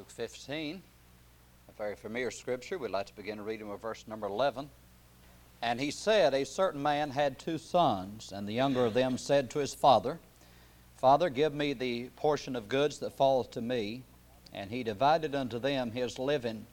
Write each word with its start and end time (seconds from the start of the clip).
Luke 0.00 0.10
15, 0.12 0.80
a 1.68 1.72
very 1.76 1.94
familiar 1.94 2.30
scripture. 2.30 2.78
We'd 2.78 2.90
like 2.90 3.04
to 3.08 3.14
begin 3.14 3.38
reading 3.44 3.68
with 3.68 3.82
verse 3.82 4.06
number 4.08 4.26
11. 4.26 4.70
And 5.60 5.78
he 5.78 5.90
said, 5.90 6.32
A 6.32 6.46
certain 6.46 6.82
man 6.82 7.10
had 7.10 7.38
two 7.38 7.58
sons, 7.58 8.32
and 8.32 8.48
the 8.48 8.54
younger 8.54 8.86
of 8.86 8.94
them 8.94 9.18
said 9.18 9.50
to 9.50 9.58
his 9.58 9.74
father, 9.74 10.18
Father, 10.96 11.28
give 11.28 11.52
me 11.52 11.74
the 11.74 12.04
portion 12.16 12.56
of 12.56 12.66
goods 12.66 12.98
that 13.00 13.12
falleth 13.12 13.50
to 13.50 13.60
me. 13.60 14.02
And 14.54 14.70
he 14.70 14.82
divided 14.82 15.34
unto 15.34 15.58
them 15.58 15.90
his 15.90 16.18
living. 16.18 16.64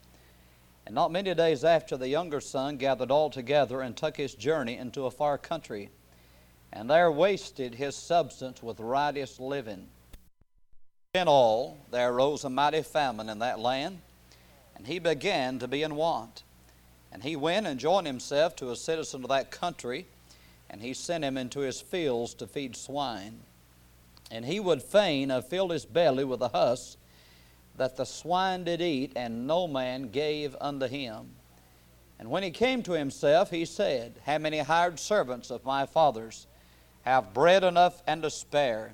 And 0.85 0.95
not 0.95 1.11
many 1.11 1.33
days 1.33 1.65
after, 1.65 1.97
the 1.97 2.07
younger 2.07 2.39
son 2.39 2.77
gathered 2.77 3.11
all 3.11 3.29
together 3.29 3.81
and 3.81 3.97
took 3.97 4.15
his 4.15 4.35
journey 4.35 4.77
into 4.77 5.05
a 5.05 5.11
far 5.11 5.37
country, 5.37 5.89
and 6.71 6.89
there 6.89 7.11
wasted 7.11 7.75
his 7.75 7.97
substance 7.97 8.63
with 8.63 8.79
riotous 8.79 9.37
living. 9.37 9.89
In 11.17 11.27
all, 11.27 11.79
there 11.89 12.13
arose 12.13 12.43
a 12.43 12.49
mighty 12.49 12.83
famine 12.83 13.27
in 13.27 13.39
that 13.39 13.59
land, 13.59 14.01
and 14.75 14.85
he 14.85 14.99
began 14.99 15.57
to 15.57 15.67
be 15.67 15.81
in 15.81 15.95
want. 15.95 16.43
And 17.11 17.23
he 17.23 17.35
went 17.35 17.65
and 17.65 17.79
joined 17.79 18.05
himself 18.05 18.55
to 18.57 18.69
a 18.69 18.75
citizen 18.75 19.23
of 19.23 19.29
that 19.29 19.49
country, 19.49 20.05
and 20.69 20.79
he 20.79 20.93
sent 20.93 21.23
him 21.23 21.35
into 21.35 21.61
his 21.61 21.81
fields 21.81 22.35
to 22.35 22.45
feed 22.45 22.75
swine. 22.75 23.39
And 24.29 24.45
he 24.45 24.59
would 24.59 24.83
fain 24.83 25.29
have 25.31 25.47
filled 25.47 25.71
his 25.71 25.85
belly 25.85 26.23
with 26.23 26.39
the 26.39 26.49
husks 26.49 26.97
that 27.77 27.97
the 27.97 28.05
swine 28.05 28.63
did 28.63 28.79
eat, 28.79 29.13
and 29.15 29.47
no 29.47 29.67
man 29.67 30.09
gave 30.09 30.55
unto 30.61 30.85
him. 30.85 31.31
And 32.19 32.29
when 32.29 32.43
he 32.43 32.51
came 32.51 32.83
to 32.83 32.91
himself, 32.91 33.49
he 33.49 33.65
said, 33.65 34.19
How 34.23 34.37
many 34.37 34.59
hired 34.59 34.99
servants 34.99 35.49
of 35.49 35.65
my 35.65 35.87
father's 35.87 36.45
have 37.05 37.33
bread 37.33 37.63
enough 37.63 38.03
and 38.05 38.21
to 38.21 38.29
spare, 38.29 38.93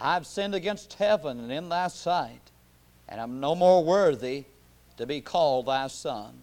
I've 0.00 0.26
sinned 0.26 0.54
against 0.54 0.94
heaven 0.94 1.40
and 1.40 1.50
in 1.50 1.68
thy 1.68 1.88
sight, 1.88 2.50
and 3.08 3.20
I 3.20 3.24
am 3.24 3.40
no 3.40 3.54
more 3.54 3.82
worthy 3.82 4.44
to 4.96 5.06
be 5.06 5.20
called 5.20 5.66
thy 5.66 5.88
son. 5.88 6.34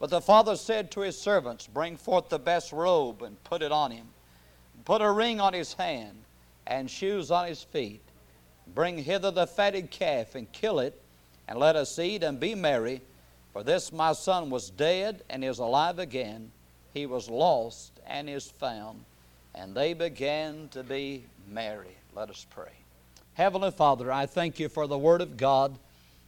But 0.00 0.10
the 0.10 0.20
father 0.20 0.56
said 0.56 0.90
to 0.92 1.00
his 1.00 1.18
servants, 1.18 1.66
Bring 1.66 1.96
forth 1.96 2.28
the 2.28 2.38
best 2.38 2.72
robe 2.72 3.22
and 3.22 3.42
put 3.44 3.62
it 3.62 3.72
on 3.72 3.90
him. 3.90 4.08
Put 4.84 5.02
a 5.02 5.10
ring 5.10 5.40
on 5.40 5.52
his 5.52 5.72
hand 5.74 6.16
and 6.66 6.90
shoes 6.90 7.30
on 7.30 7.46
his 7.46 7.62
feet. 7.62 8.02
Bring 8.74 8.98
hither 8.98 9.30
the 9.30 9.46
fatted 9.46 9.90
calf 9.90 10.34
and 10.34 10.50
kill 10.52 10.80
it, 10.80 11.00
and 11.46 11.58
let 11.58 11.76
us 11.76 11.98
eat 11.98 12.22
and 12.22 12.40
be 12.40 12.54
merry. 12.54 13.02
For 13.52 13.62
this 13.62 13.92
my 13.92 14.12
son 14.12 14.50
was 14.50 14.70
dead 14.70 15.22
and 15.30 15.44
is 15.44 15.58
alive 15.58 15.98
again. 15.98 16.50
He 16.92 17.06
was 17.06 17.30
lost 17.30 17.92
and 18.06 18.28
is 18.28 18.50
found. 18.50 19.04
And 19.54 19.74
they 19.74 19.94
began 19.94 20.68
to 20.72 20.82
be 20.82 21.24
merry. 21.48 21.96
Let 22.14 22.30
us 22.30 22.46
pray. 22.48 22.70
Heavenly 23.32 23.72
Father, 23.72 24.12
I 24.12 24.26
thank 24.26 24.60
you 24.60 24.68
for 24.68 24.86
the 24.86 24.96
Word 24.96 25.20
of 25.20 25.36
God, 25.36 25.76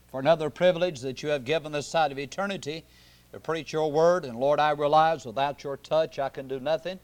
for 0.08 0.18
another 0.18 0.50
privilege 0.50 1.00
that 1.02 1.22
you 1.22 1.28
have 1.28 1.44
given 1.44 1.70
this 1.70 1.86
side 1.86 2.10
of 2.10 2.18
eternity 2.18 2.84
to 3.32 3.38
preach 3.38 3.72
your 3.72 3.92
Word. 3.92 4.24
And 4.24 4.36
Lord, 4.36 4.58
I 4.58 4.70
realize 4.70 5.24
without 5.24 5.62
your 5.62 5.76
touch 5.76 6.18
I 6.18 6.28
can 6.28 6.48
do 6.48 6.58
nothing. 6.58 6.98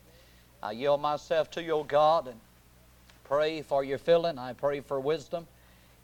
I 0.61 0.73
yield 0.73 1.01
myself 1.01 1.49
to 1.53 1.63
you, 1.63 1.85
God, 1.87 2.27
and 2.27 2.41
pray 3.23 3.63
for 3.63 3.85
your 3.85 3.99
filling. 3.99 4.37
I 4.37 4.53
pray 4.53 4.81
for 4.81 4.99
wisdom. 4.99 5.47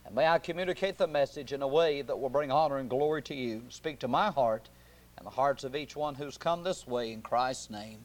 And 0.06 0.14
may 0.14 0.28
I 0.28 0.38
communicate 0.38 0.98
the 0.98 1.08
message 1.08 1.52
in 1.52 1.62
a 1.62 1.68
way 1.68 2.02
that 2.02 2.18
will 2.18 2.28
bring 2.28 2.52
honor 2.52 2.78
and 2.78 2.88
glory 2.88 3.22
to 3.22 3.34
you. 3.34 3.62
Speak 3.70 3.98
to 4.00 4.08
my 4.08 4.30
heart 4.30 4.68
and 5.16 5.26
the 5.26 5.30
hearts 5.30 5.64
of 5.64 5.74
each 5.74 5.96
one 5.96 6.14
who's 6.14 6.38
come 6.38 6.62
this 6.62 6.86
way 6.86 7.10
in 7.10 7.22
Christ's 7.22 7.70
name. 7.70 7.98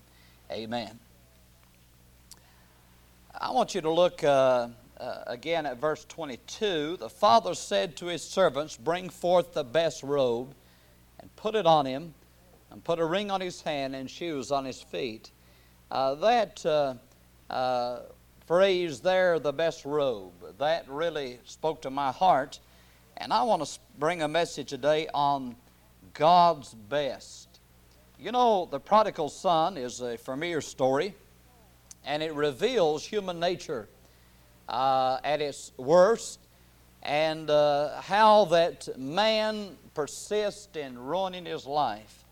Amen. 0.51 0.99
I 3.41 3.49
want 3.49 3.73
you 3.73 3.81
to 3.81 3.89
look 3.89 4.23
uh, 4.23 4.67
uh, 4.99 5.23
again 5.25 5.65
at 5.65 5.81
verse 5.81 6.05
22. 6.05 6.97
The 6.97 7.09
father 7.09 7.55
said 7.55 7.97
to 7.97 8.05
his 8.05 8.23
servants, 8.23 8.77
Bring 8.77 9.09
forth 9.09 9.53
the 9.53 9.63
best 9.63 10.03
robe 10.03 10.53
and 11.19 11.35
put 11.35 11.55
it 11.55 11.65
on 11.65 11.87
him, 11.87 12.13
and 12.69 12.83
put 12.83 12.99
a 12.99 13.05
ring 13.05 13.31
on 13.31 13.41
his 13.41 13.61
hand 13.61 13.95
and 13.95 14.07
shoes 14.07 14.51
on 14.51 14.65
his 14.65 14.83
feet. 14.83 15.31
Uh, 15.89 16.13
that 16.15 16.63
uh, 16.63 16.93
uh, 17.49 18.01
phrase 18.45 18.99
there, 18.99 19.39
the 19.39 19.51
best 19.51 19.83
robe, 19.83 20.33
that 20.59 20.87
really 20.87 21.39
spoke 21.43 21.81
to 21.81 21.89
my 21.89 22.11
heart. 22.11 22.59
And 23.17 23.33
I 23.33 23.41
want 23.43 23.65
to 23.65 23.79
bring 23.97 24.21
a 24.21 24.27
message 24.27 24.69
today 24.69 25.07
on 25.11 25.55
God's 26.13 26.75
best. 26.75 27.47
You 28.19 28.31
know, 28.31 28.67
the 28.69 28.79
prodigal 28.79 29.29
son 29.29 29.75
is 29.75 30.01
a 30.01 30.19
familiar 30.19 30.61
story 30.61 31.15
and 32.05 32.21
it 32.23 32.33
reveals 32.33 33.05
human 33.05 33.39
nature 33.39 33.87
uh, 34.69 35.19
at 35.23 35.41
its 35.41 35.71
worst 35.77 36.39
and 37.03 37.49
uh, 37.49 38.01
how 38.01 38.45
that 38.45 38.87
man 38.97 39.77
persists 39.93 40.75
in 40.75 40.97
ruining 40.97 41.45
his 41.45 41.65
life 41.65 42.23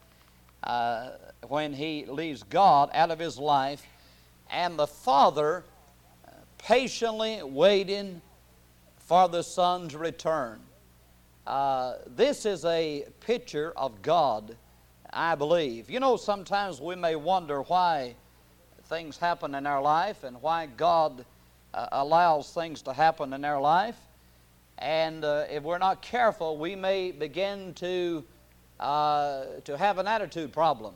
uh, 0.63 1.09
when 1.47 1.73
he 1.73 2.05
leaves 2.05 2.43
God 2.43 2.89
out 2.93 3.11
of 3.11 3.19
his 3.19 3.37
life, 3.37 3.85
and 4.49 4.77
the 4.77 4.87
father 4.87 5.63
uh, 6.25 6.31
patiently 6.57 7.41
waiting 7.43 8.21
for 8.99 9.27
the 9.27 9.41
son's 9.41 9.95
return. 9.95 10.59
Uh, 11.47 11.95
this 12.15 12.45
is 12.45 12.63
a 12.65 13.05
picture 13.19 13.73
of 13.75 14.01
God, 14.01 14.55
I 15.11 15.35
believe. 15.35 15.89
You 15.89 15.99
know, 15.99 16.15
sometimes 16.15 16.79
we 16.79 16.95
may 16.95 17.15
wonder 17.15 17.61
why 17.63 18.15
things 18.91 19.17
happen 19.17 19.55
in 19.55 19.65
our 19.65 19.81
life 19.81 20.25
and 20.25 20.41
why 20.41 20.65
God 20.65 21.23
uh, 21.73 21.87
allows 21.93 22.53
things 22.53 22.81
to 22.81 22.91
happen 22.91 23.31
in 23.31 23.45
our 23.45 23.61
life. 23.61 23.95
And 24.79 25.23
uh, 25.23 25.45
if 25.49 25.63
we're 25.63 25.77
not 25.77 26.01
careful, 26.01 26.57
we 26.57 26.75
may 26.75 27.11
begin 27.11 27.73
to, 27.75 28.21
uh, 28.81 29.43
to 29.63 29.77
have 29.77 29.97
an 29.97 30.07
attitude 30.07 30.51
problem. 30.51 30.93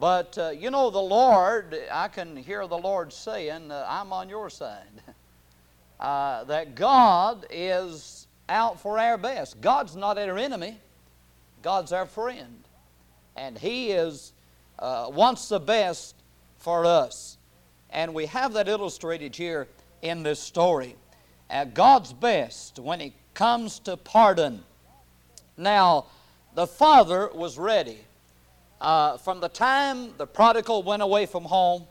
But 0.00 0.36
uh, 0.38 0.50
you 0.50 0.72
know, 0.72 0.90
the 0.90 0.98
Lord, 0.98 1.78
I 1.92 2.08
can 2.08 2.36
hear 2.36 2.66
the 2.66 2.78
Lord 2.78 3.12
saying, 3.12 3.70
uh, 3.70 3.86
I'm 3.88 4.12
on 4.12 4.28
your 4.28 4.50
side. 4.50 4.82
Uh, 6.00 6.44
that 6.44 6.76
God 6.76 7.44
is 7.50 8.28
out 8.48 8.78
for 8.78 9.00
our 9.00 9.18
best. 9.18 9.60
God's 9.60 9.96
not 9.96 10.16
our 10.16 10.38
enemy, 10.38 10.78
God's 11.60 11.90
our 11.90 12.06
friend. 12.06 12.62
And 13.34 13.58
He 13.58 13.90
is, 13.90 14.32
wants 14.80 15.48
the 15.48 15.58
best 15.58 16.14
for 16.68 16.84
us. 16.84 17.38
And 17.88 18.12
we 18.12 18.26
have 18.26 18.52
that 18.52 18.68
illustrated 18.68 19.34
here 19.34 19.68
in 20.02 20.22
this 20.22 20.38
story. 20.38 20.96
At 21.48 21.72
God's 21.72 22.12
best 22.12 22.78
when 22.78 23.00
it 23.00 23.14
comes 23.32 23.78
to 23.80 23.96
pardon. 23.96 24.62
Now, 25.56 26.04
the 26.54 26.66
father 26.66 27.30
was 27.32 27.56
ready. 27.56 28.00
Uh, 28.82 29.16
from 29.16 29.40
the 29.40 29.48
time 29.48 30.12
the 30.18 30.26
prodigal 30.26 30.82
went 30.82 31.00
away 31.00 31.24
from 31.24 31.44
home 31.44 31.84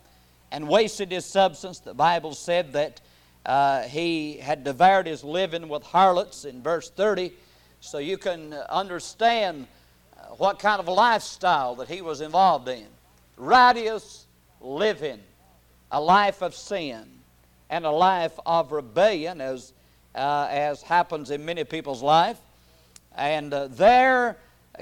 and 0.51 0.69
wasted 0.69 1.11
his 1.11 1.25
substance, 1.25 1.79
the 1.79 1.95
Bible 1.95 2.35
said 2.35 2.73
that 2.73 3.01
uh, 3.47 3.81
he 3.81 4.37
had 4.37 4.63
devoured 4.63 5.07
his 5.07 5.23
living 5.23 5.69
with 5.69 5.81
harlots 5.81 6.45
in 6.45 6.61
verse 6.61 6.91
30. 6.91 7.33
So 7.81 7.97
you 7.97 8.19
can 8.19 8.53
understand 8.53 9.65
uh, 10.15 10.35
what 10.35 10.59
kind 10.59 10.79
of 10.79 10.87
lifestyle 10.87 11.73
that 11.77 11.87
he 11.87 12.03
was 12.03 12.21
involved 12.21 12.67
in. 12.67 12.85
Riotous, 13.37 14.26
living 14.61 15.19
a 15.91 16.01
life 16.01 16.41
of 16.41 16.53
sin 16.55 17.07
and 17.69 17.85
a 17.85 17.91
life 17.91 18.37
of 18.45 18.71
rebellion, 18.71 19.41
as, 19.41 19.73
uh, 20.15 20.47
as 20.49 20.81
happens 20.81 21.31
in 21.31 21.43
many 21.45 21.63
people's 21.63 22.01
life. 22.01 22.39
And 23.15 23.53
uh, 23.53 23.67
there 23.67 24.37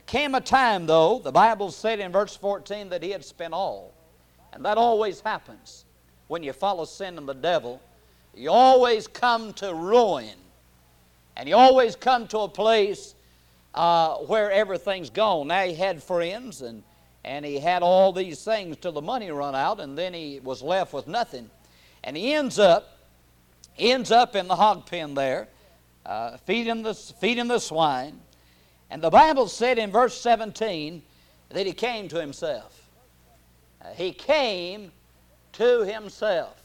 came 0.06 0.36
a 0.36 0.42
time, 0.42 0.86
though, 0.86 1.20
the 1.20 1.32
Bible 1.32 1.72
said 1.72 2.00
in 2.00 2.12
verse 2.12 2.36
14 2.36 2.90
that 2.90 3.02
he 3.02 3.12
had 3.12 3.24
spent 3.24 3.54
all. 3.54 3.94
And 4.54 4.64
that 4.66 4.78
always 4.78 5.22
happens 5.22 5.86
when 6.28 6.44
you 6.44 6.54
follow 6.54 6.86
sin 6.86 7.18
and 7.18 7.28
the 7.28 7.34
devil. 7.34 7.82
You 8.34 8.52
always 8.52 9.08
come 9.08 9.54
to 9.54 9.74
ruin. 9.74 10.36
And 11.38 11.50
you 11.50 11.56
always 11.56 11.96
come 11.96 12.28
to 12.28 12.40
a 12.40 12.48
place 12.48 13.16
uh, 13.74 14.16
where 14.16 14.52
everything's 14.52 15.10
gone. 15.10 15.48
Now, 15.48 15.64
he 15.64 15.74
had 15.74 16.02
friends 16.02 16.62
and 16.62 16.84
and 17.26 17.44
he 17.44 17.60
had 17.60 17.82
all 17.82 18.14
these 18.14 18.44
things 18.44 18.78
till 18.78 18.92
the 18.92 19.02
money 19.02 19.32
run 19.32 19.56
out, 19.56 19.80
and 19.80 19.98
then 19.98 20.14
he 20.14 20.40
was 20.44 20.62
left 20.62 20.94
with 20.94 21.08
nothing. 21.08 21.50
And 22.04 22.16
he 22.16 22.34
ends 22.34 22.60
up, 22.60 23.00
ends 23.80 24.12
up 24.12 24.36
in 24.36 24.48
the 24.48 24.56
hog 24.56 24.86
pen 24.86 25.16
there, 25.16 25.48
uh, 26.06 26.38
feeding, 26.46 26.84
the, 26.84 26.94
feeding 26.94 27.48
the 27.48 27.58
swine, 27.58 28.22
And 28.92 29.02
the 29.02 29.10
Bible 29.10 29.48
said 29.48 29.80
in 29.80 29.92
verse 29.92 30.16
17 30.22 31.02
that 31.50 31.66
he 31.66 31.74
came 31.74 32.08
to 32.10 32.22
himself. 32.22 32.90
Uh, 33.82 33.88
he 33.94 34.12
came 34.12 34.92
to 35.54 35.84
himself. 35.84 36.62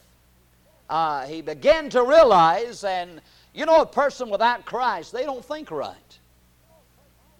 Uh, 0.87 1.25
he 1.25 1.41
began 1.41 1.89
to 1.89 2.03
realize, 2.03 2.83
and 2.83 3.19
you 3.55 3.65
know, 3.65 3.81
a 3.81 3.85
person 3.85 4.29
without 4.29 4.65
Christ, 4.65 5.11
they 5.11 5.23
don't 5.23 5.43
think 5.43 5.71
right. 5.71 5.95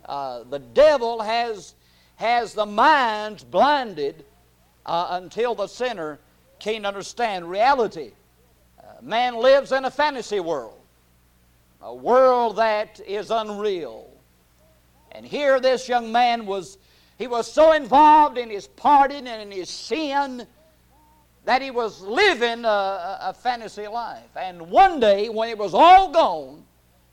Uh, 0.06 0.44
the 0.50 0.60
devil 0.60 1.22
has, 1.22 1.76
has 2.22 2.54
the 2.54 2.66
minds 2.66 3.44
blinded 3.44 4.24
uh, 4.86 5.08
until 5.12 5.56
the 5.56 5.66
sinner 5.66 6.20
can't 6.60 6.86
understand 6.86 7.50
reality. 7.50 8.12
Uh, 8.80 8.84
man 9.02 9.36
lives 9.36 9.72
in 9.72 9.86
a 9.86 9.92
fantasy 9.92 10.40
world, 10.40 10.80
a 11.82 11.94
world 11.94 12.58
that 12.58 13.02
is 13.08 13.32
unreal. 13.32 14.08
And 15.14 15.26
here 15.26 15.60
this 15.60 15.90
young 15.90 16.12
man 16.12 16.46
was, 16.46 16.78
he 17.18 17.26
was 17.26 17.52
so 17.52 17.74
involved 17.74 18.38
in 18.38 18.52
his 18.52 18.68
partying 18.68 19.26
and 19.26 19.42
in 19.42 19.52
his 19.52 19.70
sin 19.70 20.46
that 21.46 21.64
he 21.64 21.72
was 21.72 22.02
living 22.02 22.66
a, 22.66 23.18
a, 23.22 23.34
fantasy 23.34 23.88
life. 23.88 24.30
And 24.36 24.62
one 24.70 25.00
day, 25.00 25.28
when 25.28 25.50
it 25.50 25.58
was 25.58 25.74
all 25.74 26.12
gone, 26.12 26.64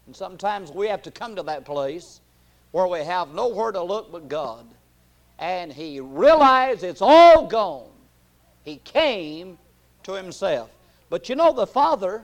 and 0.06 0.14
sometimes 0.14 0.70
we 0.70 0.86
have 0.88 1.00
to 1.04 1.10
come 1.10 1.34
to 1.36 1.42
that 1.44 1.64
place 1.64 2.20
where 2.72 2.86
we 2.86 2.98
have 2.98 3.32
nowhere 3.32 3.72
to 3.72 3.82
look 3.82 4.12
but 4.12 4.28
God, 4.28 4.66
and 5.38 5.72
he 5.72 6.00
realized 6.00 6.82
it's 6.82 7.02
all 7.02 7.46
gone, 7.46 7.90
he 8.64 8.76
came 8.76 9.58
to 10.02 10.12
himself. 10.12 10.70
But 11.10 11.28
you 11.28 11.36
know, 11.36 11.52
the 11.52 11.66
Father, 11.66 12.22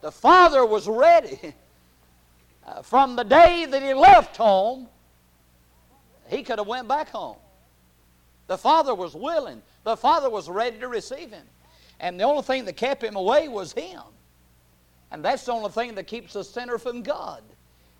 the 0.00 0.12
Father 0.12 0.64
was 0.64 0.86
ready. 0.88 1.54
Uh, 2.66 2.82
from 2.82 3.16
the 3.16 3.22
day 3.22 3.64
that 3.64 3.82
he 3.82 3.94
left 3.94 4.36
home, 4.36 4.86
he 6.28 6.42
could 6.42 6.58
have 6.58 6.66
went 6.66 6.86
back 6.86 7.08
home. 7.08 7.38
The 8.46 8.58
Father 8.58 8.94
was 8.94 9.14
willing. 9.14 9.62
The 9.84 9.96
Father 9.96 10.28
was 10.28 10.50
ready 10.50 10.78
to 10.80 10.88
receive 10.88 11.30
him. 11.30 11.46
And 12.00 12.20
the 12.20 12.24
only 12.24 12.42
thing 12.42 12.66
that 12.66 12.76
kept 12.76 13.02
him 13.02 13.16
away 13.16 13.48
was 13.48 13.72
him. 13.72 14.02
And 15.10 15.24
that's 15.24 15.46
the 15.46 15.52
only 15.52 15.70
thing 15.70 15.94
that 15.94 16.06
keeps 16.06 16.36
a 16.36 16.44
sinner 16.44 16.76
from 16.76 17.02
God 17.02 17.42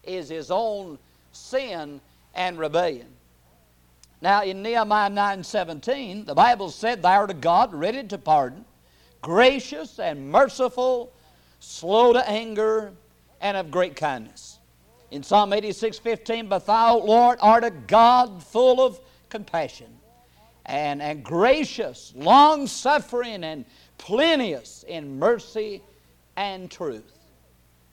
is 0.05 0.29
his 0.29 0.51
own 0.51 0.99
sin 1.33 2.01
and 2.35 2.59
rebellion. 2.59 3.09
Now 4.21 4.43
in 4.43 4.63
Nehemiah 4.63 5.11
9:17, 5.11 6.27
the 6.27 6.35
Bible 6.35 6.71
said, 6.71 7.03
Thou 7.03 7.21
art 7.21 7.31
a 7.31 7.35
God 7.35 7.73
ready 7.73 8.03
to 8.05 8.19
pardon, 8.19 8.65
gracious 9.23 9.99
and 9.99 10.31
merciful, 10.31 11.13
slow 11.61 12.13
to 12.13 12.29
anger, 12.29 12.93
and 13.41 13.57
of 13.57 13.71
great 13.71 13.97
kindness. 13.97 14.59
In 15.11 15.23
Psalm 15.23 15.53
86:15, 15.53 16.49
But 16.49 16.67
thou, 16.67 16.99
Lord, 16.99 17.39
art 17.41 17.65
a 17.65 17.71
God 17.71 18.43
full 18.43 18.81
of 18.81 18.99
compassion 19.29 19.99
and, 20.67 21.01
and 21.01 21.25
gracious, 21.25 22.13
long 22.15 22.67
suffering, 22.67 23.45
and 23.45 23.65
plenteous 23.97 24.85
in 24.87 25.19
mercy 25.19 25.83
and 26.37 26.71
truth. 26.71 27.19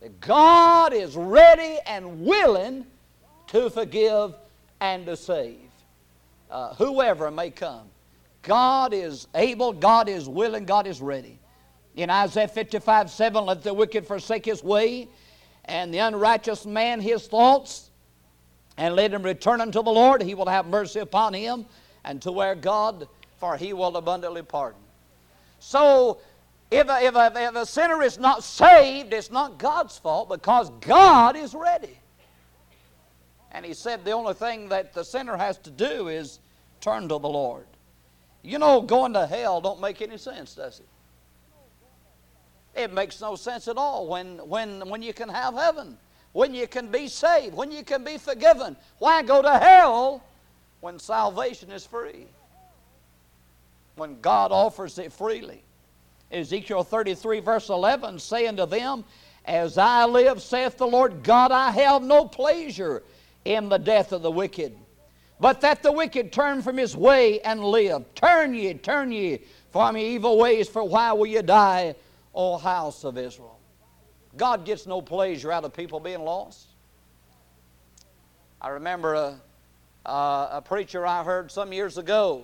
That 0.02 0.20
God 0.20 0.94
is 0.94 1.16
ready 1.16 1.80
and 1.86 2.22
willing 2.22 2.86
to 3.48 3.70
forgive 3.70 4.36
and 4.82 5.06
to 5.06 5.16
save. 5.16 5.65
Uh, 6.50 6.74
whoever 6.76 7.32
may 7.32 7.50
come. 7.50 7.88
God 8.44 8.94
is 8.94 9.28
able, 9.34 9.74
God 9.74 10.08
is 10.08 10.30
willing, 10.30 10.66
God 10.66 10.86
is 10.86 11.02
ready. 11.02 11.40
In 11.96 12.10
Isaiah 12.10 12.48
55 12.48 13.10
7, 13.10 13.46
let 13.46 13.64
the 13.64 13.74
wicked 13.74 14.06
forsake 14.06 14.46
his 14.46 14.64
way, 14.64 15.08
and 15.66 15.94
the 15.94 16.00
unrighteous 16.00 16.66
man 16.66 17.02
his 17.02 17.28
thoughts, 17.28 17.90
and 18.78 18.96
let 18.96 19.14
him 19.14 19.24
return 19.24 19.62
unto 19.62 19.82
the 19.82 19.90
Lord. 19.90 20.22
He 20.22 20.36
will 20.36 20.48
have 20.48 20.68
mercy 20.68 21.00
upon 21.00 21.34
him 21.34 21.66
and 22.06 22.22
to 22.22 22.32
where 22.32 22.56
God, 22.56 23.08
for 23.38 23.58
he 23.58 23.74
will 23.74 23.98
abundantly 23.98 24.44
pardon. 24.44 24.80
So, 25.60 26.20
if 26.72 26.88
a, 26.88 27.04
if, 27.04 27.16
a, 27.16 27.32
if 27.36 27.56
a 27.56 27.66
sinner 27.66 28.02
is 28.02 28.18
not 28.18 28.44
saved, 28.44 29.14
it's 29.14 29.32
not 29.32 29.58
God's 29.58 29.98
fault 29.98 30.30
because 30.30 30.70
God 30.82 31.36
is 31.36 31.54
ready. 31.54 31.98
And 33.56 33.66
he 33.66 33.74
said 33.74 34.04
the 34.04 34.12
only 34.12 34.34
thing 34.34 34.68
that 34.68 34.94
the 34.94 35.06
sinner 35.06 35.38
has 35.38 35.58
to 35.60 35.70
do 35.70 36.10
is 36.10 36.40
turn 36.82 37.04
to 37.04 37.18
the 37.18 37.30
Lord. 37.30 37.66
You 38.42 38.60
know, 38.60 38.82
going 38.82 39.14
to 39.14 39.26
hell 39.26 39.62
don't 39.62 39.80
make 39.80 40.02
any 40.02 40.18
sense, 40.18 40.56
does 40.56 40.82
it? 40.82 40.88
It 42.78 42.92
makes 42.92 43.22
no 43.22 43.38
sense 43.38 43.70
at 43.70 43.78
all 43.78 44.08
when, 44.08 44.40
when, 44.40 44.90
when 44.90 45.02
you 45.02 45.14
can 45.14 45.30
have 45.30 45.54
heaven, 45.54 45.98
when 46.34 46.54
you 46.54 46.68
can 46.68 46.92
be 46.92 47.08
saved, 47.08 47.56
when 47.56 47.72
you 47.72 47.86
can 47.86 48.04
be 48.04 48.18
forgiven. 48.18 48.76
Why 49.00 49.24
go 49.24 49.42
to 49.42 49.58
hell 49.58 50.22
when 50.82 51.00
salvation 51.00 51.72
is 51.72 51.86
free, 51.86 52.26
when 53.96 54.20
God 54.20 54.52
offers 54.52 55.00
it 55.00 55.14
freely. 55.14 55.64
Ezekiel 56.30 56.84
33, 56.84 57.40
verse 57.40 57.70
11, 57.70 58.20
saying 58.20 58.58
to 58.58 58.66
them, 58.66 59.06
As 59.46 59.78
I 59.78 60.04
live, 60.04 60.42
saith 60.42 60.78
the 60.78 60.86
Lord 60.86 61.24
God, 61.24 61.54
I 61.54 61.72
have 61.72 62.04
no 62.04 62.26
pleasure 62.26 63.02
in 63.46 63.70
the 63.70 63.78
death 63.78 64.12
of 64.12 64.22
the 64.22 64.32
wicked, 64.32 64.76
but 65.40 65.62
that 65.62 65.84
the 65.84 65.92
wicked 65.92 66.34
turn 66.34 66.62
from 66.62 66.78
his 66.78 66.96
way 66.96 67.40
and 67.42 67.64
live. 67.64 68.04
Turn 68.16 68.54
ye, 68.54 68.74
turn 68.74 69.12
ye 69.12 69.40
from 69.72 69.98
evil 69.98 70.38
ways, 70.38 70.68
for 70.68 70.84
why 70.84 71.14
will 71.14 71.26
ye 71.26 71.42
die, 71.42 71.96
O 72.34 72.58
house 72.58 73.04
of 73.04 73.18
Israel? 73.18 73.60
God 74.36 74.66
gets 74.66 74.86
no 74.86 75.02
pleasure 75.02 75.52
out 75.52 75.64
of 75.64 75.74
people 75.74 76.00
being 76.00 76.24
lost. 76.24 76.68
I 78.60 78.70
remember 78.70 79.14
a 79.14 79.40
a 80.06 80.62
preacher 80.64 81.06
I 81.06 81.24
heard 81.24 81.52
some 81.52 81.74
years 81.74 81.98
ago. 81.98 82.44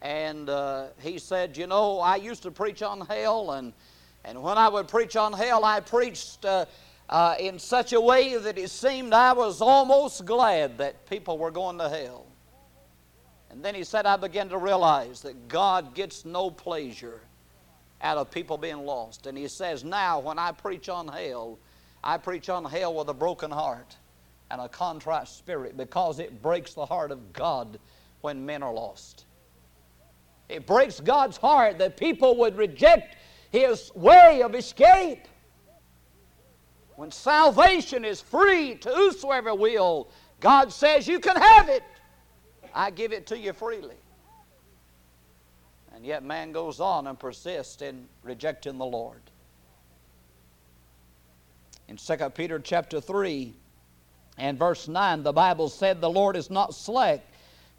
And 0.00 0.48
uh, 0.50 0.86
he 1.00 1.18
said, 1.18 1.56
You 1.56 1.66
know, 1.66 2.00
I 2.00 2.16
used 2.16 2.42
to 2.42 2.50
preach 2.50 2.82
on 2.82 3.02
hell, 3.02 3.52
and, 3.52 3.72
and 4.24 4.42
when 4.42 4.58
I 4.58 4.68
would 4.68 4.88
preach 4.88 5.16
on 5.16 5.32
hell, 5.32 5.64
I 5.64 5.80
preached 5.80 6.44
uh, 6.44 6.66
uh, 7.08 7.34
in 7.38 7.58
such 7.58 7.92
a 7.92 8.00
way 8.00 8.36
that 8.36 8.58
it 8.58 8.70
seemed 8.70 9.12
I 9.12 9.32
was 9.32 9.60
almost 9.60 10.24
glad 10.24 10.78
that 10.78 11.08
people 11.08 11.38
were 11.38 11.50
going 11.50 11.78
to 11.78 11.88
hell. 11.88 12.26
And 13.50 13.62
then 13.62 13.74
he 13.74 13.84
said, 13.84 14.06
I 14.06 14.16
began 14.16 14.48
to 14.48 14.58
realize 14.58 15.20
that 15.22 15.48
God 15.48 15.94
gets 15.94 16.24
no 16.24 16.50
pleasure 16.50 17.20
out 18.00 18.16
of 18.16 18.30
people 18.30 18.56
being 18.56 18.86
lost. 18.86 19.26
And 19.26 19.36
he 19.36 19.46
says, 19.46 19.84
Now, 19.84 20.20
when 20.20 20.38
I 20.38 20.52
preach 20.52 20.88
on 20.88 21.06
hell, 21.08 21.58
I 22.02 22.16
preach 22.16 22.48
on 22.48 22.64
hell 22.64 22.94
with 22.94 23.08
a 23.08 23.14
broken 23.14 23.50
heart 23.50 23.96
and 24.50 24.60
a 24.60 24.68
contrite 24.68 25.28
spirit 25.28 25.76
because 25.76 26.18
it 26.18 26.42
breaks 26.42 26.74
the 26.74 26.86
heart 26.86 27.10
of 27.10 27.32
God 27.32 27.78
when 28.22 28.44
men 28.44 28.62
are 28.62 28.72
lost. 28.72 29.26
It 30.48 30.66
breaks 30.66 31.00
God's 31.00 31.36
heart 31.36 31.78
that 31.78 31.96
people 31.96 32.36
would 32.38 32.56
reject 32.56 33.16
His 33.50 33.94
way 33.94 34.42
of 34.42 34.54
escape. 34.54 35.26
When 37.02 37.10
salvation 37.10 38.04
is 38.04 38.20
free 38.20 38.76
to 38.76 38.88
whosoever 38.88 39.56
will, 39.56 40.08
God 40.38 40.72
says, 40.72 41.08
You 41.08 41.18
can 41.18 41.34
have 41.34 41.68
it. 41.68 41.82
I 42.72 42.92
give 42.92 43.12
it 43.12 43.26
to 43.26 43.36
you 43.36 43.52
freely. 43.52 43.96
And 45.92 46.06
yet 46.06 46.22
man 46.22 46.52
goes 46.52 46.78
on 46.78 47.08
and 47.08 47.18
persists 47.18 47.82
in 47.82 48.06
rejecting 48.22 48.78
the 48.78 48.84
Lord. 48.84 49.20
In 51.88 51.96
2 51.96 52.30
Peter 52.36 52.60
chapter 52.60 53.00
3, 53.00 53.52
and 54.38 54.56
verse 54.56 54.86
9, 54.86 55.24
the 55.24 55.32
Bible 55.32 55.70
said, 55.70 56.00
The 56.00 56.08
Lord 56.08 56.36
is 56.36 56.50
not 56.50 56.72
slack 56.72 57.24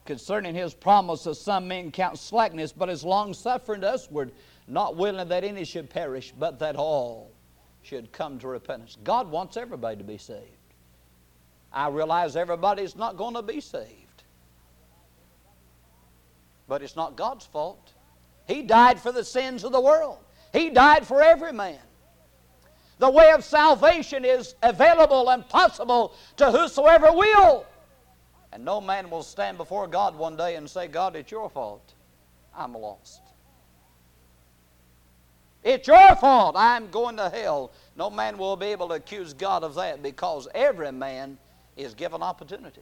concerning 0.04 0.54
his 0.54 0.74
promise, 0.74 1.26
as 1.28 1.40
some 1.40 1.70
men 1.70 1.92
count 1.94 2.20
slackness, 2.20 2.74
but 2.74 2.90
is 2.90 3.06
long 3.06 3.34
suffering 3.34 3.80
to 3.80 3.92
usward, 3.92 4.34
not 4.68 4.98
willing 4.98 5.30
that 5.30 5.46
any 5.46 5.64
should 5.64 5.90
perish, 5.90 6.34
but 6.38 6.60
that 6.60 6.76
all 6.76 7.33
should 7.84 8.12
come 8.12 8.40
to 8.40 8.48
repentance. 8.48 8.98
God 9.04 9.30
wants 9.30 9.58
everybody 9.58 9.98
to 9.98 10.04
be 10.04 10.18
saved. 10.18 10.48
I 11.72 11.90
realize 11.90 12.36
everybody's 12.36 12.96
not 12.96 13.18
going 13.18 13.34
to 13.36 13.42
be 13.42 13.60
saved. 13.60 14.24
But 16.68 16.82
it's 16.82 16.96
not 16.96 17.16
God's 17.16 17.46
fault. 17.46 17.94
He 18.48 18.62
died 18.62 19.00
for 19.00 19.12
the 19.12 19.24
sins 19.24 19.64
of 19.64 19.72
the 19.72 19.82
world, 19.82 20.20
He 20.52 20.70
died 20.70 21.06
for 21.06 21.22
every 21.22 21.54
man. 21.54 21.80
The 23.00 23.10
way 23.10 23.32
of 23.32 23.44
salvation 23.44 24.24
is 24.24 24.56
available 24.64 25.30
and 25.30 25.48
possible 25.50 26.14
to 26.38 26.52
whosoever 26.52 27.12
will. 27.12 27.66
And 28.54 28.64
no 28.64 28.80
man 28.80 29.10
will 29.10 29.24
stand 29.24 29.58
before 29.58 29.88
God 29.88 30.16
one 30.16 30.38
day 30.38 30.56
and 30.56 30.70
say, 30.70 30.88
God, 30.88 31.16
it's 31.16 31.32
your 31.32 31.50
fault. 31.50 31.96
I'm 32.56 32.74
lost. 32.74 33.23
It's 35.64 35.88
your 35.88 36.16
fault. 36.16 36.56
I'm 36.58 36.90
going 36.90 37.18
to 37.18 37.30
hell. 37.30 37.72
No 37.96 38.10
man 38.10 38.38
will 38.38 38.56
be 38.56 38.68
able 38.68 38.90
to 38.90 38.96
accuse 38.96 39.34
God 39.34 39.64
of 39.64 39.76
that 39.76 40.04
because 40.04 40.48
every 40.54 40.92
man 40.92 41.38
is 41.78 41.94
given 41.94 42.22
opportunity. 42.22 42.82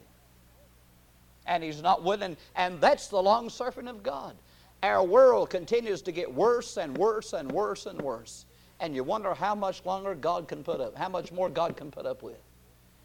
And 1.45 1.63
he's 1.63 1.81
not 1.81 2.03
willing, 2.03 2.38
and 2.55 2.79
that's 2.79 3.07
the 3.07 3.21
long 3.21 3.50
suffering 3.50 3.88
of 3.88 4.03
God. 4.03 4.35
Our 4.83 5.03
world 5.03 5.50
continues 5.50 6.01
to 6.03 6.11
get 6.11 6.33
worse 6.33 6.77
and 6.77 6.97
worse 6.97 7.33
and 7.33 7.51
worse 7.51 7.85
and 7.85 8.01
worse 8.01 8.45
and 8.81 8.95
you 8.95 9.03
wonder 9.03 9.33
how 9.33 9.53
much 9.53 9.85
longer 9.85 10.15
God 10.15 10.47
can 10.47 10.63
put 10.63 10.81
up, 10.81 10.97
how 10.97 11.07
much 11.07 11.31
more 11.31 11.50
God 11.50 11.77
can 11.77 11.91
put 11.91 12.05
up 12.05 12.23
with. 12.23 12.39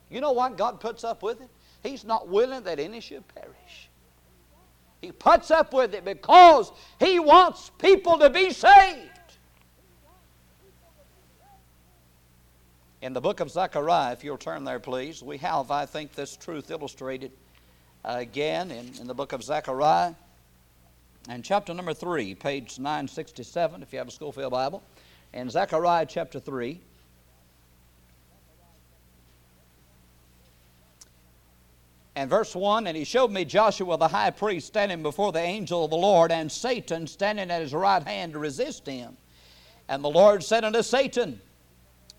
You 0.08 0.22
know 0.22 0.32
why 0.32 0.50
God 0.50 0.80
puts 0.80 1.04
up 1.04 1.22
with 1.22 1.40
it? 1.42 1.50
He's 1.82 2.02
not 2.02 2.28
willing 2.28 2.62
that 2.64 2.80
any 2.80 3.00
should 3.00 3.28
perish. 3.28 3.90
He 5.02 5.12
puts 5.12 5.50
up 5.50 5.74
with 5.74 5.94
it 5.94 6.04
because 6.04 6.72
He 6.98 7.20
wants 7.20 7.70
people 7.78 8.18
to 8.18 8.30
be 8.30 8.50
saved. 8.50 9.15
In 13.06 13.12
the 13.12 13.20
book 13.20 13.38
of 13.38 13.52
Zechariah, 13.52 14.14
if 14.14 14.24
you'll 14.24 14.36
turn 14.36 14.64
there, 14.64 14.80
please, 14.80 15.22
we 15.22 15.38
have, 15.38 15.70
I 15.70 15.86
think, 15.86 16.14
this 16.14 16.36
truth 16.36 16.72
illustrated 16.72 17.30
again 18.04 18.72
in, 18.72 18.90
in 19.00 19.06
the 19.06 19.14
book 19.14 19.32
of 19.32 19.44
Zechariah. 19.44 20.14
And 21.28 21.44
chapter 21.44 21.72
number 21.72 21.94
3, 21.94 22.34
page 22.34 22.80
967, 22.80 23.80
if 23.80 23.92
you 23.92 24.00
have 24.00 24.08
a 24.08 24.10
Scofield 24.10 24.50
Bible. 24.50 24.82
In 25.32 25.48
Zechariah 25.48 26.06
chapter 26.06 26.40
3. 26.40 26.80
And 32.16 32.28
verse 32.28 32.56
1 32.56 32.88
And 32.88 32.96
he 32.96 33.04
showed 33.04 33.30
me 33.30 33.44
Joshua 33.44 33.96
the 33.98 34.08
high 34.08 34.30
priest 34.30 34.66
standing 34.66 35.04
before 35.04 35.30
the 35.30 35.38
angel 35.38 35.84
of 35.84 35.92
the 35.92 35.96
Lord, 35.96 36.32
and 36.32 36.50
Satan 36.50 37.06
standing 37.06 37.52
at 37.52 37.62
his 37.62 37.72
right 37.72 38.02
hand 38.02 38.32
to 38.32 38.40
resist 38.40 38.84
him. 38.84 39.16
And 39.88 40.02
the 40.02 40.10
Lord 40.10 40.42
said 40.42 40.64
unto 40.64 40.82
Satan, 40.82 41.40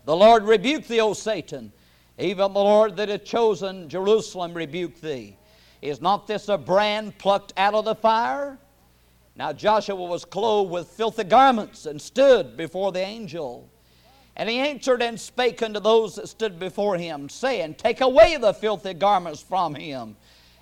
The 0.08 0.16
Lord 0.16 0.44
rebuke 0.44 0.86
thee, 0.86 1.00
O 1.00 1.12
Satan. 1.12 1.70
Even 2.18 2.54
the 2.54 2.60
Lord 2.60 2.96
that 2.96 3.10
hath 3.10 3.26
chosen 3.26 3.90
Jerusalem 3.90 4.54
rebuke 4.54 5.02
thee. 5.02 5.36
Is 5.82 6.00
not 6.00 6.26
this 6.26 6.48
a 6.48 6.56
brand 6.56 7.18
plucked 7.18 7.52
out 7.58 7.74
of 7.74 7.84
the 7.84 7.94
fire? 7.94 8.56
Now 9.36 9.52
Joshua 9.52 9.96
was 9.96 10.24
clothed 10.24 10.70
with 10.70 10.88
filthy 10.88 11.24
garments 11.24 11.84
and 11.84 12.00
stood 12.00 12.56
before 12.56 12.90
the 12.90 13.00
angel. 13.00 13.68
And 14.34 14.48
he 14.48 14.56
answered 14.60 15.02
and 15.02 15.20
spake 15.20 15.62
unto 15.62 15.78
those 15.78 16.14
that 16.14 16.30
stood 16.30 16.58
before 16.58 16.96
him, 16.96 17.28
saying, 17.28 17.74
Take 17.74 18.00
away 18.00 18.38
the 18.38 18.54
filthy 18.54 18.94
garments 18.94 19.42
from 19.42 19.74
him. 19.74 20.16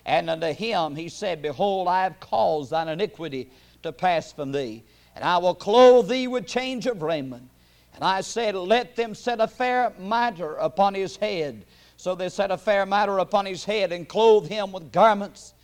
And 0.05 0.29
unto 0.29 0.53
him 0.53 0.97
he 0.97 1.09
said, 1.09 1.41
Behold, 1.41 1.87
I 1.87 2.03
have 2.03 2.19
caused 2.19 2.73
thine 2.73 2.89
iniquity 2.89 3.53
to 3.85 3.93
pass 3.93 4.33
from 4.33 4.51
thee, 4.51 4.83
and 5.15 5.23
I 5.25 5.39
will 5.39 5.55
clothe 5.55 6.09
thee 6.09 6.27
with 6.27 6.49
change 6.49 6.87
of 6.87 7.01
raiment. 7.01 7.49
And 7.97 8.05
I 8.05 8.21
said, 8.21 8.55
Let 8.55 8.95
them 8.95 9.15
set 9.15 9.41
a 9.41 9.49
fair 9.49 9.93
mitre 9.99 10.55
upon 10.55 10.95
his 10.95 11.17
head. 11.17 11.65
So 11.97 12.15
they 12.15 12.29
set 12.29 12.51
a 12.51 12.59
fair 12.59 12.87
mitre 12.87 13.19
upon 13.19 13.47
his 13.47 13.65
head 13.65 13.91
and 13.91 14.07
clothed 14.07 14.49
him 14.51 14.71
with 14.71 14.93
garments. 14.93 15.55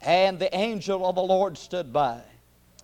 And 0.00 0.38
the 0.38 0.54
angel 0.56 1.06
of 1.06 1.14
the 1.14 1.22
Lord 1.22 1.56
stood 1.56 1.92
by. 1.92 2.20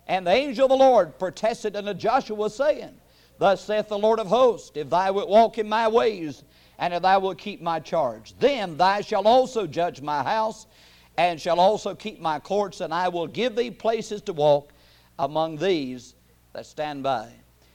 And 0.07 0.25
the 0.25 0.31
angel 0.31 0.65
of 0.65 0.69
the 0.69 0.77
Lord 0.77 1.17
protested 1.17 1.75
unto 1.75 1.93
Joshua, 1.93 2.49
saying, 2.49 2.95
Thus 3.37 3.63
saith 3.63 3.89
the 3.89 3.97
Lord 3.97 4.19
of 4.19 4.27
hosts, 4.27 4.71
If 4.75 4.89
thou 4.89 5.13
wilt 5.13 5.29
walk 5.29 5.57
in 5.57 5.67
my 5.67 5.87
ways, 5.87 6.43
and 6.77 6.93
if 6.93 7.01
thou 7.01 7.19
wilt 7.19 7.37
keep 7.37 7.61
my 7.61 7.79
charge, 7.79 8.33
then 8.39 8.77
thou 8.77 9.01
shalt 9.01 9.25
also 9.25 9.65
judge 9.65 10.01
my 10.01 10.21
house, 10.23 10.67
and 11.17 11.41
shalt 11.41 11.59
also 11.59 11.95
keep 11.95 12.19
my 12.19 12.39
courts, 12.39 12.81
and 12.81 12.93
I 12.93 13.07
will 13.07 13.27
give 13.27 13.55
thee 13.55 13.71
places 13.71 14.21
to 14.23 14.33
walk 14.33 14.73
among 15.17 15.57
these 15.57 16.15
that 16.53 16.65
stand 16.65 17.03
by. 17.03 17.31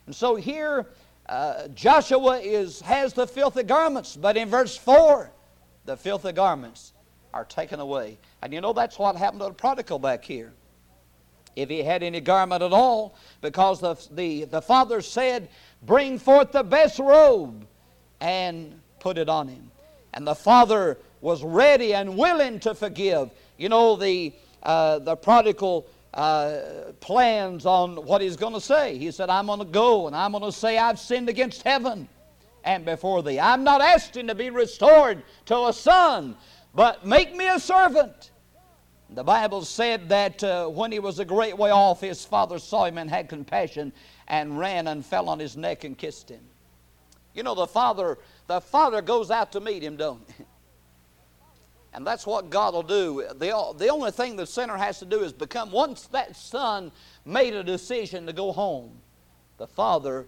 And 0.07 0.15
so 0.15 0.37
here, 0.37 0.87
uh, 1.29 1.69
Joshua 1.69 2.39
is, 2.39 2.81
has 2.81 3.13
the 3.13 3.27
filthy 3.27 3.63
garments, 3.63 4.17
but 4.17 4.37
in 4.37 4.49
verse 4.49 4.77
4, 4.77 5.31
the 5.85 5.97
filthy 5.97 6.33
garments 6.33 6.93
are 7.35 7.45
taken 7.45 7.81
away. 7.81 8.19
And 8.43 8.53
you 8.53 8.61
know 8.61 8.73
that's 8.73 8.99
what 8.99 9.17
happened 9.17 9.41
to 9.41 9.47
the 9.47 9.55
prodigal 9.55 9.99
back 9.99 10.25
here 10.25 10.53
if 11.57 11.71
he 11.71 11.83
had 11.83 12.03
any 12.03 12.21
garment 12.21 12.63
at 12.63 12.73
all, 12.73 13.17
because 13.41 13.81
the, 13.81 13.97
the, 14.15 14.45
the 14.45 14.61
father 14.63 15.01
said, 15.01 15.49
Bring 15.83 16.19
forth 16.19 16.53
the 16.53 16.63
best 16.63 16.99
robe 16.99 17.67
and 18.21 18.79
put 19.01 19.19
it 19.19 19.29
on 19.29 19.49
him. 19.49 19.71
And 20.15 20.27
the 20.27 20.35
father 20.35 20.99
was 21.21 21.43
ready 21.43 21.95
and 21.95 22.17
willing 22.17 22.61
to 22.61 22.75
forgive. 22.75 23.31
You 23.57 23.69
know, 23.69 23.97
the, 23.97 24.33
uh, 24.63 24.99
the 25.01 25.17
prodigal 25.17 25.87
uh, 26.17 26.93
plans 27.01 27.67
on 27.67 27.97
what 28.07 28.23
he's 28.23 28.37
going 28.37 28.55
to 28.55 28.61
say. 28.61 28.97
He 28.97 29.11
said, 29.11 29.29
I'm 29.29 29.47
going 29.47 29.59
to 29.59 29.67
go 29.67 30.07
and 30.07 30.17
I'm 30.17 30.33
going 30.33 30.43
to 30.43 30.51
say, 30.51 30.79
I've 30.79 30.99
sinned 30.99 31.29
against 31.29 31.63
heaven 31.63 32.09
and 32.65 32.87
before 32.87 33.23
thee. 33.23 33.39
I'm 33.39 33.63
not 33.63 33.83
asking 33.83 34.29
to 34.29 34.35
be 34.35 34.49
restored 34.49 35.23
to 35.45 35.67
a 35.67 35.73
son, 35.75 36.35
but 36.75 37.07
make 37.07 37.37
me 37.37 37.47
a 37.49 37.61
servant. 37.61 38.31
The 39.11 39.23
Bible 39.23 39.63
said 39.63 40.09
that 40.09 40.43
uh, 40.43 40.67
when 40.69 40.91
he 40.91 40.99
was 41.01 41.19
a 41.19 41.25
great 41.25 41.57
way 41.57 41.71
off, 41.71 42.01
his 42.01 42.25
father 42.25 42.59
saw 42.59 42.87
him 42.87 42.97
and 42.97 43.11
had 43.11 43.29
compassion 43.29 43.93
and 44.27 44.59
ran 44.59 44.89
and 44.89 45.05
fell 45.05 45.29
on 45.29 45.39
his 45.39 45.55
neck 45.55 45.85
and 45.85 45.97
kissed 45.99 46.31
him. 46.31 46.43
You 47.35 47.43
know, 47.43 47.55
the 47.55 47.67
father, 47.67 48.17
the 48.47 48.63
father 48.63 49.03
goes 49.03 49.31
out 49.31 49.53
to 49.53 49.61
meet 49.61 49.83
him, 49.83 49.97
don't 49.97 50.23
he? 50.39 50.45
And 51.97 52.07
that's 52.07 52.27
what 52.27 52.51
God 52.51 52.75
will 52.75 52.83
do. 52.83 53.25
The, 53.39 53.75
the 53.79 53.89
only 53.89 54.11
thing 54.11 54.37
the 54.37 54.47
sinner 54.47 54.77
has 54.77 54.99
to 54.99 55.07
do 55.07 55.23
is 55.23 55.33
become, 55.33 55.73
once 55.73 56.07
that 56.09 56.37
son 56.37 56.93
made 57.25 57.55
a 57.55 57.65
decision 57.65 58.27
to 58.27 58.35
go 58.35 58.53
home, 58.53 58.93
the 59.57 59.67
father 59.67 60.27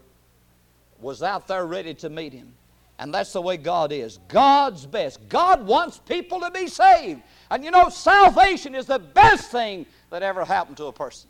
was 0.99 1.23
out 1.23 1.47
there 1.47 1.67
ready 1.67 1.93
to 1.93 2.09
meet 2.09 2.33
him. 2.33 2.55
And 2.99 3.13
that's 3.13 3.35
the 3.35 3.43
way 3.43 3.59
God 3.59 3.93
is. 3.93 4.19
God's 4.29 4.87
best. 4.87 5.29
God 5.29 5.65
wants 5.67 5.99
people 5.99 6.41
to 6.41 6.51
be 6.51 6.69
saved. 6.69 7.21
And 7.51 7.63
you 7.63 7.71
know, 7.71 7.91
salvation 7.91 8.75
is 8.75 8.87
the 8.87 8.99
best 8.99 9.53
thing 9.53 9.85
that 10.09 10.23
ever 10.23 10.47
happened 10.47 10.79
to 10.79 10.87
a 10.87 10.93
person. 10.93 11.29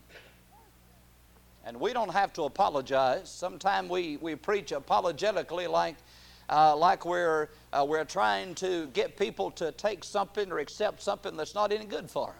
And 1.66 1.80
we 1.80 1.92
don't 1.92 2.12
have 2.12 2.32
to 2.34 2.44
apologize. 2.44 3.28
Sometimes 3.28 3.90
we, 3.90 4.18
we 4.18 4.36
preach 4.36 4.70
apologetically 4.70 5.66
like, 5.66 5.96
uh, 6.48 6.76
like 6.76 7.04
we're, 7.04 7.48
uh, 7.72 7.84
we're 7.88 8.04
trying 8.04 8.54
to 8.56 8.86
get 8.88 9.16
people 9.16 9.50
to 9.52 9.72
take 9.72 10.04
something 10.04 10.50
or 10.50 10.58
accept 10.58 11.02
something 11.02 11.36
that's 11.36 11.54
not 11.54 11.72
any 11.72 11.84
good 11.84 12.10
for 12.10 12.28
them. 12.28 12.36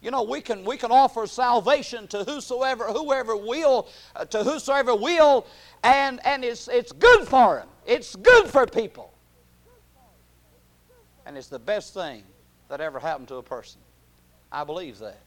You 0.00 0.10
know, 0.10 0.22
we 0.22 0.40
can, 0.40 0.64
we 0.64 0.78
can 0.78 0.90
offer 0.90 1.26
salvation 1.26 2.08
to 2.08 2.24
whosoever, 2.24 2.84
whoever 2.86 3.36
will, 3.36 3.88
uh, 4.16 4.24
to 4.26 4.42
whosoever 4.42 4.94
will, 4.94 5.46
and, 5.82 6.20
and 6.24 6.42
it's, 6.42 6.68
it's 6.68 6.92
good 6.92 7.28
for 7.28 7.56
them. 7.56 7.68
It's 7.86 8.16
good 8.16 8.46
for 8.48 8.66
people. 8.66 9.12
And 11.26 11.36
it's 11.36 11.48
the 11.48 11.58
best 11.58 11.92
thing 11.92 12.22
that 12.68 12.80
ever 12.80 12.98
happened 12.98 13.28
to 13.28 13.36
a 13.36 13.42
person. 13.42 13.80
I 14.50 14.64
believe 14.64 14.98
that. 15.00 15.20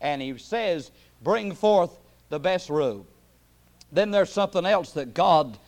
And 0.00 0.22
he 0.22 0.38
says, 0.38 0.90
bring 1.22 1.54
forth 1.54 1.98
the 2.30 2.40
best 2.40 2.70
robe. 2.70 3.06
Then 3.92 4.10
there's 4.10 4.30
something 4.30 4.64
else 4.64 4.92
that 4.92 5.14
God 5.14 5.58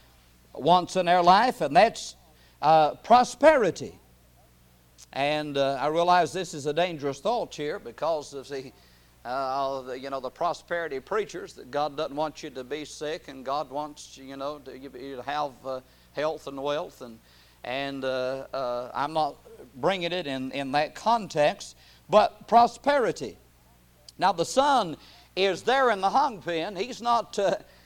wants 0.54 0.96
in 0.96 1.08
our 1.08 1.22
life, 1.22 1.60
and 1.60 1.74
that's 1.74 2.16
uh, 2.62 2.94
prosperity. 2.96 3.98
And 5.12 5.56
uh, 5.56 5.78
I 5.80 5.88
realize 5.88 6.32
this 6.32 6.54
is 6.54 6.66
a 6.66 6.72
dangerous 6.72 7.20
thought 7.20 7.54
here 7.54 7.78
because 7.78 8.32
of 8.34 8.48
the, 8.48 8.72
uh, 9.24 9.82
the, 9.82 9.98
you 9.98 10.10
know, 10.10 10.20
the 10.20 10.30
prosperity 10.30 11.00
preachers 11.00 11.54
that 11.54 11.70
God 11.70 11.96
doesn't 11.96 12.14
want 12.14 12.42
you 12.42 12.50
to 12.50 12.62
be 12.62 12.84
sick 12.84 13.28
and 13.28 13.44
God 13.44 13.70
wants 13.70 14.16
you 14.16 14.36
know 14.36 14.58
to, 14.60 14.78
you 14.78 15.16
to 15.16 15.22
have 15.22 15.52
uh, 15.64 15.80
health 16.12 16.46
and 16.46 16.62
wealth 16.62 17.00
and 17.00 17.18
and 17.64 18.04
uh, 18.04 18.46
uh, 18.52 18.90
I'm 18.94 19.12
not 19.12 19.36
bringing 19.76 20.12
it 20.12 20.26
in, 20.26 20.50
in 20.52 20.72
that 20.72 20.94
context, 20.94 21.76
but 22.08 22.48
prosperity. 22.48 23.36
Now, 24.18 24.32
the 24.32 24.44
son 24.44 24.96
is 25.36 25.62
there 25.62 25.90
in 25.90 26.00
the 26.00 26.10
hog 26.10 26.44
pen. 26.44 26.76
He's 26.76 27.02
not, 27.02 27.38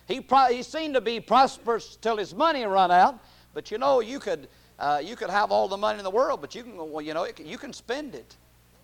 he, 0.06 0.20
pro- 0.20 0.48
he 0.48 0.62
seemed 0.62 0.94
to 0.94 1.00
be 1.00 1.20
prosperous 1.20 1.96
till 1.96 2.16
his 2.16 2.34
money 2.34 2.64
run 2.64 2.90
out, 2.90 3.18
but 3.54 3.70
you 3.70 3.78
know, 3.78 4.00
you 4.00 4.18
could, 4.18 4.48
uh, 4.78 5.00
you 5.02 5.16
could 5.16 5.30
have 5.30 5.50
all 5.50 5.68
the 5.68 5.76
money 5.76 5.98
in 5.98 6.04
the 6.04 6.10
world, 6.10 6.40
but 6.40 6.54
you 6.54 6.62
can, 6.62 6.76
well, 6.76 7.00
you 7.00 7.14
know, 7.14 7.26
you 7.38 7.58
can 7.58 7.72
spend 7.72 8.14
it. 8.14 8.36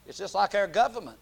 It's 0.07 0.19
just 0.19 0.35
like 0.35 0.55
our 0.55 0.67
government. 0.67 1.19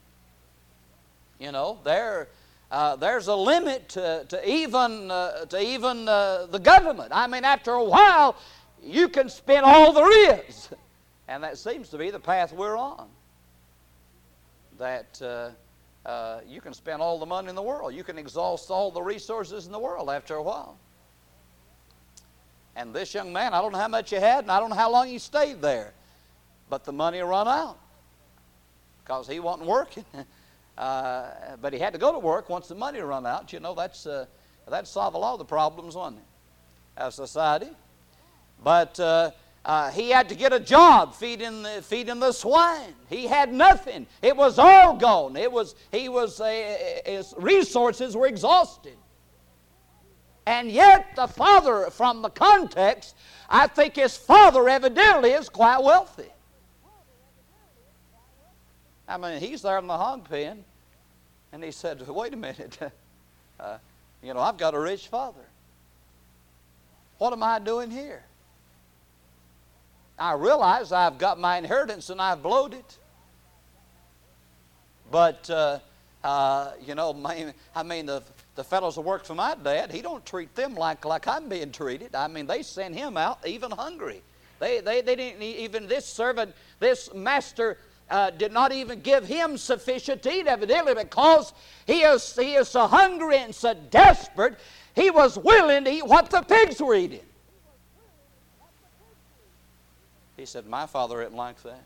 You 1.39 1.53
know, 1.53 1.79
there, 1.85 2.29
uh, 2.71 2.97
there's 2.97 3.29
a 3.29 3.35
limit 3.35 3.89
to, 3.91 4.25
to 4.29 4.49
even, 4.49 5.11
uh, 5.11 5.45
to 5.47 5.63
even 5.63 6.09
uh, 6.09 6.47
the 6.47 6.59
government. 6.59 7.11
I 7.13 7.27
mean, 7.27 7.45
after 7.45 7.73
a 7.73 7.85
while, 7.85 8.37
you 8.83 9.09
can 9.09 9.29
spend 9.29 9.65
all 9.65 9.93
there 9.93 10.39
is. 10.39 10.69
And 11.31 11.45
that 11.45 11.59
seems 11.59 11.91
to 11.91 11.99
be 11.99 12.11
the 12.11 12.19
path 12.19 12.55
we're 12.55 12.79
on. 12.79 13.07
That 14.79 15.21
uh, 16.09 16.11
uh, 16.11 16.41
you 16.49 16.61
can 16.61 16.73
spend 16.73 17.03
all 17.03 17.19
the 17.19 17.27
money 17.27 17.49
in 17.49 17.55
the 17.55 17.63
world, 17.63 17.95
you 17.95 18.03
can 18.03 18.19
exhaust 18.19 18.71
all 18.71 18.91
the 18.91 19.03
resources 19.03 19.67
in 19.67 19.73
the 19.73 19.79
world 19.79 20.09
after 20.09 20.37
a 20.37 20.43
while. 20.43 20.79
And 22.77 22.95
this 22.95 23.13
young 23.13 23.33
man, 23.33 23.53
I 23.53 23.61
don't 23.61 23.73
know 23.73 23.79
how 23.79 23.89
much 23.89 24.11
he 24.11 24.17
had, 24.17 24.45
and 24.45 24.51
I 24.51 24.59
don't 24.59 24.71
know 24.71 24.77
how 24.77 24.91
long 24.91 25.09
he 25.09 25.19
stayed 25.19 25.61
there, 25.61 25.93
but 26.71 26.85
the 26.85 26.93
money 26.93 27.21
run 27.21 27.47
out 27.47 27.79
because 29.05 29.29
he 29.29 29.39
wasn't 29.41 29.69
working. 29.69 30.05
uh, 30.79 31.57
but 31.61 31.73
he 31.73 31.79
had 31.79 31.93
to 31.93 31.99
go 31.99 32.13
to 32.13 32.19
work 32.19 32.49
once 32.49 32.69
the 32.69 32.75
money 32.75 33.01
run 33.01 33.27
out. 33.27 33.53
You 33.53 33.61
know, 33.61 33.75
that's 33.75 34.07
uh, 34.07 34.27
that 34.69 34.87
solved 34.87 35.17
a 35.17 35.19
lot 35.19 35.33
of 35.33 35.41
the 35.41 35.45
problems, 35.45 35.95
wasn't 35.95 36.21
it? 36.21 37.03
As 37.03 37.17
society. 37.17 37.71
But 38.63 38.99
uh, 39.69 39.71
uh, 39.71 39.91
he 39.91 40.09
had 40.09 40.31
to 40.31 40.35
get 40.35 40.53
a 40.53 40.59
job 40.59 41.15
feeding 41.15 41.63
the, 41.63 41.83
feeding 41.83 42.19
the 42.19 42.33
swine. 42.33 42.95
He 43.11 43.27
had 43.27 43.53
nothing. 43.53 44.07
It 44.23 44.35
was 44.35 44.59
all 44.59 44.97
gone. 44.97 45.37
It 45.37 45.53
was, 45.53 45.75
he 45.93 46.09
was, 46.09 46.41
uh, 46.41 46.77
his 47.05 47.35
resources 47.37 48.17
were 48.17 48.27
exhausted. 48.27 48.97
And 50.47 50.71
yet, 50.71 51.15
the 51.15 51.27
father, 51.27 51.91
from 51.91 52.23
the 52.23 52.31
context, 52.31 53.15
I 53.51 53.67
think 53.67 53.97
his 53.97 54.17
father 54.17 54.67
evidently 54.71 55.33
is 55.33 55.51
quite 55.51 55.83
wealthy. 55.83 56.33
I 59.07 59.19
mean, 59.19 59.39
he's 59.41 59.61
there 59.61 59.79
in 59.79 59.87
the 59.87 59.97
hog 59.97 60.29
pen, 60.29 60.65
and 61.53 61.63
he 61.63 61.71
said, 61.71 62.07
Wait 62.09 62.33
a 62.33 62.37
minute. 62.37 62.79
Uh, 63.61 63.77
you 64.23 64.33
know, 64.33 64.39
I've 64.39 64.57
got 64.57 64.73
a 64.73 64.79
rich 64.79 65.09
father. 65.09 65.45
What 67.19 67.33
am 67.33 67.43
I 67.43 67.59
doing 67.59 67.91
here? 67.91 68.23
I 70.19 70.35
realize 70.35 70.93
I've 70.93 71.19
got 71.19 71.39
my 71.39 71.59
inheritance 71.59 72.11
and 72.11 72.21
I've 72.21 72.43
blowed 72.43 72.75
it. 72.75 72.99
But, 75.11 75.49
uh, 75.49 75.79
uh, 76.23 76.73
you 76.85 76.95
know, 76.95 77.13
my, 77.13 77.55
I 77.75 77.83
mean, 77.83 78.07
the, 78.07 78.23
the 78.57 78.65
fellows 78.65 78.97
that 78.97 79.03
work 79.03 79.25
for 79.25 79.35
my 79.35 79.55
dad, 79.55 79.93
he 79.93 80.03
don't 80.03 80.25
treat 80.27 80.55
them 80.55 80.75
like, 80.75 81.05
like 81.05 81.27
I'm 81.27 81.49
being 81.49 81.73
treated. 81.73 82.15
I 82.15 82.29
mean, 82.29 82.47
they 82.47 82.63
send 82.63 82.95
him 82.95 83.17
out 83.17 83.47
even 83.47 83.71
hungry. 83.71 84.23
They, 84.59 84.81
they, 84.81 85.01
they 85.01 85.15
didn't 85.15 85.43
even, 85.43 85.87
this 85.87 86.05
servant, 86.05 86.55
this 86.81 87.15
master 87.15 87.79
uh, 88.11 88.31
did 88.31 88.53
not 88.53 88.73
even 88.73 89.01
give 89.01 89.25
him 89.25 89.57
sufficient 89.57 90.23
to 90.25 90.33
eat, 90.33 90.47
evidently, 90.47 90.95
because 90.95 91.53
he 91.87 92.01
is, 92.01 92.35
he 92.35 92.55
is 92.55 92.69
so 92.69 92.87
hungry 92.87 93.39
and 93.39 93.55
so 93.55 93.75
desperate, 93.91 94.59
he 94.97 95.11
was 95.11 95.39
willing 95.39 95.85
to 95.85 95.91
eat 95.91 96.07
what 96.07 96.31
the 96.31 96.43
pigs 96.43 96.81
were 96.81 96.95
eating. 96.95 97.21
He 100.39 100.47
said, 100.47 100.67
My 100.67 100.87
father 100.87 101.21
isn't 101.21 101.37
like 101.37 101.61
that. 101.65 101.83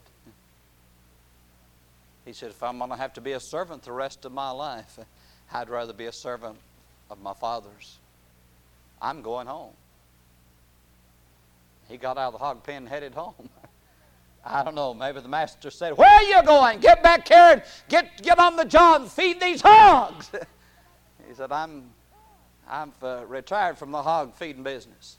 He 2.27 2.35
said, 2.35 2.51
If 2.51 2.63
I'm 2.63 2.79
going 2.79 2.91
to 2.91 2.97
have 2.97 3.15
to 3.15 3.21
be 3.23 3.33
a 3.33 3.41
servant 3.41 3.83
the 3.83 3.93
rest 3.93 4.27
of 4.27 4.31
my 4.31 4.51
life, 4.51 4.99
I'd 5.53 5.71
rather 5.71 5.95
be 5.95 6.05
a 6.05 6.13
servant 6.13 6.59
of 7.11 7.21
my 7.21 7.33
father's. 7.33 7.99
I'm 9.01 9.23
going 9.23 9.47
home. 9.47 9.73
He 11.89 11.97
got 11.97 12.19
out 12.19 12.29
of 12.29 12.33
the 12.35 12.39
hog 12.39 12.63
pen 12.63 12.77
and 12.77 12.89
headed 12.89 13.15
home. 13.15 13.49
I 14.45 14.63
don't 14.63 14.75
know, 14.75 14.93
maybe 14.93 15.21
the 15.21 15.29
master 15.29 15.71
said, 15.71 15.97
Where 15.97 16.11
are 16.11 16.23
you 16.23 16.43
going? 16.43 16.81
Get 16.81 17.03
back 17.03 17.29
here 17.29 17.39
and 17.39 17.63
get, 17.89 18.23
get 18.23 18.39
on 18.39 18.57
the 18.57 18.65
job, 18.65 19.03
and 19.03 19.11
feed 19.11 19.41
these 19.41 19.63
hogs. 19.63 20.31
he 21.29 21.35
said, 21.35 21.53
I'm, 21.53 21.85
I'm 22.69 22.93
uh, 23.03 23.25
retired 23.27 23.79
from 23.79 23.93
the 23.93 24.03
hog 24.03 24.35
feeding 24.35 24.63
business. 24.63 25.17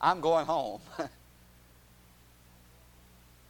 I'm 0.00 0.20
going 0.20 0.46
home. 0.46 0.80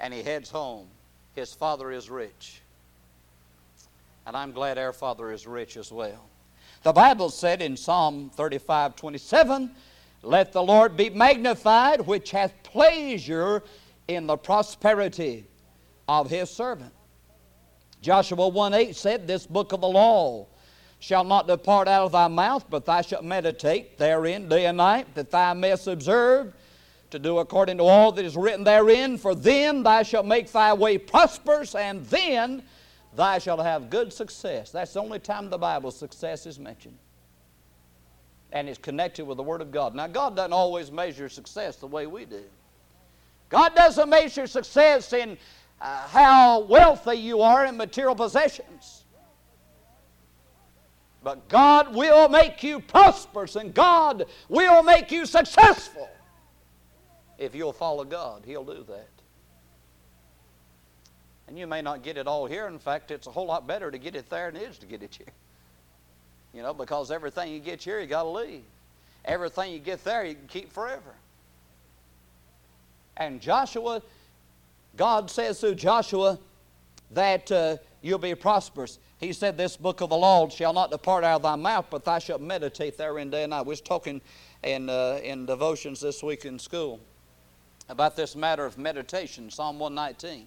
and 0.01 0.13
he 0.13 0.23
heads 0.23 0.51
home. 0.51 0.87
His 1.35 1.53
father 1.53 1.91
is 1.91 2.11
rich. 2.11 2.61
And 4.27 4.37
I'm 4.37 4.53
glad 4.53 4.79
our 4.79 4.93
father 4.93 5.31
is 5.31 5.47
rich 5.47 5.77
as 5.77 5.93
well. 5.93 6.25
The 6.83 6.93
Bible 6.93 7.31
said 7.31 7.63
in 7.63 7.77
Psalm 7.77 8.31
35 8.35 8.97
27, 8.97 9.71
Let 10.23 10.53
the 10.53 10.63
Lord 10.63 10.97
be 10.97 11.11
magnified, 11.11 12.01
which 12.01 12.31
hath 12.31 12.53
pleasure 12.63 13.63
in 14.09 14.27
the 14.27 14.37
prosperity 14.37 15.45
of 16.09 16.31
his 16.31 16.51
servant. 16.51 16.93
Joshua 18.01 18.49
1 18.49 18.75
8 18.75 18.97
said, 18.97 19.27
This 19.27 19.47
book 19.47 19.73
of 19.73 19.81
the 19.81 19.89
law 19.89 20.47
shall 20.99 21.25
not 21.25 21.47
depart 21.47 21.89
out 21.89 22.07
of 22.07 22.13
thy 22.13 22.29
mouth, 22.29 22.65
but 22.71 22.85
thou 22.85 23.03
shalt 23.03 23.25
meditate 23.25 23.99
therein 23.99 24.49
day 24.49 24.67
and 24.67 24.77
night, 24.77 25.15
that 25.15 25.31
thou 25.31 25.55
mayest 25.55 25.87
observe 25.87 26.55
to 27.11 27.19
do 27.19 27.39
according 27.39 27.79
to 27.79 27.85
all 27.85 28.13
that 28.13 28.25
is 28.25 28.37
written 28.37 28.65
therein, 28.65 29.19
for 29.19 29.35
then 29.35 29.83
thou 29.83 30.03
shalt 30.03 30.27
make 30.27 30.51
thy 30.51 30.73
way 30.73 30.99
prosperous, 30.99 31.75
and 31.75 32.05
then 32.07 32.63
thou 33.15 33.39
shalt 33.39 33.61
have 33.61 33.91
good 33.91 34.13
success. 34.13 34.71
That's 34.71 34.93
the 34.93 35.01
only 35.01 35.19
time 35.19 35.49
the 35.51 35.59
Bible 35.59 35.91
success 35.91 36.47
is 36.47 36.59
mentioned. 36.59 36.99
And 38.53 38.69
it's 38.69 38.79
connected 38.79 39.27
with 39.27 39.37
the 39.37 39.43
Word 39.43 39.61
of 39.61 39.71
God. 39.71 39.95
Now, 39.95 40.07
God 40.07 40.37
doesn't 40.37 40.53
always 40.53 40.91
measure 40.91 41.29
success 41.29 41.77
the 41.77 41.87
way 41.87 42.07
we 42.07 42.25
do. 42.25 42.43
God 43.49 43.75
doesn't 43.75 44.09
measure 44.09 44.47
success 44.47 45.13
in 45.13 45.39
uh, 45.81 46.07
how 46.09 46.61
wealthy 46.61 47.17
you 47.17 47.43
are 47.43 47.67
in 47.67 47.77
material 47.77 48.15
possessions. 48.15 49.05
But 51.23 51.49
God 51.49 51.95
will 51.95 52.29
make 52.29 52.63
you 52.63 52.81
prosperous 52.81 53.57
and 53.57 53.75
God 53.75 54.27
will 54.49 54.83
make 54.83 55.11
you 55.11 55.27
successful. 55.27 56.09
If 57.39 57.55
you'll 57.55 57.73
follow 57.73 58.05
God, 58.05 58.43
He'll 58.47 58.65
do 58.65 58.85
that. 58.89 59.09
And 61.49 61.59
you 61.59 61.67
may 61.67 61.83
not 61.83 62.03
get 62.03 62.17
it 62.17 62.27
all 62.27 62.47
here. 62.47 62.67
In 62.67 62.79
fact, 62.79 63.11
it's 63.11 63.27
a 63.27 63.31
whole 63.31 63.47
lot 63.47 63.67
better 63.67 63.91
to 63.91 63.99
get 63.99 64.17
it 64.17 64.29
there 64.29 64.51
than 64.51 64.61
it 64.61 64.69
is 64.69 64.79
to 64.79 64.87
get 64.87 65.03
it 65.03 65.15
here. 65.15 65.27
You 66.55 66.63
know, 66.63 66.73
because 66.73 67.11
everything 67.11 67.53
you 67.53 67.61
get 67.61 67.83
here, 67.83 68.01
you 68.01 68.07
got 68.07 68.23
to 68.23 68.31
leave. 68.31 68.63
Everything 69.27 69.75
you 69.75 69.79
get 69.79 70.03
there, 70.05 70.25
you 70.25 70.35
can 70.35 70.47
keep 70.47 70.73
forever. 70.73 71.15
And 73.15 73.43
Joshua, 73.43 74.01
God 74.97 75.31
says 75.31 75.61
through 75.61 75.75
Joshua 75.75 76.39
that 77.11 77.53
uh, 77.53 77.77
you'll 78.01 78.19
be 78.19 78.35
prosperous. 78.35 78.99
He 79.19 79.35
said, 79.35 79.59
This 79.59 79.77
book 79.77 80.01
of 80.01 80.09
the 80.09 80.17
law 80.17 80.49
shall 80.49 80.73
not 80.73 80.91
depart 80.91 81.25
out 81.25 81.37
of 81.37 81.43
thy 81.43 81.57
mouth, 81.57 81.89
but 81.91 82.07
thou 82.07 82.19
shalt 82.19 82.41
meditate 82.41 82.97
therein 82.97 83.29
day 83.29 83.43
and 83.43 83.51
night. 83.51 83.67
We 83.67 83.71
was 83.71 83.83
talking 83.83 84.23
in, 84.63 84.89
uh, 84.89 85.21
in 85.23 85.45
devotions 85.45 86.01
this 86.01 86.23
week 86.23 86.47
in 86.47 86.59
school 86.59 87.01
about 87.89 88.17
this 88.17 88.35
matter 88.35 88.65
of 88.65 88.79
meditation, 88.79 89.51
Psalm 89.51 89.79
119. 89.79 90.47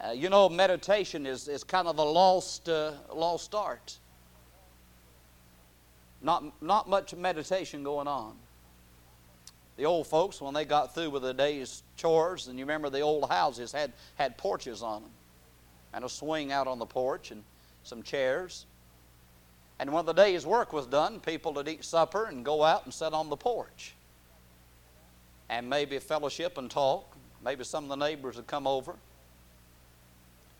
Uh, 0.00 0.12
you 0.12 0.28
know, 0.28 0.48
meditation 0.48 1.26
is, 1.26 1.46
is 1.46 1.62
kind 1.62 1.86
of 1.86 1.98
a 1.98 2.02
lost, 2.02 2.68
uh, 2.68 2.92
lost 3.14 3.54
art. 3.54 3.98
Not, 6.22 6.62
not 6.62 6.88
much 6.88 7.14
meditation 7.14 7.82
going 7.82 8.08
on. 8.08 8.34
The 9.76 9.86
old 9.86 10.06
folks, 10.06 10.40
when 10.40 10.52
they 10.52 10.64
got 10.64 10.94
through 10.94 11.10
with 11.10 11.22
the 11.22 11.32
day's 11.32 11.82
chores, 11.96 12.48
and 12.48 12.58
you 12.58 12.64
remember 12.64 12.90
the 12.90 13.00
old 13.00 13.30
houses 13.30 13.72
had, 13.72 13.92
had 14.16 14.36
porches 14.36 14.82
on 14.82 15.02
them, 15.02 15.10
and 15.94 16.04
a 16.04 16.08
swing 16.08 16.52
out 16.52 16.66
on 16.66 16.78
the 16.78 16.86
porch, 16.86 17.30
and 17.30 17.42
some 17.82 18.02
chairs. 18.02 18.66
And 19.78 19.92
when 19.92 20.04
the 20.04 20.12
day's 20.12 20.44
work 20.44 20.72
was 20.72 20.86
done, 20.86 21.20
people 21.20 21.54
would 21.54 21.68
eat 21.68 21.84
supper 21.84 22.26
and 22.26 22.44
go 22.44 22.62
out 22.62 22.84
and 22.84 22.92
sit 22.92 23.14
on 23.14 23.30
the 23.30 23.36
porch 23.36 23.94
and 25.50 25.68
maybe 25.68 25.98
fellowship 25.98 26.56
and 26.56 26.70
talk. 26.70 27.16
Maybe 27.44 27.64
some 27.64 27.84
of 27.84 27.90
the 27.90 27.96
neighbors 27.96 28.36
would 28.36 28.46
come 28.46 28.66
over. 28.66 28.94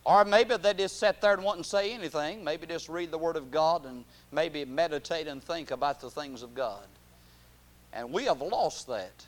Or 0.05 0.25
maybe 0.25 0.57
they 0.57 0.75
just 0.75 0.99
sat 0.99 1.21
there 1.21 1.35
and 1.35 1.45
wouldn't 1.45 1.67
say 1.67 1.93
anything. 1.93 2.43
Maybe 2.43 2.67
just 2.67 2.89
read 2.89 3.11
the 3.11 3.19
Word 3.19 3.37
of 3.37 3.51
God 3.51 3.87
and 3.87 4.05
maybe 4.33 4.65
meditate 4.65 5.29
and 5.29 5.43
think 5.43 5.71
about 5.71 6.01
the 6.01 6.11
things 6.11 6.43
of 6.43 6.55
God. 6.55 6.87
And 7.93 8.13
we 8.13 8.25
have 8.25 8.41
lost 8.41 8.89
that. 8.89 9.27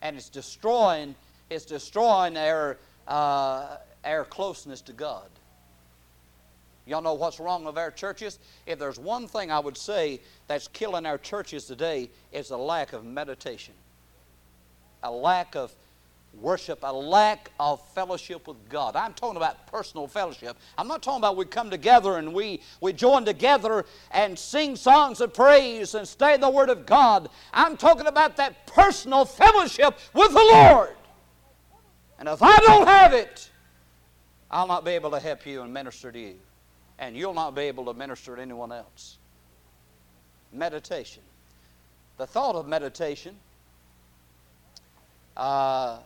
And 0.00 0.16
it's 0.16 0.28
destroying, 0.28 1.14
it's 1.50 1.64
destroying 1.64 2.36
our, 2.36 2.78
uh, 3.08 3.78
our 4.04 4.24
closeness 4.24 4.80
to 4.82 4.92
God. 4.92 5.28
Y'all 6.86 7.02
know 7.02 7.14
what's 7.14 7.38
wrong 7.38 7.64
with 7.64 7.78
our 7.78 7.90
churches? 7.90 8.38
If 8.66 8.78
there's 8.78 8.98
one 8.98 9.28
thing 9.28 9.50
I 9.52 9.60
would 9.60 9.76
say 9.76 10.20
that's 10.48 10.66
killing 10.68 11.06
our 11.06 11.18
churches 11.18 11.64
today, 11.64 12.10
it's 12.32 12.50
a 12.50 12.56
lack 12.56 12.92
of 12.92 13.04
meditation, 13.04 13.74
a 15.02 15.10
lack 15.10 15.54
of 15.54 15.72
worship, 16.40 16.80
a 16.82 16.92
lack 16.92 17.52
of 17.60 17.86
fellowship 17.90 18.48
with 18.48 18.56
God. 18.68 18.96
I'm 18.96 19.12
talking 19.12 19.36
about 19.36 19.66
personal 19.68 20.08
fellowship. 20.08 20.56
I'm 20.76 20.88
not 20.88 21.02
talking 21.02 21.20
about 21.20 21.36
we 21.36 21.44
come 21.44 21.70
together 21.70 22.16
and 22.16 22.34
we, 22.34 22.62
we 22.80 22.92
join 22.92 23.24
together 23.24 23.84
and 24.10 24.36
sing 24.36 24.74
songs 24.74 25.20
of 25.20 25.34
praise 25.34 25.94
and 25.94 26.08
study 26.08 26.40
the 26.40 26.50
Word 26.50 26.70
of 26.70 26.84
God. 26.84 27.28
I'm 27.52 27.76
talking 27.76 28.06
about 28.06 28.36
that 28.38 28.66
personal 28.66 29.24
fellowship 29.24 29.98
with 30.14 30.32
the 30.32 30.50
Lord. 30.52 30.96
And 32.18 32.28
if 32.28 32.42
I 32.42 32.56
don't 32.56 32.88
have 32.88 33.12
it, 33.12 33.50
I'll 34.50 34.66
not 34.66 34.84
be 34.84 34.92
able 34.92 35.12
to 35.12 35.20
help 35.20 35.46
you 35.46 35.62
and 35.62 35.72
minister 35.72 36.10
to 36.10 36.18
you 36.18 36.38
and 37.02 37.16
you'll 37.16 37.34
not 37.34 37.52
be 37.56 37.62
able 37.62 37.84
to 37.86 37.94
minister 37.94 38.36
to 38.36 38.40
anyone 38.40 38.70
else. 38.70 39.18
Meditation. 40.52 41.22
The 42.16 42.28
thought 42.28 42.54
of 42.54 42.68
meditation, 42.68 43.34
uh, 45.36 45.98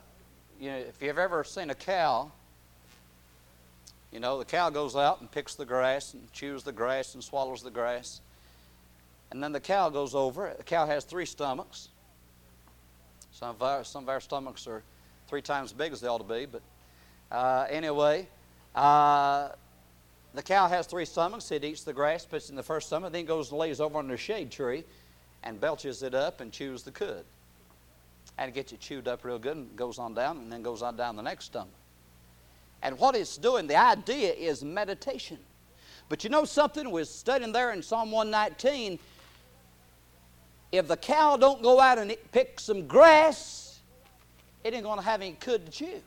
you 0.59 0.71
know, 0.71 0.77
if 0.77 0.99
you've 0.99 1.19
ever 1.19 1.43
seen 1.43 1.69
a 1.69 1.75
cow, 1.75 2.31
you 4.11 4.19
know, 4.19 4.39
the 4.39 4.45
cow 4.45 4.71
goes 4.71 4.95
out 4.95 5.21
and 5.21 5.31
picks 5.31 5.53
the 5.53 5.65
grass 5.65 6.15
and 6.15 6.33
chews 6.33 6.63
the 6.63 6.71
grass 6.71 7.13
and 7.13 7.23
swallows 7.23 7.61
the 7.61 7.69
grass. 7.69 8.19
And 9.29 9.43
then 9.43 9.51
the 9.51 9.59
cow 9.59 9.89
goes 9.89 10.15
over. 10.15 10.51
The 10.57 10.63
cow 10.63 10.87
has 10.87 11.03
three 11.03 11.27
stomachs. 11.27 11.89
Some 13.33 13.49
of 13.49 13.61
our, 13.61 13.83
some 13.83 14.05
of 14.05 14.09
our 14.09 14.19
stomachs 14.19 14.65
are 14.65 14.81
three 15.27 15.43
times 15.43 15.69
as 15.69 15.77
big 15.77 15.91
as 15.91 16.01
they 16.01 16.07
ought 16.07 16.27
to 16.27 16.33
be. 16.33 16.47
But 16.47 16.63
uh, 17.31 17.67
anyway, 17.69 18.27
uh, 18.73 19.49
the 20.37 20.43
cow 20.43 20.67
has 20.67 20.85
three 20.85 21.05
stomachs. 21.05 21.51
It 21.51 21.63
eats 21.63 21.83
the 21.83 21.93
grass, 21.93 22.25
puts 22.25 22.49
in 22.49 22.55
the 22.55 22.63
first 22.63 22.87
stomach, 22.87 23.11
then 23.11 23.25
goes 23.25 23.49
and 23.49 23.59
lays 23.59 23.81
over 23.81 23.97
under 23.97 24.13
a 24.13 24.17
shade 24.17 24.51
tree 24.51 24.83
and 25.43 25.59
belches 25.59 26.03
it 26.03 26.13
up 26.13 26.41
and 26.41 26.51
chews 26.51 26.83
the 26.83 26.91
cud. 26.91 27.23
And 28.37 28.49
it 28.49 28.53
gets 28.53 28.71
it 28.71 28.79
chewed 28.79 29.07
up 29.07 29.25
real 29.25 29.39
good 29.39 29.57
and 29.57 29.75
goes 29.75 29.97
on 29.97 30.13
down 30.13 30.37
and 30.37 30.51
then 30.51 30.61
goes 30.61 30.83
on 30.83 30.95
down 30.95 31.15
the 31.15 31.23
next 31.23 31.45
stomach. 31.45 31.69
And 32.83 32.99
what 32.99 33.15
it's 33.15 33.37
doing, 33.37 33.65
the 33.65 33.77
idea 33.77 34.31
is 34.33 34.63
meditation. 34.63 35.39
But 36.09 36.23
you 36.23 36.29
know 36.29 36.45
something? 36.45 36.91
We're 36.91 37.05
studying 37.05 37.51
there 37.51 37.71
in 37.71 37.81
Psalm 37.81 38.11
119. 38.11 38.99
if 40.71 40.87
the 40.87 40.97
cow 40.97 41.37
don't 41.37 41.63
go 41.63 41.79
out 41.79 41.97
and 41.97 42.15
pick 42.31 42.59
some 42.59 42.87
grass, 42.87 43.79
it 44.63 44.73
ain't 44.73 44.83
going 44.83 44.99
to 44.99 45.05
have 45.05 45.21
any 45.21 45.33
cud 45.33 45.65
to 45.65 45.71
chew. 45.71 46.01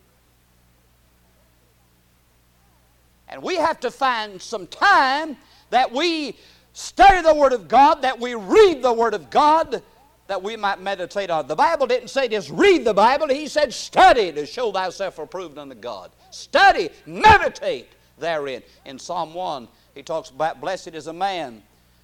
And 3.30 3.42
we 3.42 3.56
have 3.56 3.80
to 3.80 3.90
find 3.90 4.42
some 4.42 4.66
time 4.66 5.36
that 5.70 5.90
we 5.90 6.36
study 6.72 7.22
the 7.22 7.34
Word 7.34 7.52
of 7.52 7.68
God, 7.68 8.02
that 8.02 8.18
we 8.18 8.34
read 8.34 8.82
the 8.82 8.92
Word 8.92 9.14
of 9.14 9.30
God, 9.30 9.82
that 10.26 10.42
we 10.42 10.56
might 10.56 10.80
meditate 10.80 11.30
on. 11.30 11.46
The 11.46 11.56
Bible 11.56 11.86
didn't 11.86 12.08
say 12.08 12.28
just 12.28 12.50
read 12.50 12.84
the 12.84 12.94
Bible, 12.94 13.28
He 13.28 13.46
said 13.48 13.72
study 13.72 14.32
to 14.32 14.44
show 14.46 14.70
thyself 14.72 15.18
approved 15.18 15.58
unto 15.58 15.74
God. 15.74 16.10
Study, 16.30 16.90
meditate 17.06 17.88
therein. 18.18 18.62
In 18.84 18.98
Psalm 18.98 19.32
1, 19.32 19.68
he 19.94 20.02
talks 20.02 20.30
about 20.30 20.60
blessed 20.60 20.88
is 20.88 21.06
a 21.06 21.12
man 21.12 21.62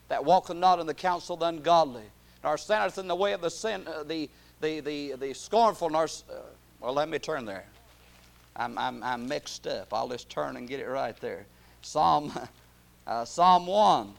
that 0.08 0.24
walketh 0.24 0.56
not 0.56 0.78
in 0.78 0.86
the 0.86 0.94
counsel 0.94 1.34
of 1.34 1.40
the 1.40 1.46
ungodly, 1.46 2.04
nor 2.42 2.56
standeth 2.56 2.98
in 2.98 3.08
the 3.08 3.14
way 3.14 3.32
of 3.32 3.40
the 3.40 3.50
sin, 3.50 3.86
uh, 3.86 4.02
the, 4.04 4.28
the, 4.60 4.80
the, 4.80 5.12
the 5.12 5.34
scornful, 5.34 5.90
nor, 5.90 6.04
uh, 6.04 6.34
well, 6.80 6.94
let 6.94 7.08
me 7.08 7.18
turn 7.18 7.44
there. 7.44 7.64
I'm, 8.56 8.78
I'm, 8.78 9.02
I'm 9.02 9.28
mixed 9.28 9.66
up. 9.66 9.92
I'll 9.92 10.08
just 10.08 10.28
turn 10.28 10.56
and 10.56 10.68
get 10.68 10.80
it 10.80 10.86
right 10.86 11.16
there. 11.20 11.46
Psalm, 11.82 12.32
uh, 13.06 13.24
Psalm 13.24 13.66
1. 13.66 14.14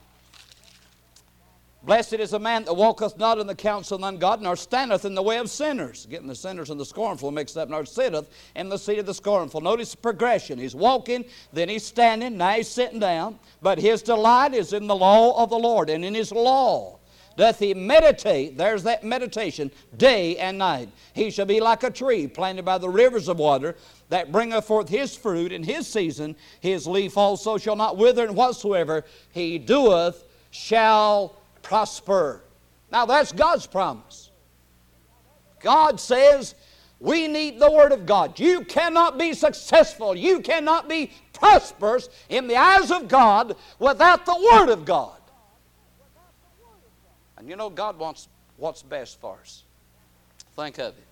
Blessed 1.84 2.15
is 2.15 2.34
a 2.34 2.39
man 2.39 2.65
that 2.65 2.73
walketh 2.73 3.17
not 3.17 3.38
in 3.38 3.47
the 3.47 3.56
counsel 3.56 3.95
of 3.95 4.02
the 4.02 4.08
ungodly, 4.08 4.43
nor 4.43 4.56
standeth 4.56 5.06
in 5.06 5.15
the 5.15 5.21
way 5.21 5.38
of 5.38 5.50
sinners. 5.50 6.06
Getting 6.10 6.28
the 6.28 6.36
sinners 6.36 6.69
and 6.69 6.80
the 6.80 6.86
scornful 6.86 7.32
mixed 7.32 7.56
up, 7.56 7.69
nor 7.69 7.86
sitteth 7.86 8.30
in 8.56 8.67
the 8.67 8.78
seat 8.78 9.00
of 9.00 9.06
the 9.06 9.13
scornful. 9.13 9.62
Notice 9.62 9.91
the 9.91 9.97
progression. 9.97 10.60
He's 10.60 10.76
walking, 10.76 11.23
then 11.54 11.69
he's 11.69 11.86
standing, 11.86 12.36
now 12.36 12.54
he's 12.54 12.67
sitting 12.67 13.00
down. 13.00 13.39
But 13.62 13.80
his 13.80 14.02
delight 14.02 14.54
is 14.54 14.73
in 14.73 14.88
the 14.88 14.95
law 14.95 15.41
of 15.41 15.50
the 15.50 15.58
Lord, 15.58 15.89
and 15.89 16.04
in 16.04 16.13
his 16.13 16.32
law 16.32 16.97
doth 17.38 17.60
he 17.60 17.73
meditate, 17.73 18.58
there's 18.58 18.84
that 18.84 19.04
meditation, 19.04 19.71
day 19.95 20.38
and 20.38 20.58
night. 20.58 20.89
He 21.13 21.30
shall 21.30 21.45
be 21.45 21.62
like 21.62 21.84
a 21.84 21.91
tree 21.91 22.28
planted 22.28 22.65
by 22.65 22.80
the 22.80 22.89
rivers 22.89 23.28
of 23.28 23.38
water 23.38 23.76
that 24.10 24.32
bringeth 24.32 24.65
forth 24.65 24.89
his 24.89 25.15
fruit 25.15 25.52
in 25.52 25.63
his 25.63 25.88
season. 25.88 26.36
His 26.60 26.88
leaf 26.88 27.15
also 27.15 27.58
shall 27.58 27.76
not 27.76 27.95
wither, 27.95 28.26
and 28.26 28.36
whatsoever 28.36 29.06
he 29.32 29.60
doeth 29.60 30.23
shall 30.50 31.36
prosper. 31.62 32.41
Now 32.91 33.06
that's 33.06 33.32
God's 33.32 33.67
promise. 33.67 34.32
God 35.60 36.00
says 36.00 36.56
we 37.00 37.28
need 37.28 37.60
the 37.60 37.71
Word 37.71 37.91
of 37.91 38.08
God. 38.08 38.39
You 38.39 38.62
cannot 38.62 39.19
be 39.19 39.34
successful, 39.34 40.15
you 40.15 40.39
cannot 40.39 40.89
be 40.89 41.12
prosperous 41.34 42.10
in 42.30 42.47
the 42.47 42.56
eyes 42.56 42.89
of 42.89 43.08
God 43.08 43.56
without 43.78 44.26
the 44.26 44.50
Word 44.52 44.69
of 44.69 44.86
God. 44.86 45.16
And 47.38 47.47
you 47.47 47.56
know, 47.56 47.69
God 47.69 47.97
wants 47.97 48.28
what's 48.58 48.82
best 48.82 49.19
for 49.19 49.38
us. 49.41 49.63
Think 50.56 50.80
of 50.80 50.97
it. 50.97 51.04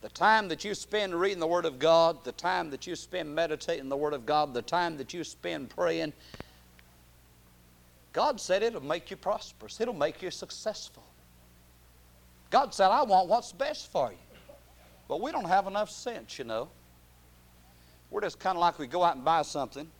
The 0.00 0.08
time 0.10 0.48
that 0.48 0.64
you 0.64 0.74
spend 0.74 1.14
reading 1.14 1.38
the 1.38 1.46
Word 1.46 1.64
of 1.64 1.78
God, 1.78 2.24
the 2.24 2.32
time 2.32 2.70
that 2.70 2.86
you 2.86 2.94
spend 2.94 3.34
meditating 3.34 3.88
the 3.88 3.96
Word 3.96 4.12
of 4.12 4.26
God, 4.26 4.52
the 4.52 4.62
time 4.62 4.98
that 4.98 5.14
you 5.14 5.24
spend 5.24 5.70
praying, 5.70 6.12
God 8.12 8.40
said 8.40 8.62
it'll 8.62 8.82
make 8.82 9.10
you 9.10 9.16
prosperous, 9.16 9.80
it'll 9.80 9.94
make 9.94 10.22
you 10.22 10.30
successful. 10.30 11.02
God 12.50 12.72
said, 12.74 12.88
I 12.88 13.02
want 13.02 13.28
what's 13.28 13.52
best 13.52 13.90
for 13.90 14.12
you. 14.12 14.18
But 15.08 15.20
we 15.20 15.32
don't 15.32 15.46
have 15.46 15.66
enough 15.66 15.90
sense, 15.90 16.38
you 16.38 16.44
know. 16.44 16.68
We're 18.10 18.20
just 18.20 18.38
kind 18.38 18.56
of 18.56 18.60
like 18.60 18.78
we 18.78 18.86
go 18.86 19.02
out 19.02 19.16
and 19.16 19.24
buy 19.24 19.42
something 19.42 19.90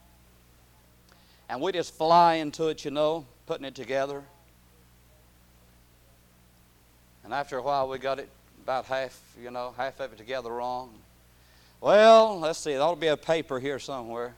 and 1.49 1.61
we 1.61 1.73
just 1.73 1.94
fly 1.94 2.35
into 2.35 2.68
it, 2.68 2.85
you 2.85 2.90
know, 2.90 3.27
putting 3.46 3.64
it 3.64 3.74
together. 3.74 4.22
And 7.24 7.33
after 7.33 7.57
a 7.59 7.62
while, 7.62 7.88
we 7.88 7.98
got 7.98 8.18
it 8.18 8.28
about 8.62 8.87
half, 8.87 9.20
you 9.42 9.50
know, 9.50 9.74
half 9.76 10.00
of 10.00 10.12
it 10.12 10.18
together 10.18 10.50
wrong. 10.50 10.90
Well, 11.80 12.38
let's 12.40 12.59
see, 12.59 12.72
there 12.72 12.83
ought 12.83 12.94
to 12.94 13.00
be 13.00 13.09
a 13.09 13.16
paper 13.16 13.59
here 13.61 13.78
somewhere. 13.78 14.35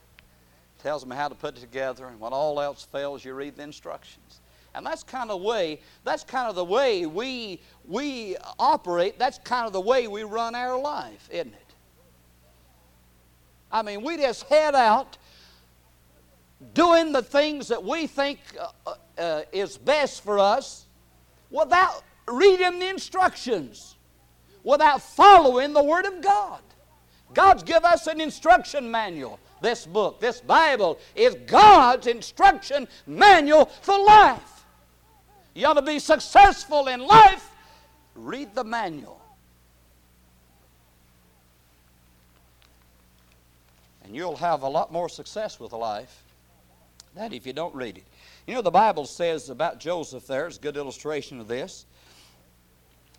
Tells 0.82 1.06
me 1.06 1.16
how 1.16 1.28
to 1.28 1.34
put 1.34 1.56
it 1.56 1.60
together, 1.60 2.06
and 2.06 2.20
when 2.20 2.32
all 2.32 2.60
else 2.60 2.84
fails, 2.84 3.24
you 3.24 3.34
read 3.34 3.56
the 3.56 3.62
instructions. 3.62 4.40
And 4.74 4.84
that's 4.84 5.02
kind 5.02 5.30
of 5.30 5.40
way, 5.40 5.80
that's 6.04 6.22
kind 6.22 6.48
of 6.48 6.54
the 6.54 6.64
way 6.64 7.06
we 7.06 7.60
we 7.88 8.36
operate, 8.58 9.18
that's 9.18 9.38
kind 9.38 9.66
of 9.66 9.72
the 9.72 9.80
way 9.80 10.06
we 10.06 10.22
run 10.22 10.54
our 10.54 10.78
life, 10.78 11.28
isn't 11.30 11.54
it? 11.54 11.74
I 13.72 13.82
mean, 13.82 14.02
we 14.02 14.16
just 14.16 14.44
head 14.44 14.74
out 14.74 15.16
doing 16.74 17.12
the 17.12 17.22
things 17.22 17.68
that 17.68 17.82
we 17.82 18.06
think 18.06 18.38
uh, 18.86 18.94
uh, 19.18 19.42
is 19.52 19.76
best 19.76 20.22
for 20.22 20.38
us 20.38 20.86
without 21.50 22.02
reading 22.28 22.78
the 22.78 22.88
instructions, 22.88 23.96
without 24.64 25.02
following 25.02 25.72
the 25.72 25.82
Word 25.82 26.06
of 26.06 26.20
God. 26.22 26.60
God's 27.34 27.62
give 27.62 27.84
us 27.84 28.06
an 28.06 28.20
instruction 28.20 28.90
manual. 28.90 29.38
This 29.60 29.86
book, 29.86 30.20
this 30.20 30.40
Bible, 30.40 30.98
is 31.14 31.34
God's 31.46 32.06
instruction 32.06 32.88
manual 33.06 33.66
for 33.82 33.98
life. 33.98 34.64
You 35.54 35.66
ought 35.66 35.74
to 35.74 35.82
be 35.82 35.98
successful 35.98 36.88
in 36.88 37.00
life. 37.00 37.50
Read 38.14 38.54
the 38.54 38.64
manual. 38.64 39.20
And 44.04 44.14
you'll 44.14 44.36
have 44.36 44.62
a 44.62 44.68
lot 44.68 44.92
more 44.92 45.08
success 45.08 45.58
with 45.58 45.72
life 45.72 46.25
that 47.16 47.32
if 47.32 47.46
you 47.46 47.52
don't 47.54 47.74
read 47.74 47.96
it. 47.96 48.04
You 48.46 48.54
know, 48.54 48.62
the 48.62 48.70
Bible 48.70 49.06
says 49.06 49.48
about 49.48 49.80
Joseph 49.80 50.26
there, 50.26 50.46
it's 50.46 50.58
a 50.58 50.60
good 50.60 50.76
illustration 50.76 51.40
of 51.40 51.48
this. 51.48 51.86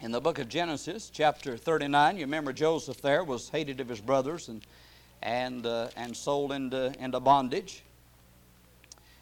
In 0.01 0.11
the 0.11 0.21
book 0.21 0.37
of 0.37 0.47
Genesis, 0.47 1.09
chapter 1.11 1.57
39, 1.57 2.17
you 2.17 2.21
remember 2.21 2.53
Joseph 2.53 3.01
there 3.01 3.23
was 3.23 3.49
hated 3.49 3.81
of 3.81 3.89
his 3.89 3.99
brothers 3.99 4.49
and, 4.49 4.61
and, 5.23 5.65
uh, 5.65 5.87
and 5.97 6.15
sold 6.15 6.51
into, 6.51 6.93
into 6.99 7.19
bondage. 7.19 7.81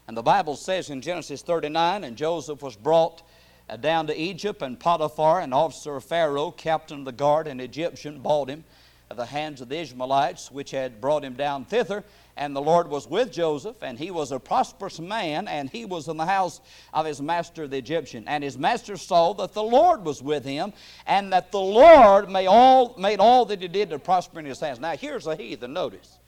And 0.08 0.14
the 0.14 0.22
Bible 0.22 0.56
says 0.56 0.90
in 0.90 1.00
Genesis 1.00 1.40
39, 1.40 2.04
and 2.04 2.14
Joseph 2.14 2.60
was 2.60 2.76
brought 2.76 3.22
uh, 3.70 3.76
down 3.78 4.06
to 4.08 4.14
Egypt, 4.14 4.60
and 4.60 4.78
Potiphar, 4.78 5.40
an 5.40 5.54
officer 5.54 5.96
of 5.96 6.04
Pharaoh, 6.04 6.50
captain 6.50 6.98
of 6.98 7.04
the 7.06 7.12
guard, 7.12 7.46
an 7.46 7.60
Egyptian, 7.60 8.20
bought 8.20 8.50
him 8.50 8.62
of 9.08 9.16
the 9.16 9.26
hands 9.26 9.62
of 9.62 9.70
the 9.70 9.78
Ishmaelites, 9.78 10.50
which 10.50 10.72
had 10.72 11.00
brought 11.00 11.24
him 11.24 11.32
down 11.32 11.64
thither 11.64 12.04
and 12.36 12.54
the 12.54 12.60
Lord 12.60 12.88
was 12.88 13.08
with 13.08 13.32
Joseph, 13.32 13.82
and 13.82 13.98
he 13.98 14.10
was 14.10 14.30
a 14.30 14.38
prosperous 14.38 15.00
man, 15.00 15.48
and 15.48 15.70
he 15.70 15.86
was 15.86 16.06
in 16.08 16.18
the 16.18 16.26
house 16.26 16.60
of 16.92 17.06
his 17.06 17.20
master 17.20 17.66
the 17.66 17.78
Egyptian. 17.78 18.24
And 18.26 18.44
his 18.44 18.58
master 18.58 18.96
saw 18.96 19.32
that 19.34 19.54
the 19.54 19.62
Lord 19.62 20.04
was 20.04 20.22
with 20.22 20.44
him, 20.44 20.72
and 21.06 21.32
that 21.32 21.50
the 21.50 21.60
Lord 21.60 22.30
made 22.30 22.46
all, 22.46 22.94
made 22.98 23.20
all 23.20 23.46
that 23.46 23.62
he 23.62 23.68
did 23.68 23.90
to 23.90 23.98
prosper 23.98 24.38
in 24.38 24.44
his 24.44 24.60
hands. 24.60 24.80
Now, 24.80 24.96
here's 24.96 25.26
a 25.26 25.34
heathen, 25.34 25.72
notice. 25.72 26.18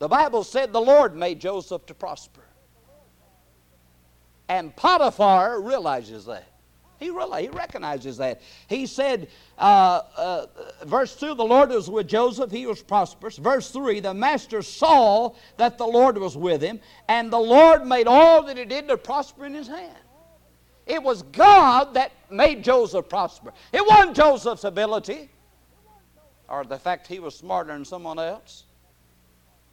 The 0.00 0.08
Bible 0.08 0.42
said 0.42 0.72
the 0.72 0.80
Lord 0.80 1.14
made 1.14 1.40
Joseph 1.40 1.86
to 1.86 1.94
prosper. 1.94 2.42
And 4.48 4.74
Potiphar 4.74 5.60
realizes 5.60 6.24
that. 6.24 6.51
He, 7.02 7.10
really, 7.10 7.42
he 7.42 7.48
recognizes 7.48 8.16
that. 8.18 8.40
He 8.68 8.86
said, 8.86 9.28
uh, 9.58 10.02
uh, 10.16 10.46
verse 10.84 11.16
2, 11.16 11.34
the 11.34 11.44
Lord 11.44 11.70
was 11.70 11.90
with 11.90 12.06
Joseph, 12.08 12.50
he 12.50 12.66
was 12.66 12.82
prosperous. 12.82 13.36
Verse 13.36 13.70
3, 13.70 14.00
the 14.00 14.14
master 14.14 14.62
saw 14.62 15.34
that 15.56 15.78
the 15.78 15.86
Lord 15.86 16.16
was 16.16 16.36
with 16.36 16.62
him, 16.62 16.80
and 17.08 17.32
the 17.32 17.38
Lord 17.38 17.86
made 17.86 18.06
all 18.06 18.42
that 18.44 18.56
he 18.56 18.64
did 18.64 18.86
to 18.88 18.96
prosper 18.96 19.46
in 19.46 19.54
his 19.54 19.66
hand. 19.66 19.96
It 20.86 21.02
was 21.02 21.22
God 21.22 21.94
that 21.94 22.12
made 22.30 22.62
Joseph 22.62 23.08
prosper. 23.08 23.52
It 23.72 23.86
wasn't 23.86 24.16
Joseph's 24.16 24.64
ability 24.64 25.28
or 26.48 26.64
the 26.64 26.78
fact 26.78 27.06
he 27.06 27.18
was 27.18 27.34
smarter 27.34 27.72
than 27.72 27.84
someone 27.84 28.18
else. 28.18 28.64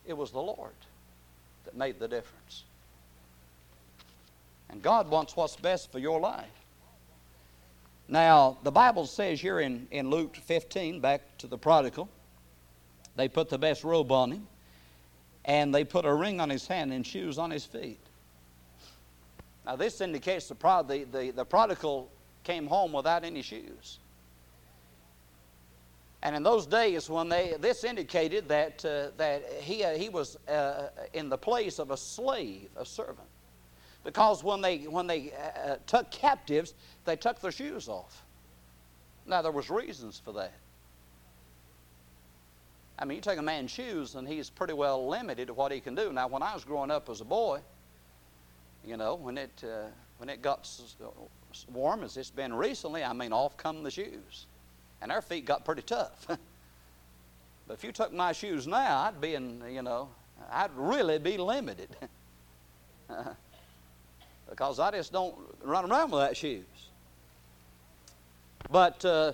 It 0.06 0.14
was 0.16 0.32
the 0.32 0.42
Lord 0.42 0.72
that 1.66 1.76
made 1.76 2.00
the 2.00 2.08
difference. 2.08 2.64
And 4.70 4.82
God 4.82 5.10
wants 5.10 5.36
what's 5.36 5.56
best 5.56 5.92
for 5.92 6.00
your 6.00 6.20
life. 6.20 6.48
Now, 8.10 8.58
the 8.64 8.72
Bible 8.72 9.06
says 9.06 9.40
here 9.40 9.60
in, 9.60 9.88
in 9.92 10.10
Luke 10.10 10.36
15, 10.36 11.00
back 11.00 11.22
to 11.38 11.48
the 11.48 11.60
prodigal, 11.60 12.10
they 13.16 13.28
put 13.28 13.50
the 13.50 13.58
best 13.60 13.84
robe 13.84 14.12
on 14.12 14.32
him, 14.32 14.48
and 15.46 15.74
they 15.74 15.84
put 15.84 16.06
a 16.06 16.14
ring 16.14 16.42
on 16.42 16.50
his 16.50 16.66
hand 16.66 16.92
and 16.92 17.06
shoes 17.06 17.38
on 17.38 17.52
his 17.52 17.66
feet. 17.66 18.00
Now, 19.64 19.76
this 19.76 20.02
indicates 20.02 20.48
the, 20.48 20.56
prod, 20.56 20.88
the, 20.88 21.04
the, 21.04 21.30
the 21.30 21.46
prodigal 21.46 22.10
came 22.44 22.66
home 22.66 22.94
without 22.94 23.24
any 23.24 23.44
shoes. 23.44 24.00
And 26.24 26.36
in 26.36 26.42
those 26.42 26.66
days, 26.66 27.10
when 27.10 27.30
they, 27.30 27.56
this 27.60 27.84
indicated 27.84 28.48
that, 28.50 28.84
uh, 28.84 29.16
that 29.18 29.44
he, 29.62 29.84
uh, 29.84 29.92
he 29.92 30.10
was 30.10 30.36
uh, 30.48 30.90
in 31.14 31.30
the 31.30 31.38
place 31.38 31.78
of 31.78 31.92
a 31.92 31.98
slave, 31.98 32.70
a 32.76 32.86
servant. 32.86 33.29
Because 34.04 34.44
when 34.44 34.62
they, 34.62 34.80
when 34.80 35.08
they 35.08 35.34
uh, 35.34 35.72
uh, 35.72 35.76
took 35.86 36.10
captives, 36.10 36.74
they 37.06 37.16
took 37.16 37.42
their 37.42 37.52
shoes 37.52 37.88
off. 37.88 38.24
Now, 39.26 39.42
there 39.42 39.52
was 39.52 39.70
reasons 39.70 40.22
for 40.24 40.32
that. 40.34 40.54
I 42.98 43.06
mean, 43.06 43.18
you 43.18 43.22
take 43.22 43.38
a 43.38 43.42
man's 43.42 43.72
shoes, 43.72 44.16
and 44.16 44.28
he's 44.28 44.50
pretty 44.50 44.74
well 44.74 45.08
limited 45.08 45.48
to 45.48 45.54
what 45.54 45.72
he 45.72 45.80
can 45.80 45.96
do. 45.96 46.12
Now, 46.12 46.28
when 46.28 46.44
I 46.44 46.54
was 46.54 46.64
growing 46.64 46.92
up 46.92 47.10
as 47.10 47.22
a 47.22 47.26
boy, 47.26 47.60
you 48.86 48.98
know, 48.98 49.16
when 49.16 49.38
it, 49.38 49.64
uh, 49.64 49.88
when 50.18 50.30
it 50.30 50.42
got 50.42 50.70
warm 51.72 52.04
as 52.04 52.18
it's 52.18 52.30
been 52.30 52.54
recently, 52.54 53.04
I 53.04 53.14
mean, 53.14 53.32
off 53.34 53.58
come 53.58 53.84
the 53.84 53.92
shoes. 53.92 54.48
And 55.02 55.12
our 55.12 55.22
feet 55.22 55.46
got 55.46 55.64
pretty 55.64 55.82
tough. 55.82 56.26
but 56.28 57.74
if 57.74 57.84
you 57.84 57.92
took 57.92 58.12
my 58.12 58.32
shoes 58.32 58.68
now, 58.68 59.00
I'd 59.00 59.22
be 59.22 59.36
in, 59.36 59.62
you 59.70 59.82
know, 59.82 60.10
I'd 60.52 60.72
really 60.76 61.20
be 61.20 61.38
limited. 61.38 61.90
because 64.50 64.80
I 64.80 64.92
just 64.92 65.14
don't 65.14 65.36
run 65.64 65.90
around 65.90 66.12
without 66.12 66.36
shoes. 66.36 66.66
But 68.72 69.04
uh, 69.06 69.34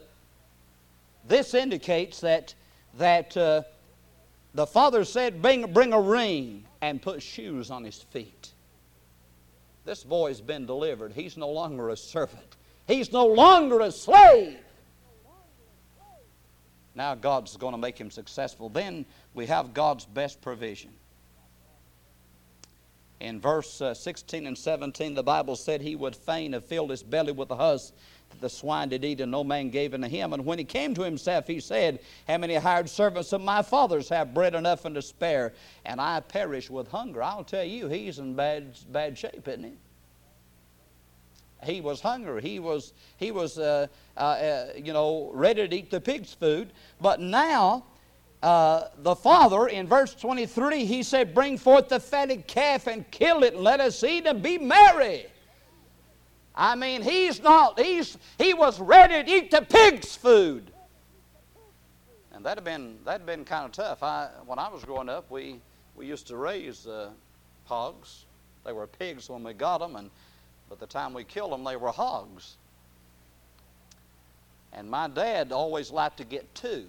this 1.27 1.53
indicates 1.53 2.19
that, 2.21 2.53
that 2.97 3.35
uh, 3.35 3.63
the 4.53 4.67
father 4.67 5.03
said, 5.03 5.41
bring, 5.41 5.71
bring 5.73 5.93
a 5.93 5.99
ring 5.99 6.65
and 6.81 7.01
put 7.01 7.21
shoes 7.21 7.71
on 7.71 7.83
his 7.83 8.01
feet. 8.01 8.51
This 9.85 10.03
boy's 10.03 10.41
been 10.41 10.65
delivered. 10.65 11.13
He's 11.13 11.37
no 11.37 11.49
longer 11.49 11.89
a 11.89 11.97
servant, 11.97 12.55
he's 12.87 13.11
no 13.11 13.25
longer 13.25 13.81
a 13.81 13.91
slave. 13.91 14.57
Now 16.97 17.13
God's 17.13 17.57
going 17.57 17.73
to 17.73 17.77
make 17.77 17.97
him 17.97 18.09
successful. 18.09 18.69
Then 18.69 19.05
we 19.33 19.47
have 19.47 19.73
God's 19.73 20.05
best 20.05 20.41
provision. 20.41 20.91
In 23.19 23.39
verse 23.39 23.81
uh, 23.81 23.93
16 23.93 24.45
and 24.45 24.57
17, 24.57 25.13
the 25.13 25.23
Bible 25.23 25.55
said 25.55 25.81
he 25.81 25.95
would 25.95 26.15
fain 26.15 26.53
have 26.53 26.65
filled 26.65 26.89
his 26.89 27.01
belly 27.01 27.31
with 27.31 27.47
the 27.47 27.55
husk 27.55 27.93
that 28.29 28.41
the 28.41 28.49
swine 28.49 28.89
did 28.89 29.05
eat, 29.05 29.21
and 29.21 29.31
no 29.31 29.43
man 29.43 29.69
gave 29.69 29.93
unto 29.93 30.07
him. 30.07 30.33
And 30.33 30.45
when 30.45 30.59
he 30.59 30.65
came 30.65 30.93
to 30.95 31.01
himself, 31.03 31.47
he 31.47 31.59
said, 31.59 31.99
How 32.27 32.37
many 32.37 32.55
hired 32.55 32.89
servants 32.89 33.31
of 33.31 33.41
my 33.41 33.61
father's 33.61 34.09
have 34.09 34.33
bread 34.33 34.53
enough 34.53 34.85
and 34.85 34.95
to 34.95 35.01
spare, 35.01 35.53
and 35.85 36.01
I 36.01 36.19
perish 36.19 36.69
with 36.69 36.89
hunger? 36.89 37.23
I'll 37.23 37.43
tell 37.43 37.63
you, 37.63 37.87
he's 37.87 38.19
in 38.19 38.35
bad, 38.35 38.77
bad 38.91 39.17
shape, 39.17 39.47
isn't 39.47 39.63
he? 39.63 39.73
He 41.63 41.81
was 41.81 42.01
hungry. 42.01 42.41
He 42.41 42.59
was, 42.59 42.93
he 43.17 43.31
was 43.31 43.57
uh, 43.57 43.87
uh, 44.17 44.19
uh 44.19 44.65
you 44.75 44.93
know, 44.93 45.31
ready 45.33 45.67
to 45.67 45.75
eat 45.75 45.89
the 45.89 46.01
pig's 46.01 46.33
food. 46.33 46.71
But 46.99 47.21
now, 47.21 47.85
uh, 48.41 48.89
the 48.99 49.15
father, 49.15 49.67
in 49.67 49.87
verse 49.87 50.13
23, 50.13 50.85
he 50.85 51.03
said, 51.03 51.33
Bring 51.33 51.57
forth 51.57 51.89
the 51.89 51.99
fatted 51.99 52.47
calf 52.47 52.87
and 52.87 53.09
kill 53.11 53.43
it, 53.43 53.53
and 53.53 53.63
let 53.63 53.79
us 53.79 54.03
eat 54.03 54.27
and 54.27 54.41
be 54.41 54.57
merry. 54.57 55.25
I 56.55 56.75
mean, 56.75 57.01
he's 57.01 57.41
not, 57.41 57.79
he's, 57.79 58.17
he 58.37 58.53
was 58.53 58.79
ready 58.79 59.23
to 59.23 59.37
eat 59.37 59.51
the 59.51 59.61
pig's 59.61 60.15
food. 60.15 60.71
And 62.33 62.45
that'd 62.45 62.57
have 62.57 62.65
been, 62.65 62.97
that'd 63.03 63.25
been 63.25 63.45
kind 63.45 63.65
of 63.65 63.71
tough. 63.71 64.03
I, 64.03 64.29
when 64.45 64.59
I 64.59 64.69
was 64.69 64.85
growing 64.85 65.09
up, 65.09 65.29
we, 65.31 65.59
we 65.95 66.05
used 66.05 66.27
to 66.27 66.37
raise 66.37 66.87
uh, 66.87 67.09
hogs. 67.65 68.25
They 68.65 68.73
were 68.73 68.87
pigs 68.87 69.29
when 69.29 69.43
we 69.43 69.53
got 69.53 69.79
them, 69.79 69.95
and 69.95 70.09
by 70.69 70.75
the 70.77 70.87
time 70.87 71.13
we 71.13 71.23
killed 71.23 71.51
them, 71.51 71.63
they 71.63 71.75
were 71.75 71.91
hogs. 71.91 72.55
And 74.73 74.89
my 74.89 75.07
dad 75.07 75.51
always 75.51 75.91
liked 75.91 76.17
to 76.17 76.25
get 76.25 76.53
two. 76.55 76.85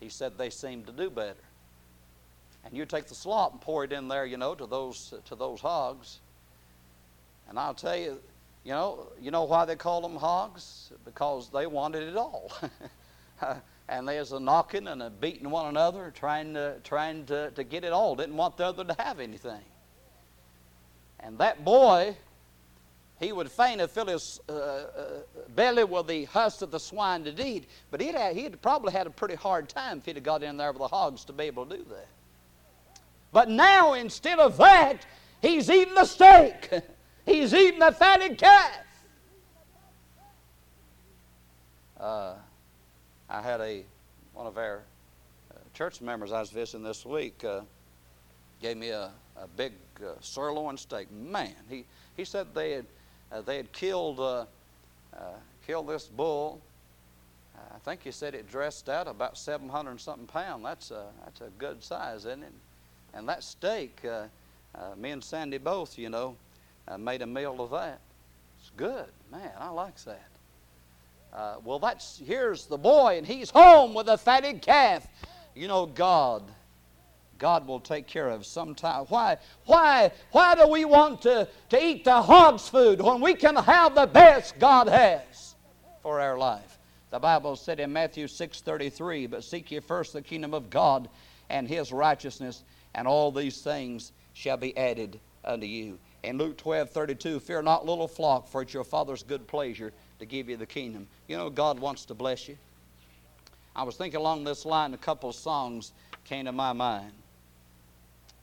He 0.00 0.08
said 0.08 0.36
they 0.36 0.50
seemed 0.50 0.86
to 0.86 0.92
do 0.92 1.10
better. 1.10 1.36
And 2.64 2.76
you 2.76 2.84
take 2.84 3.06
the 3.06 3.14
slop 3.14 3.52
and 3.52 3.60
pour 3.60 3.84
it 3.84 3.92
in 3.92 4.08
there, 4.08 4.26
you 4.26 4.36
know, 4.36 4.54
to 4.54 4.66
those 4.66 5.14
to 5.26 5.34
those 5.34 5.60
hogs. 5.60 6.20
And 7.48 7.58
I'll 7.58 7.74
tell 7.74 7.96
you, 7.96 8.20
you 8.64 8.72
know, 8.72 9.06
you 9.20 9.30
know 9.30 9.44
why 9.44 9.64
they 9.64 9.76
call 9.76 10.00
them 10.00 10.16
hogs? 10.16 10.92
Because 11.04 11.50
they 11.50 11.66
wanted 11.66 12.02
it 12.08 12.16
all. 12.16 12.52
and 13.88 14.06
there's 14.06 14.32
a 14.32 14.40
knocking 14.40 14.88
and 14.88 15.02
a 15.02 15.10
beating 15.10 15.50
one 15.50 15.66
another, 15.66 16.12
trying 16.14 16.54
to 16.54 16.76
trying 16.84 17.24
to, 17.26 17.50
to 17.52 17.64
get 17.64 17.84
it 17.84 17.92
all. 17.92 18.14
Didn't 18.14 18.36
want 18.36 18.56
the 18.56 18.66
other 18.66 18.84
to 18.84 18.94
have 19.02 19.20
anything. 19.20 19.62
And 21.18 21.38
that 21.38 21.64
boy, 21.64 22.16
he 23.20 23.32
would 23.32 23.50
fain 23.50 23.78
have 23.78 23.90
filled 23.90 24.08
his 24.08 24.40
uh, 24.48 24.52
uh, 24.52 24.86
belly 25.54 25.84
with 25.84 26.06
the 26.06 26.24
husk 26.24 26.62
of 26.62 26.70
the 26.70 26.80
swine 26.80 27.22
to 27.24 27.46
eat, 27.46 27.68
but 27.90 28.00
he'd, 28.00 28.14
have, 28.14 28.34
he'd 28.34 28.60
probably 28.62 28.92
had 28.92 29.06
a 29.06 29.10
pretty 29.10 29.34
hard 29.34 29.68
time 29.68 29.98
if 29.98 30.06
he'd 30.06 30.16
have 30.16 30.24
got 30.24 30.42
in 30.42 30.56
there 30.56 30.72
with 30.72 30.80
the 30.80 30.88
hogs 30.88 31.24
to 31.26 31.32
be 31.32 31.44
able 31.44 31.66
to 31.66 31.76
do 31.76 31.84
that. 31.90 32.08
But 33.32 33.50
now, 33.50 33.92
instead 33.92 34.38
of 34.38 34.56
that, 34.56 35.04
he's 35.42 35.70
eating 35.70 35.94
the 35.94 36.06
steak. 36.06 36.70
he's 37.26 37.52
eating 37.52 37.78
the 37.78 37.92
fatted 37.92 38.38
calf. 38.38 38.86
Uh, 42.00 42.32
I 43.28 43.42
had 43.42 43.60
a 43.60 43.84
one 44.32 44.46
of 44.46 44.56
our 44.56 44.80
uh, 45.50 45.58
church 45.74 46.00
members 46.00 46.32
I 46.32 46.40
was 46.40 46.48
visiting 46.48 46.82
this 46.82 47.04
week 47.04 47.44
uh, 47.44 47.60
gave 48.62 48.78
me 48.78 48.88
a, 48.88 49.10
a 49.36 49.46
big 49.56 49.72
uh, 50.02 50.12
sirloin 50.22 50.78
steak. 50.78 51.12
Man, 51.12 51.52
he, 51.68 51.84
he 52.16 52.24
said 52.24 52.46
they 52.54 52.72
had, 52.72 52.86
uh, 53.32 53.40
they 53.40 53.56
had 53.56 53.72
killed, 53.72 54.20
uh, 54.20 54.44
uh 55.16 55.34
killed 55.66 55.88
this 55.88 56.06
bull. 56.06 56.60
I 57.74 57.78
think 57.78 58.02
he 58.02 58.10
said 58.10 58.34
it 58.34 58.50
dressed 58.50 58.88
out 58.88 59.06
about 59.06 59.36
700 59.36 59.90
and 59.90 60.00
something 60.00 60.26
pound. 60.26 60.64
That's 60.64 60.90
a, 60.90 61.06
that's 61.24 61.42
a 61.42 61.50
good 61.58 61.82
size, 61.82 62.20
isn't 62.20 62.42
it? 62.42 62.52
And 63.12 63.28
that 63.28 63.44
steak, 63.44 64.00
uh, 64.04 64.24
uh, 64.74 64.96
me 64.96 65.10
and 65.10 65.22
Sandy 65.22 65.58
both, 65.58 65.98
you 65.98 66.08
know, 66.08 66.36
made 66.98 67.22
a 67.22 67.26
meal 67.26 67.56
of 67.60 67.70
that. 67.70 68.00
It's 68.60 68.70
good. 68.76 69.06
Man, 69.30 69.50
I 69.58 69.68
like 69.70 69.96
that. 70.04 70.28
Uh, 71.32 71.54
well, 71.64 71.78
that's 71.78 72.20
here's 72.24 72.66
the 72.66 72.78
boy, 72.78 73.18
and 73.18 73.26
he's 73.26 73.50
home 73.50 73.94
with 73.94 74.08
a 74.08 74.18
fatted 74.18 74.62
calf. 74.62 75.06
You 75.54 75.68
know, 75.68 75.86
God 75.86 76.42
God 77.40 77.66
will 77.66 77.80
take 77.80 78.06
care 78.06 78.28
of 78.28 78.46
sometime. 78.46 79.06
Why, 79.08 79.38
why, 79.64 80.12
why 80.30 80.54
do 80.54 80.68
we 80.68 80.84
want 80.84 81.22
to, 81.22 81.48
to 81.70 81.84
eat 81.84 82.04
the 82.04 82.22
hog's 82.22 82.68
food 82.68 83.00
when 83.00 83.20
we 83.20 83.34
can 83.34 83.56
have 83.56 83.94
the 83.94 84.06
best 84.06 84.58
God 84.60 84.86
has 84.86 85.56
for 86.02 86.20
our 86.20 86.38
life? 86.38 86.78
The 87.10 87.18
Bible 87.18 87.56
said 87.56 87.80
in 87.80 87.92
Matthew 87.92 88.26
6:33, 88.26 89.28
"But 89.28 89.42
seek 89.42 89.72
ye 89.72 89.80
first 89.80 90.12
the 90.12 90.22
kingdom 90.22 90.54
of 90.54 90.70
God 90.70 91.08
and 91.48 91.66
his 91.66 91.92
righteousness, 91.92 92.62
and 92.94 93.08
all 93.08 93.32
these 93.32 93.62
things 93.62 94.12
shall 94.34 94.58
be 94.58 94.76
added 94.76 95.18
unto 95.42 95.66
you." 95.66 95.98
In 96.22 96.36
Luke 96.36 96.58
12:32, 96.58 97.40
"Fear 97.40 97.62
not, 97.62 97.86
little 97.86 98.06
flock, 98.06 98.48
for 98.48 98.62
it's 98.62 98.74
your 98.74 98.84
Father's 98.84 99.22
good 99.22 99.48
pleasure 99.48 99.92
to 100.18 100.26
give 100.26 100.48
you 100.50 100.58
the 100.58 100.66
kingdom." 100.66 101.08
You 101.26 101.38
know 101.38 101.48
God 101.48 101.80
wants 101.80 102.04
to 102.04 102.14
bless 102.14 102.48
you. 102.48 102.58
I 103.74 103.82
was 103.82 103.96
thinking 103.96 104.20
along 104.20 104.44
this 104.44 104.66
line, 104.66 104.92
a 104.92 104.98
couple 104.98 105.30
of 105.30 105.36
songs 105.36 105.92
came 106.24 106.44
to 106.44 106.52
my 106.52 106.74
mind 106.74 107.14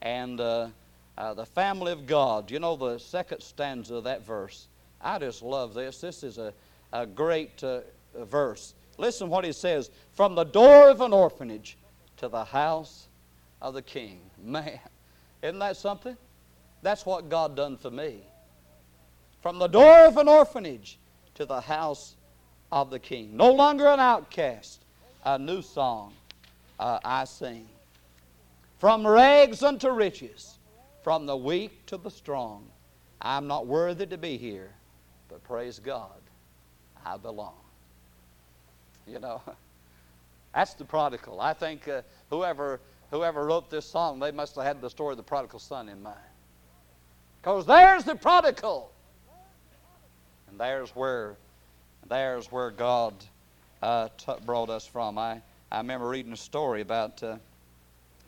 and 0.02 0.40
uh, 0.40 0.68
uh, 1.16 1.34
the 1.34 1.46
family 1.46 1.92
of 1.92 2.06
God. 2.06 2.50
You 2.50 2.60
know 2.60 2.76
the 2.76 2.98
second 2.98 3.42
stanza 3.42 3.96
of 3.96 4.04
that 4.04 4.24
verse. 4.24 4.68
I 5.00 5.18
just 5.18 5.42
love 5.42 5.74
this. 5.74 6.00
This 6.00 6.22
is 6.22 6.38
a, 6.38 6.52
a 6.92 7.06
great 7.06 7.62
uh, 7.62 7.80
verse. 8.24 8.74
Listen 8.96 9.28
what 9.28 9.44
he 9.44 9.52
says 9.52 9.90
From 10.12 10.34
the 10.34 10.44
door 10.44 10.90
of 10.90 11.00
an 11.00 11.12
orphanage 11.12 11.76
to 12.18 12.28
the 12.28 12.44
house 12.44 13.08
of 13.62 13.74
the 13.74 13.82
king. 13.82 14.20
Man, 14.42 14.78
isn't 15.42 15.58
that 15.58 15.76
something? 15.76 16.16
That's 16.82 17.04
what 17.04 17.28
God 17.28 17.56
done 17.56 17.76
for 17.76 17.90
me. 17.90 18.22
From 19.42 19.58
the 19.58 19.68
door 19.68 20.06
of 20.06 20.16
an 20.16 20.28
orphanage 20.28 20.98
to 21.34 21.44
the 21.44 21.60
house 21.60 22.16
of 22.70 22.90
the 22.90 22.98
king. 22.98 23.36
No 23.36 23.52
longer 23.52 23.86
an 23.86 24.00
outcast. 24.00 24.84
A 25.24 25.38
new 25.38 25.62
song 25.62 26.12
uh, 26.78 26.98
I 27.04 27.24
sing. 27.24 27.68
From 28.78 29.06
rags 29.06 29.62
unto 29.62 29.90
riches, 29.90 30.58
from 31.02 31.26
the 31.26 31.36
weak 31.36 31.84
to 31.86 31.96
the 31.96 32.10
strong. 32.10 32.66
I'm 33.20 33.48
not 33.48 33.66
worthy 33.66 34.06
to 34.06 34.16
be 34.16 34.36
here, 34.36 34.70
but 35.28 35.42
praise 35.42 35.80
God, 35.80 36.20
I 37.04 37.16
belong. 37.16 37.58
You 39.06 39.18
know, 39.18 39.42
that's 40.54 40.74
the 40.74 40.84
prodigal. 40.84 41.40
I 41.40 41.52
think 41.54 41.88
uh, 41.88 42.02
whoever 42.30 42.80
whoever 43.10 43.44
wrote 43.46 43.70
this 43.70 43.86
song, 43.86 44.20
they 44.20 44.30
must 44.30 44.54
have 44.54 44.64
had 44.64 44.80
the 44.80 44.90
story 44.90 45.12
of 45.12 45.16
the 45.16 45.22
prodigal 45.22 45.58
son 45.58 45.88
in 45.88 46.02
mind. 46.02 46.16
Because 47.40 47.66
there's 47.66 48.04
the 48.04 48.14
prodigal. 48.14 48.92
And 50.48 50.58
there's 50.58 50.90
where 50.90 51.36
there's 52.08 52.50
where 52.52 52.70
God 52.70 53.14
uh, 53.82 54.08
t- 54.16 54.32
brought 54.46 54.70
us 54.70 54.86
from. 54.86 55.18
I, 55.18 55.40
I 55.70 55.78
remember 55.78 56.08
reading 56.08 56.32
a 56.32 56.36
story 56.36 56.80
about 56.80 57.22
uh, 57.22 57.36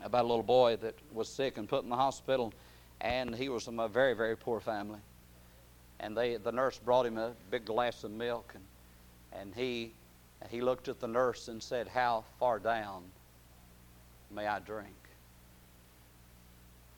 about 0.03 0.25
a 0.25 0.27
little 0.27 0.43
boy 0.43 0.77
that 0.77 0.95
was 1.13 1.29
sick 1.29 1.57
and 1.57 1.67
put 1.67 1.83
in 1.83 1.89
the 1.89 1.95
hospital, 1.95 2.53
and 2.99 3.35
he 3.35 3.49
was 3.49 3.65
from 3.65 3.79
a 3.79 3.87
very, 3.87 4.13
very 4.13 4.35
poor 4.35 4.59
family. 4.59 4.99
And 5.99 6.17
they, 6.17 6.37
the 6.37 6.51
nurse 6.51 6.77
brought 6.77 7.05
him 7.05 7.17
a 7.17 7.33
big 7.49 7.65
glass 7.65 8.03
of 8.03 8.11
milk, 8.11 8.53
and, 8.55 9.41
and 9.41 9.55
he, 9.55 9.91
he 10.49 10.61
looked 10.61 10.87
at 10.87 10.99
the 10.99 11.07
nurse 11.07 11.47
and 11.47 11.61
said, 11.61 11.87
How 11.87 12.23
far 12.39 12.59
down 12.59 13.03
may 14.31 14.47
I 14.47 14.59
drink? 14.59 14.95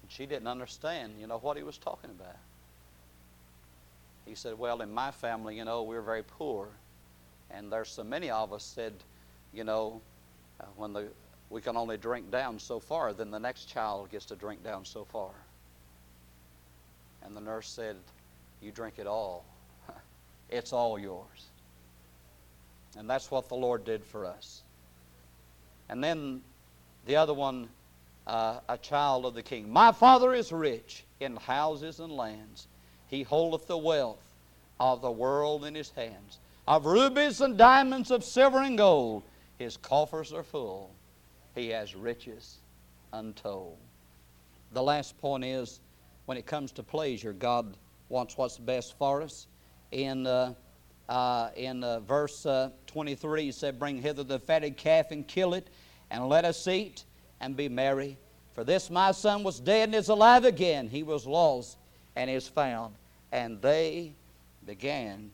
And 0.02 0.12
she 0.12 0.26
didn't 0.26 0.48
understand, 0.48 1.14
you 1.20 1.28
know, 1.28 1.38
what 1.38 1.58
he 1.58 1.64
was 1.64 1.78
talking 1.78 2.10
about. 2.12 2.38
He 4.26 4.36
said, 4.36 4.58
Well, 4.58 4.82
in 4.82 4.92
my 4.94 5.12
family, 5.12 5.58
you 5.58 5.66
know, 5.66 5.84
we're 5.84 6.02
very 6.02 6.24
poor. 6.24 6.70
And 7.52 7.72
there's 7.72 7.90
so 7.90 8.04
many 8.04 8.32
of 8.32 8.54
us 8.54 8.64
said, 8.64 8.94
you 9.54 9.64
know, 9.64 10.02
uh, 10.60 10.66
when 10.76 10.94
the 10.94 11.08
we 11.54 11.62
can 11.62 11.78
only 11.78 11.98
drink 11.98 12.32
down 12.32 12.58
so 12.58 12.80
far, 12.80 13.14
then 13.14 13.30
the 13.30 13.40
next 13.40 13.66
child 13.66 14.10
gets 14.10 14.26
to 14.26 14.36
drink 14.36 14.64
down 14.64 14.84
so 14.84 15.06
far. 15.06 15.30
And 17.22 17.38
the 17.38 17.42
nurse 17.42 17.70
said, 17.70 17.96
you 18.60 18.72
drink 18.72 18.96
it 18.98 19.06
all. 19.06 19.46
it's 20.50 20.74
all 20.74 20.98
yours. 20.98 21.46
And 22.98 23.08
that's 23.08 23.30
what 23.30 23.50
the 23.50 23.56
Lord 23.56 23.86
did 23.86 24.04
for 24.04 24.26
us. 24.26 24.64
And 25.90 26.04
then 26.04 26.42
the 27.06 27.18
other 27.18 27.36
one, 27.36 27.70
uh, 28.26 28.62
a 28.68 28.78
child 28.80 29.24
of 29.28 29.36
the 29.36 29.44
king. 29.44 29.72
My 29.72 29.92
father 29.92 30.34
is 30.34 30.52
rich 30.52 31.04
in 31.20 31.36
houses 31.36 32.00
and 32.00 32.12
lands. 32.12 32.66
He 33.10 33.22
holdeth 33.22 33.68
the 33.68 33.78
wealth 33.78 34.26
of 34.80 35.04
the 35.04 35.12
world 35.12 35.66
in 35.66 35.76
his 35.76 35.92
hands. 35.92 36.40
Of 36.68 36.88
rubies 36.88 37.42
and 37.42 37.60
diamonds, 37.60 38.10
of 38.10 38.24
silver 38.24 38.64
and 38.64 38.76
gold, 38.76 39.22
his 39.60 39.78
coffers 39.78 40.34
are 40.34 40.42
full. 40.42 40.90
He 41.56 41.70
has 41.70 41.96
riches 41.96 42.58
untold. 43.12 43.78
The 44.74 44.82
last 44.82 45.18
point 45.20 45.44
is 45.44 45.80
when 46.26 46.38
it 46.38 46.46
comes 46.46 46.72
to 46.74 46.84
pleasure, 46.84 47.34
God 47.34 47.78
wants 48.10 48.38
what's 48.38 48.58
best 48.58 48.98
for 48.98 49.22
us. 49.22 49.48
In, 49.92 50.26
uh, 50.26 50.54
uh, 51.08 51.50
in 51.56 51.84
uh, 51.84 52.00
verse 52.00 52.46
uh, 52.46 52.70
23, 52.88 53.44
he 53.44 53.52
said, 53.52 53.78
Bring 53.78 54.02
hither 54.02 54.24
the 54.24 54.40
fatted 54.40 54.78
calf 54.78 55.12
and 55.12 55.28
kill 55.28 55.54
it, 55.54 55.68
and 56.10 56.28
let 56.28 56.46
us 56.46 56.68
eat 56.68 57.06
and 57.40 57.56
be 57.56 57.70
merry. 57.70 58.18
For 58.54 58.64
this 58.64 58.90
my 58.90 59.12
son 59.12 59.44
was 59.44 59.60
dead 59.60 59.90
and 59.90 59.96
is 59.96 60.10
alive 60.10 60.46
again. 60.46 60.88
He 60.88 61.04
was 61.04 61.26
lost 61.26 61.78
and 62.16 62.30
is 62.30 62.48
found. 62.48 62.96
And 63.32 63.62
they 63.62 64.14
began 64.66 65.32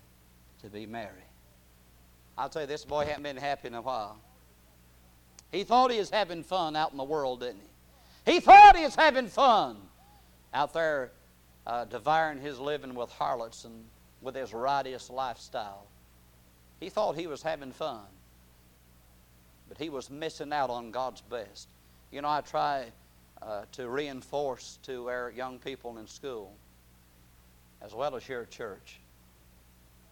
to 0.62 0.70
be 0.70 0.86
merry. 0.86 1.12
I'll 2.38 2.50
tell 2.50 2.62
you, 2.62 2.68
this 2.68 2.86
boy 2.86 3.06
hadn't 3.06 3.24
been 3.24 3.38
happy 3.38 3.68
in 3.68 3.76
a 3.76 3.82
while. 3.82 4.18
He 5.52 5.64
thought 5.64 5.92
he 5.92 6.00
was 6.00 6.10
having 6.10 6.44
fun 6.44 6.76
out 6.76 6.92
in 6.92 6.98
the 6.98 7.04
world, 7.04 7.40
didn't 7.42 7.62
he? 8.26 8.34
He 8.34 8.40
thought 8.40 8.76
he 8.76 8.84
was 8.84 8.96
having 8.96 9.28
fun 9.28 9.78
out 10.54 10.74
there 10.74 11.12
uh, 11.66 11.86
devouring 11.86 12.40
his 12.40 12.60
living 12.60 12.94
with 12.94 13.10
harlots 13.12 13.66
and 13.66 13.86
with 14.22 14.36
his 14.36 14.54
riotous 14.54 15.10
lifestyle. 15.10 15.88
He 16.80 16.90
thought 16.90 17.16
he 17.16 17.28
was 17.28 17.42
having 17.42 17.72
fun, 17.72 18.06
but 19.68 19.78
he 19.78 19.90
was 19.90 20.10
missing 20.10 20.54
out 20.54 20.70
on 20.70 20.92
God's 20.92 21.22
best. 21.22 21.68
You 22.12 22.22
know, 22.22 22.30
I 22.30 22.42
try 22.42 22.86
uh, 23.42 23.64
to 23.74 23.90
reinforce 23.90 24.80
to 24.84 25.10
our 25.10 25.32
young 25.32 25.60
people 25.60 25.98
in 25.98 26.08
school, 26.08 26.54
as 27.82 27.94
well 27.94 28.16
as 28.16 28.24
here 28.24 28.42
at 28.42 28.52
church, 28.52 29.00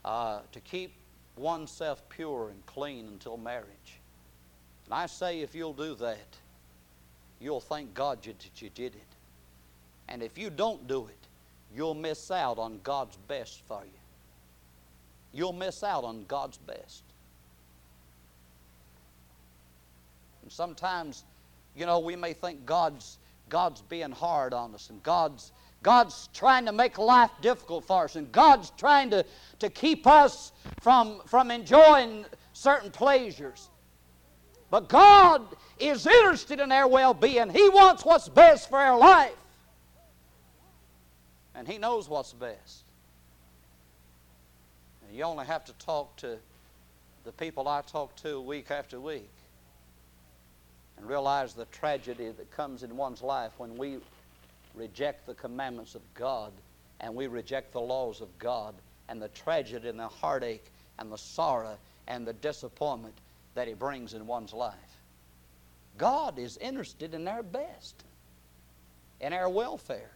uh, 0.06 0.40
to 0.52 0.60
keep 0.62 0.94
oneself 1.36 2.08
pure 2.10 2.50
and 2.50 2.66
clean 2.66 3.08
until 3.08 3.38
marriage. 3.38 3.97
And 4.88 4.94
I 4.94 5.06
say, 5.06 5.42
if 5.42 5.54
you'll 5.54 5.74
do 5.74 5.96
that, 5.96 6.38
you'll 7.40 7.60
thank 7.60 7.94
God 7.94 8.24
that 8.24 8.62
you 8.62 8.70
did 8.70 8.96
it. 8.96 9.02
And 10.08 10.24
if 10.24 10.38
you 10.38 10.50
don't 10.50 10.88
do 10.88 11.08
it, 11.08 11.28
you'll 11.76 11.94
miss 11.94 12.32
out 12.32 12.58
on 12.58 12.80
God's 12.84 13.18
best 13.28 13.62
for 13.68 13.84
you. 13.84 14.00
You'll 15.34 15.54
miss 15.54 15.84
out 15.84 16.06
on 16.06 16.24
God's 16.28 16.58
best. 16.58 17.04
And 20.42 20.52
sometimes, 20.52 21.26
you 21.76 21.86
know, 21.86 22.00
we 22.00 22.16
may 22.16 22.32
think 22.34 22.66
God's 22.66 23.18
God's 23.50 23.82
being 23.82 24.12
hard 24.12 24.54
on 24.54 24.74
us 24.74 24.90
and 24.90 25.02
God's 25.04 25.52
God's 25.84 26.28
trying 26.34 26.66
to 26.66 26.72
make 26.72 26.98
life 26.98 27.32
difficult 27.42 27.86
for 27.86 28.06
us 28.06 28.16
and 28.16 28.32
God's 28.32 28.72
trying 28.72 29.10
to, 29.12 29.26
to 29.60 29.70
keep 29.70 30.08
us 30.08 30.52
from, 30.82 31.22
from 31.26 31.52
enjoying 31.52 32.26
certain 32.54 32.92
pleasures. 32.92 33.70
But 34.70 34.90
God 34.90 35.44
is 35.80 36.06
interested 36.06 36.60
in 36.60 36.72
our 36.72 36.88
well 36.88 37.14
being. 37.14 37.50
He 37.50 37.70
wants 37.70 38.04
what's 38.04 38.28
best 38.28 38.70
for 38.70 38.78
our 38.78 38.98
life. 38.98 39.36
And 41.56 41.68
He 41.68 41.78
knows 41.78 42.10
what's 42.10 42.34
best. 42.34 42.84
And 45.08 45.18
you 45.18 45.24
only 45.24 45.46
have 45.46 45.64
to 45.66 45.74
talk 45.74 46.16
to 46.18 46.38
the 47.24 47.32
people 47.32 47.68
I 47.68 47.82
talk 47.82 48.16
to 48.18 48.42
week 48.42 48.72
after 48.72 49.00
week 49.00 49.30
and 50.98 51.08
realize 51.08 51.54
the 51.54 51.66
tragedy 51.66 52.30
that 52.30 52.52
comes 52.52 52.84
in 52.84 52.96
one's 52.98 53.22
life 53.22 53.52
when 53.58 53.78
we 53.78 53.98
reject 54.76 55.26
the 55.26 55.34
commandments 55.34 55.96
of 55.96 56.02
God 56.14 56.52
and 57.00 57.14
we 57.14 57.28
reject 57.28 57.72
the 57.72 57.82
laws 57.82 58.22
of 58.22 58.28
God 58.40 58.74
and 59.10 59.22
the 59.22 59.28
tragedy 59.30 59.90
and 59.90 60.00
the 60.00 60.08
heartache 60.08 60.66
and 61.00 61.12
the 61.12 61.18
sorrow 61.18 61.78
and 62.08 62.26
the 62.26 62.34
disappointment 62.34 63.14
that 63.58 63.68
He 63.68 63.74
brings 63.74 64.14
in 64.14 64.28
one's 64.28 64.54
life. 64.54 64.76
God 65.98 66.38
is 66.38 66.58
interested 66.58 67.16
in 67.16 67.28
our 67.28 67.42
best, 67.42 68.04
in 69.20 69.34
our 69.34 69.50
welfare, 69.50 70.12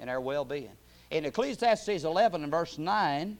in 0.00 0.08
our 0.08 0.20
well 0.20 0.44
being. 0.44 0.70
In 1.10 1.24
Ecclesiastes 1.24 2.04
11 2.04 2.44
and 2.44 2.52
verse 2.52 2.78
9, 2.78 3.36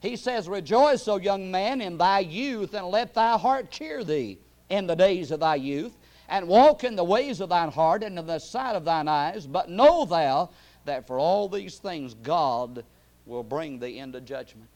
he 0.00 0.14
says, 0.14 0.48
Rejoice, 0.48 1.08
O 1.08 1.16
young 1.16 1.50
man, 1.50 1.80
in 1.80 1.98
thy 1.98 2.20
youth, 2.20 2.72
and 2.72 2.86
let 2.86 3.14
thy 3.14 3.36
heart 3.36 3.72
cheer 3.72 4.04
thee 4.04 4.38
in 4.68 4.86
the 4.86 4.94
days 4.94 5.32
of 5.32 5.40
thy 5.40 5.56
youth, 5.56 5.96
and 6.28 6.46
walk 6.46 6.84
in 6.84 6.94
the 6.94 7.02
ways 7.02 7.40
of 7.40 7.48
thine 7.48 7.72
heart 7.72 8.04
and 8.04 8.16
in 8.16 8.26
the 8.28 8.38
sight 8.38 8.76
of 8.76 8.84
thine 8.84 9.08
eyes. 9.08 9.44
But 9.44 9.70
know 9.70 10.04
thou 10.04 10.50
that 10.84 11.08
for 11.08 11.18
all 11.18 11.48
these 11.48 11.78
things 11.78 12.14
God 12.14 12.84
will 13.26 13.42
bring 13.42 13.80
thee 13.80 13.98
into 13.98 14.20
judgment. 14.20 14.70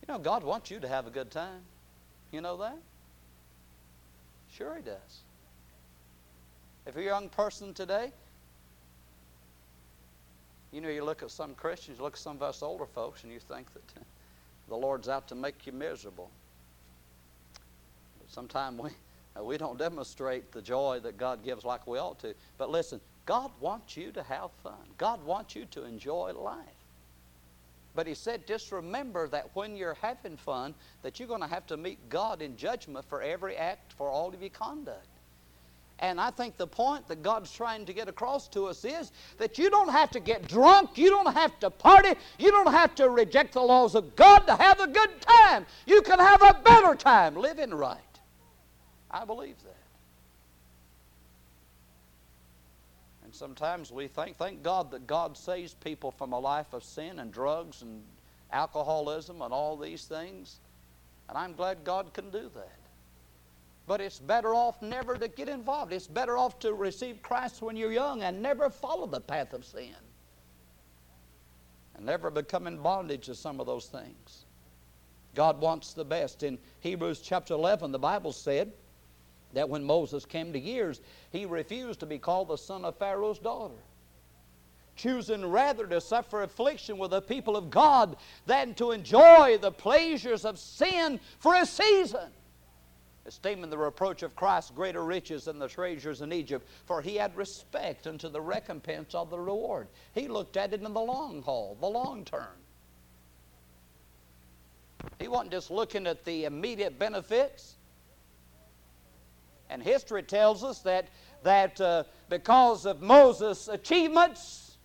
You 0.00 0.14
know, 0.14 0.18
God 0.18 0.42
wants 0.42 0.70
you 0.70 0.80
to 0.80 0.88
have 0.88 1.06
a 1.06 1.10
good 1.10 1.30
time. 1.30 1.60
You 2.30 2.40
know 2.40 2.56
that? 2.58 2.76
Sure, 4.52 4.76
He 4.76 4.82
does. 4.82 5.22
If 6.86 6.94
you're 6.94 7.04
a 7.04 7.06
young 7.06 7.28
person 7.28 7.74
today, 7.74 8.12
you 10.72 10.80
know, 10.80 10.88
you 10.88 11.04
look 11.04 11.22
at 11.22 11.30
some 11.30 11.54
Christians, 11.54 11.98
you 11.98 12.04
look 12.04 12.14
at 12.14 12.18
some 12.18 12.36
of 12.36 12.42
us 12.42 12.62
older 12.62 12.86
folks, 12.86 13.24
and 13.24 13.32
you 13.32 13.38
think 13.38 13.72
that 13.72 13.82
the 14.68 14.76
Lord's 14.76 15.08
out 15.08 15.28
to 15.28 15.34
make 15.34 15.66
you 15.66 15.72
miserable. 15.72 16.30
Sometimes 18.28 18.78
we, 18.80 18.90
we 19.42 19.56
don't 19.56 19.78
demonstrate 19.78 20.52
the 20.52 20.60
joy 20.60 21.00
that 21.02 21.16
God 21.16 21.42
gives 21.42 21.64
like 21.64 21.86
we 21.86 21.98
ought 21.98 22.18
to. 22.20 22.34
But 22.58 22.70
listen, 22.70 23.00
God 23.24 23.50
wants 23.60 23.96
you 23.96 24.12
to 24.12 24.22
have 24.22 24.50
fun. 24.62 24.72
God 24.98 25.24
wants 25.24 25.54
you 25.54 25.64
to 25.72 25.84
enjoy 25.84 26.32
life. 26.32 26.77
But 27.94 28.06
he 28.06 28.14
said, 28.14 28.46
just 28.46 28.70
remember 28.70 29.28
that 29.28 29.50
when 29.54 29.76
you're 29.76 29.96
having 30.00 30.36
fun, 30.36 30.74
that 31.02 31.18
you're 31.18 31.28
going 31.28 31.40
to 31.40 31.48
have 31.48 31.66
to 31.68 31.76
meet 31.76 32.08
God 32.08 32.42
in 32.42 32.56
judgment 32.56 33.04
for 33.08 33.22
every 33.22 33.56
act, 33.56 33.92
for 33.94 34.08
all 34.08 34.32
of 34.32 34.40
your 34.40 34.50
conduct. 34.50 35.08
And 36.00 36.20
I 36.20 36.30
think 36.30 36.56
the 36.56 36.66
point 36.66 37.08
that 37.08 37.22
God's 37.22 37.50
trying 37.50 37.84
to 37.86 37.92
get 37.92 38.08
across 38.08 38.46
to 38.48 38.66
us 38.66 38.84
is 38.84 39.10
that 39.38 39.58
you 39.58 39.68
don't 39.68 39.90
have 39.90 40.12
to 40.12 40.20
get 40.20 40.46
drunk, 40.46 40.96
you 40.96 41.10
don't 41.10 41.34
have 41.34 41.58
to 41.60 41.70
party, 41.70 42.14
you 42.38 42.52
don't 42.52 42.70
have 42.70 42.94
to 42.96 43.10
reject 43.10 43.54
the 43.54 43.60
laws 43.60 43.96
of 43.96 44.14
God 44.14 44.40
to 44.40 44.54
have 44.54 44.78
a 44.78 44.86
good 44.86 45.20
time. 45.20 45.66
You 45.86 46.02
can 46.02 46.20
have 46.20 46.40
a 46.40 46.60
better 46.64 46.94
time 46.94 47.34
living 47.34 47.74
right. 47.74 47.98
I 49.10 49.24
believe 49.24 49.56
that. 49.64 49.74
And 53.28 53.34
sometimes 53.34 53.92
we 53.92 54.08
think, 54.08 54.38
thank 54.38 54.62
God 54.62 54.90
that 54.90 55.06
God 55.06 55.36
saves 55.36 55.74
people 55.74 56.10
from 56.10 56.32
a 56.32 56.38
life 56.38 56.72
of 56.72 56.82
sin 56.82 57.18
and 57.18 57.30
drugs 57.30 57.82
and 57.82 58.02
alcoholism 58.50 59.42
and 59.42 59.52
all 59.52 59.76
these 59.76 60.06
things. 60.06 60.60
And 61.28 61.36
I'm 61.36 61.52
glad 61.52 61.84
God 61.84 62.14
can 62.14 62.30
do 62.30 62.50
that. 62.54 62.78
But 63.86 64.00
it's 64.00 64.18
better 64.18 64.54
off 64.54 64.80
never 64.80 65.18
to 65.18 65.28
get 65.28 65.50
involved. 65.50 65.92
It's 65.92 66.06
better 66.06 66.38
off 66.38 66.58
to 66.60 66.72
receive 66.72 67.20
Christ 67.20 67.60
when 67.60 67.76
you're 67.76 67.92
young 67.92 68.22
and 68.22 68.40
never 68.40 68.70
follow 68.70 69.06
the 69.06 69.20
path 69.20 69.52
of 69.52 69.62
sin. 69.62 69.94
And 71.96 72.06
never 72.06 72.30
become 72.30 72.66
in 72.66 72.78
bondage 72.78 73.26
to 73.26 73.34
some 73.34 73.60
of 73.60 73.66
those 73.66 73.88
things. 73.88 74.46
God 75.34 75.60
wants 75.60 75.92
the 75.92 76.02
best. 76.02 76.44
In 76.44 76.58
Hebrews 76.80 77.20
chapter 77.20 77.52
11, 77.52 77.92
the 77.92 77.98
Bible 77.98 78.32
said 78.32 78.72
that 79.54 79.68
when 79.68 79.84
Moses 79.84 80.24
came 80.24 80.52
to 80.52 80.58
years, 80.58 81.00
he 81.30 81.46
refused 81.46 82.00
to 82.00 82.06
be 82.06 82.18
called 82.18 82.48
the 82.48 82.56
son 82.56 82.84
of 82.84 82.96
Pharaoh's 82.98 83.38
daughter 83.38 83.74
choosing 84.96 85.46
rather 85.48 85.86
to 85.86 86.00
suffer 86.00 86.42
affliction 86.42 86.98
with 86.98 87.12
the 87.12 87.22
people 87.22 87.56
of 87.56 87.70
God 87.70 88.16
than 88.46 88.74
to 88.74 88.90
enjoy 88.90 89.56
the 89.56 89.70
pleasures 89.70 90.44
of 90.44 90.58
sin 90.58 91.20
for 91.38 91.54
a 91.54 91.64
season 91.64 92.32
esteeming 93.28 93.68
the 93.68 93.78
reproach 93.78 94.22
of 94.22 94.34
Christ 94.34 94.74
greater 94.74 95.04
riches 95.04 95.44
than 95.44 95.58
the 95.58 95.68
treasures 95.68 96.22
in 96.22 96.32
Egypt, 96.32 96.66
for 96.86 97.02
he 97.02 97.14
had 97.16 97.36
respect 97.36 98.06
unto 98.06 98.28
the 98.28 98.40
recompense 98.40 99.14
of 99.14 99.28
the 99.30 99.38
reward. 99.38 99.86
He 100.14 100.26
looked 100.26 100.56
at 100.56 100.72
it 100.72 100.82
in 100.82 100.92
the 100.92 101.00
long 101.00 101.42
haul, 101.42 101.76
the 101.78 101.86
long 101.86 102.24
term. 102.24 102.56
He 105.20 105.28
wasn't 105.28 105.52
just 105.52 105.70
looking 105.70 106.06
at 106.06 106.24
the 106.24 106.46
immediate 106.46 106.98
benefits. 106.98 107.76
And 109.70 109.82
history 109.82 110.22
tells 110.22 110.64
us 110.64 110.80
that, 110.80 111.08
that 111.42 111.80
uh, 111.80 112.04
because 112.28 112.86
of 112.86 113.02
Moses' 113.02 113.68
achievements, 113.68 114.76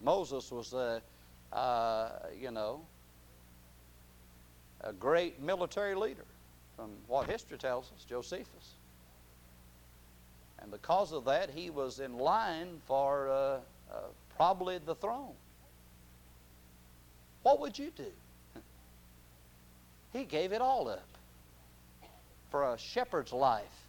Moses 0.00 0.50
was, 0.50 0.74
uh, 0.74 1.00
uh, 1.52 2.10
you 2.38 2.50
know, 2.50 2.80
a 4.80 4.92
great 4.92 5.40
military 5.40 5.94
leader 5.94 6.24
from 6.76 6.90
what 7.06 7.28
history 7.28 7.58
tells 7.58 7.90
us, 7.92 8.04
Josephus. 8.04 8.74
And 10.58 10.70
because 10.70 11.12
of 11.12 11.24
that, 11.26 11.50
he 11.50 11.70
was 11.70 12.00
in 12.00 12.18
line 12.18 12.80
for 12.86 13.28
uh, 13.28 13.34
uh, 13.34 13.98
probably 14.36 14.78
the 14.78 14.94
throne. 14.94 15.34
What 17.42 17.60
would 17.60 17.78
you 17.78 17.92
do? 17.96 18.10
He 20.12 20.24
gave 20.24 20.52
it 20.52 20.60
all 20.60 20.88
up 20.88 21.11
for 22.52 22.74
a 22.74 22.78
shepherd's 22.78 23.32
life. 23.32 23.88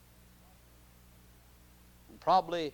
And 2.09 2.19
probably 2.21 2.73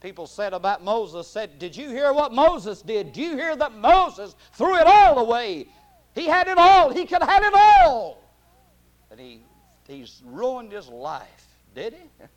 people 0.00 0.26
said 0.26 0.52
about 0.52 0.84
Moses 0.84 1.26
said, 1.26 1.58
"Did 1.58 1.74
you 1.74 1.88
hear 1.88 2.12
what 2.12 2.32
Moses 2.32 2.82
did? 2.82 3.14
Do 3.14 3.22
you 3.22 3.34
hear 3.34 3.56
that 3.56 3.72
Moses 3.72 4.36
threw 4.52 4.76
it 4.76 4.86
all 4.86 5.18
away? 5.18 5.66
He 6.14 6.26
had 6.26 6.48
it 6.48 6.58
all. 6.58 6.90
He 6.90 7.06
could 7.06 7.22
have 7.22 7.42
it 7.42 7.54
all." 7.54 8.18
And 9.10 9.18
he 9.18 9.40
he's 9.86 10.22
ruined 10.26 10.70
his 10.70 10.88
life. 10.88 11.46
Did 11.74 11.94
he? 11.94 12.24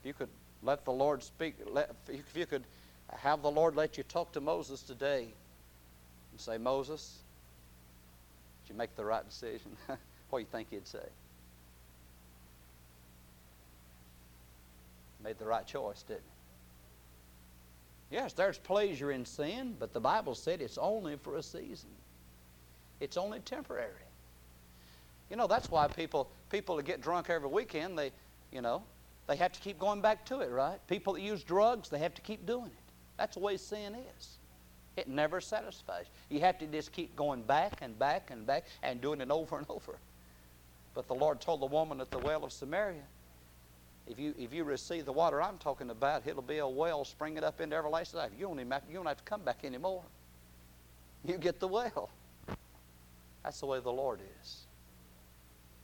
If 0.00 0.06
you 0.06 0.14
could 0.14 0.30
let 0.64 0.84
the 0.84 0.90
Lord 0.90 1.22
speak, 1.22 1.54
let, 1.70 1.94
if 2.08 2.36
you 2.36 2.44
could 2.44 2.64
have 3.08 3.40
the 3.40 3.50
Lord 3.52 3.76
let 3.76 3.96
you 3.96 4.02
talk 4.02 4.32
to 4.32 4.40
Moses 4.40 4.82
today 4.82 5.28
and 6.32 6.40
say, 6.40 6.58
Moses, 6.58 7.21
did 8.62 8.72
you 8.72 8.78
make 8.78 8.94
the 8.96 9.04
right 9.04 9.26
decision? 9.28 9.76
what 9.86 10.38
do 10.38 10.40
you 10.40 10.46
think 10.50 10.68
he'd 10.70 10.86
say? 10.86 11.06
Made 15.22 15.38
the 15.38 15.46
right 15.46 15.66
choice, 15.66 16.02
didn't 16.02 16.22
he? 18.10 18.16
Yes, 18.16 18.32
there's 18.34 18.58
pleasure 18.58 19.10
in 19.12 19.24
sin, 19.24 19.74
but 19.78 19.92
the 19.92 20.00
Bible 20.00 20.34
said 20.34 20.60
it's 20.60 20.76
only 20.76 21.16
for 21.16 21.36
a 21.36 21.42
season. 21.42 21.88
It's 23.00 23.16
only 23.16 23.40
temporary. 23.40 23.88
You 25.30 25.36
know, 25.36 25.46
that's 25.46 25.70
why 25.70 25.88
people 25.88 26.30
people 26.50 26.76
that 26.76 26.84
get 26.84 27.00
drunk 27.00 27.30
every 27.30 27.48
weekend, 27.48 27.98
they, 27.98 28.12
you 28.52 28.60
know, 28.60 28.82
they 29.26 29.36
have 29.36 29.52
to 29.52 29.60
keep 29.60 29.78
going 29.78 30.02
back 30.02 30.26
to 30.26 30.40
it, 30.40 30.50
right? 30.50 30.78
People 30.88 31.14
that 31.14 31.22
use 31.22 31.42
drugs, 31.42 31.88
they 31.88 31.98
have 31.98 32.14
to 32.14 32.22
keep 32.22 32.44
doing 32.44 32.66
it. 32.66 32.92
That's 33.16 33.36
the 33.36 33.40
way 33.40 33.56
sin 33.56 33.96
is. 34.18 34.38
It 34.96 35.08
never 35.08 35.40
satisfies. 35.40 36.06
You 36.28 36.40
have 36.40 36.58
to 36.58 36.66
just 36.66 36.92
keep 36.92 37.16
going 37.16 37.42
back 37.42 37.78
and 37.80 37.98
back 37.98 38.30
and 38.30 38.46
back 38.46 38.64
and 38.82 39.00
doing 39.00 39.20
it 39.20 39.30
over 39.30 39.56
and 39.56 39.66
over. 39.70 39.98
But 40.94 41.08
the 41.08 41.14
Lord 41.14 41.40
told 41.40 41.62
the 41.62 41.66
woman 41.66 42.00
at 42.00 42.10
the 42.10 42.18
well 42.18 42.44
of 42.44 42.52
Samaria, 42.52 43.02
if 44.06 44.18
you, 44.18 44.34
if 44.38 44.52
you 44.52 44.64
receive 44.64 45.04
the 45.04 45.12
water 45.12 45.40
I'm 45.40 45.58
talking 45.58 45.88
about, 45.88 46.26
it'll 46.26 46.42
be 46.42 46.58
a 46.58 46.68
well 46.68 47.04
springing 47.04 47.44
up 47.44 47.60
into 47.60 47.76
everlasting 47.76 48.18
life. 48.18 48.32
You 48.38 48.46
don't, 48.46 48.60
even 48.60 48.72
have, 48.72 48.82
you 48.88 48.96
don't 48.96 49.06
have 49.06 49.18
to 49.18 49.24
come 49.24 49.42
back 49.42 49.64
anymore. 49.64 50.02
You 51.24 51.38
get 51.38 51.60
the 51.60 51.68
well. 51.68 52.10
That's 53.44 53.60
the 53.60 53.66
way 53.66 53.80
the 53.80 53.92
Lord 53.92 54.20
is. 54.42 54.66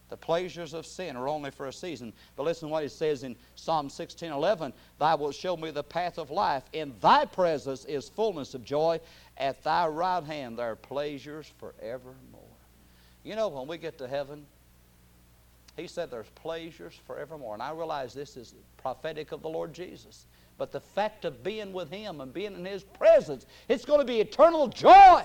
The 0.09 0.17
pleasures 0.17 0.73
of 0.75 0.87
sin 0.87 1.17
are 1.17 1.29
only 1.29 1.51
for 1.51 1.67
a 1.67 1.73
season. 1.73 2.13
But 2.37 2.45
listen 2.45 2.69
to 2.69 2.73
what 2.73 2.83
he 2.83 2.89
says 2.89 3.25
in 3.25 3.37
Psalm 3.55 3.91
16 3.91 4.33
11. 4.33 4.73
Thou 4.99 5.17
wilt 5.17 5.35
show 5.35 5.57
me 5.57 5.71
the 5.71 5.83
path 5.83 6.19
of 6.19 6.31
life. 6.31 6.65
In 6.73 6.95
thy 7.01 7.25
presence 7.27 7.85
is 7.85 8.09
fullness 8.09 8.55
of 8.55 8.65
joy. 8.65 9.01
At 9.37 9.63
thy 9.63 9.87
right 9.87 10.25
hand 10.25 10.59
there 10.59 10.71
are 10.71 10.77
pleasures 10.77 11.53
forevermore. 11.59 12.43
You 13.23 13.37
know, 13.37 13.49
when 13.49 13.67
we 13.67 13.77
get 13.77 13.99
to 13.99 14.09
heaven, 14.09 14.47
he 15.77 15.87
said 15.87 16.11
there's 16.11 16.31
pleasures 16.31 16.95
forevermore. 17.07 17.55
And 17.55 17.63
I 17.63 17.73
realize 17.73 18.15
this 18.15 18.37
is 18.37 18.55
prophetic 18.79 19.33
of 19.33 19.43
the 19.43 19.49
Lord 19.49 19.73
Jesus. 19.73 20.27
But 20.57 20.73
the 20.73 20.81
fact 20.81 21.25
of 21.25 21.45
being 21.45 21.73
with 21.73 21.91
him 21.91 22.21
and 22.21 22.33
being 22.33 22.55
in 22.55 22.65
his 22.65 22.83
presence, 22.83 23.47
it's 23.69 23.85
going 23.85 24.01
to 24.01 24.05
be 24.05 24.21
eternal 24.21 24.67
joy. 24.69 25.23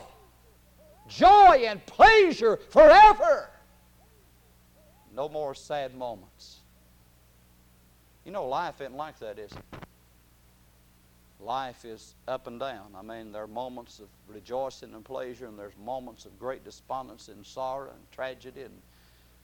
Joy 1.08 1.66
and 1.68 1.84
pleasure 1.86 2.60
forever. 2.70 3.50
No 5.16 5.30
more 5.30 5.54
sad 5.54 5.96
moments. 5.96 6.58
You 8.26 8.32
know, 8.32 8.48
life 8.48 8.82
isn't 8.82 8.96
like 8.96 9.20
that, 9.20 9.38
is 9.38 9.52
it? 9.52 9.80
Life 11.40 11.84
is 11.84 12.16
up 12.28 12.48
and 12.48 12.60
down. 12.60 12.96
I 12.96 13.02
mean, 13.02 13.32
there 13.32 13.44
are 13.44 13.48
moments 13.48 14.00
of 14.00 14.08
rejoicing 14.28 14.94
and 14.94 15.04
pleasure, 15.04 15.46
and 15.46 15.60
there's 15.60 15.78
moments 15.84 16.26
of 16.26 16.40
great 16.40 16.64
despondency 16.64 17.34
and 17.34 17.46
sorrow 17.46 17.90
and 17.90 18.12
tragedy 18.12 18.62
and 18.62 18.82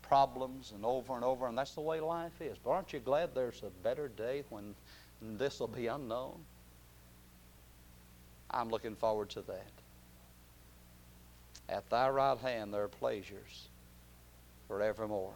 problems 0.02 0.72
and 0.74 0.86
over 0.86 1.14
and 1.14 1.24
over, 1.24 1.46
and 1.48 1.58
that's 1.58 1.76
the 1.76 1.82
way 1.82 2.00
life 2.00 2.42
is. 2.42 2.58
But 2.64 2.72
aren't 2.72 2.94
you 2.94 3.00
glad 3.00 3.36
there's 3.36 3.62
a 3.64 3.70
better 3.84 4.08
day 4.08 4.44
when 4.50 4.74
this 5.22 5.60
will 5.60 5.68
be 5.68 5.88
unknown? 5.88 6.40
I'm 8.50 8.70
looking 8.70 8.96
forward 8.96 9.30
to 9.32 9.42
that. 9.42 9.72
At 11.68 11.88
thy 11.90 12.10
right 12.10 12.38
hand 12.40 12.74
there 12.74 12.84
are 12.84 12.88
pleasures 12.88 13.68
forevermore. 14.68 15.34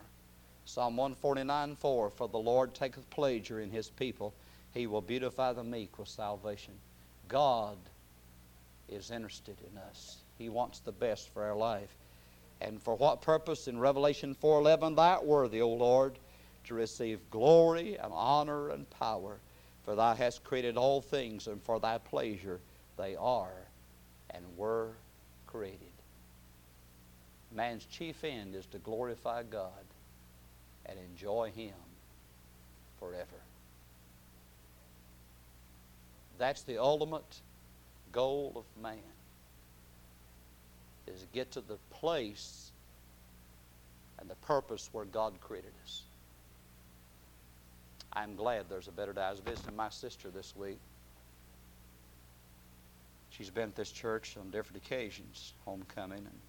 Psalm 0.65 0.95
149 0.95 1.75
4 1.75 2.09
For 2.09 2.27
the 2.27 2.37
Lord 2.37 2.73
taketh 2.73 3.09
pleasure 3.09 3.59
in 3.59 3.69
his 3.69 3.89
people, 3.89 4.33
he 4.73 4.87
will 4.87 5.01
beautify 5.01 5.53
the 5.53 5.63
meek 5.63 5.99
with 5.99 6.07
salvation. 6.07 6.73
God 7.27 7.77
is 8.87 9.11
interested 9.11 9.57
in 9.69 9.77
us. 9.77 10.17
He 10.37 10.49
wants 10.49 10.79
the 10.79 10.91
best 10.91 11.29
for 11.29 11.43
our 11.43 11.55
life. 11.55 11.95
And 12.61 12.81
for 12.81 12.95
what 12.95 13.21
purpose 13.21 13.67
in 13.67 13.79
Revelation 13.79 14.35
4:11 14.35 14.95
thou 14.95 15.15
art 15.15 15.25
worthy, 15.25 15.61
O 15.61 15.69
Lord, 15.69 16.17
to 16.65 16.73
receive 16.73 17.29
glory 17.29 17.97
and 17.97 18.13
honor 18.13 18.69
and 18.69 18.89
power, 18.89 19.39
for 19.83 19.95
thou 19.95 20.15
hast 20.15 20.45
created 20.45 20.77
all 20.77 21.01
things, 21.01 21.47
and 21.47 21.61
for 21.61 21.79
thy 21.79 21.97
pleasure 21.97 22.61
they 22.97 23.15
are 23.17 23.67
and 24.29 24.57
were 24.57 24.93
created. 25.45 25.91
Man's 27.51 27.85
chief 27.85 28.23
end 28.23 28.55
is 28.55 28.65
to 28.67 28.79
glorify 28.79 29.43
God 29.43 29.83
and 30.85 30.97
enjoy 31.11 31.51
Him 31.55 31.73
forever. 32.99 33.25
That's 36.37 36.63
the 36.63 36.81
ultimate 36.81 37.41
goal 38.11 38.53
of 38.55 38.81
man 38.81 38.99
is 41.07 41.21
to 41.21 41.27
get 41.33 41.51
to 41.51 41.61
the 41.61 41.77
place 41.89 42.71
and 44.19 44.29
the 44.29 44.35
purpose 44.35 44.89
where 44.91 45.05
God 45.05 45.33
created 45.41 45.71
us. 45.83 46.03
I'm 48.13 48.35
glad 48.35 48.65
there's 48.69 48.87
a 48.87 48.91
better 48.91 49.11
day. 49.11 49.21
I 49.21 49.31
was 49.31 49.39
visiting 49.39 49.75
my 49.75 49.89
sister 49.89 50.29
this 50.29 50.55
week. 50.55 50.79
She's 53.31 53.49
been 53.49 53.69
at 53.69 53.75
this 53.75 53.91
church 53.91 54.37
on 54.39 54.51
different 54.51 54.85
occasions, 54.85 55.53
homecoming, 55.65 56.19
and 56.19 56.39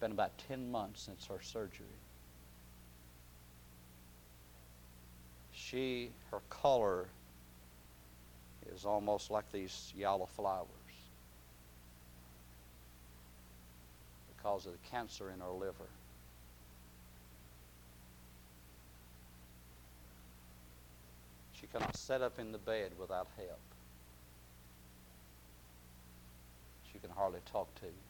been 0.00 0.12
about 0.12 0.32
10 0.48 0.70
months 0.70 1.02
since 1.02 1.26
her 1.26 1.40
surgery. 1.42 1.86
She, 5.52 6.10
her 6.30 6.40
color 6.50 7.06
is 8.74 8.84
almost 8.84 9.30
like 9.30 9.50
these 9.52 9.92
yellow 9.96 10.26
flowers 10.36 10.68
because 14.36 14.66
of 14.66 14.72
the 14.72 14.88
cancer 14.90 15.30
in 15.30 15.40
her 15.40 15.50
liver. 15.50 15.88
She 21.60 21.66
cannot 21.66 21.96
sit 21.96 22.22
up 22.22 22.38
in 22.38 22.52
the 22.52 22.58
bed 22.58 22.92
without 22.98 23.26
help. 23.36 23.58
She 26.92 26.98
can 27.00 27.10
hardly 27.10 27.40
talk 27.52 27.74
to 27.80 27.86
you. 27.86 28.07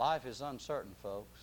Life 0.00 0.24
is 0.24 0.40
uncertain, 0.40 0.92
folks. 1.02 1.42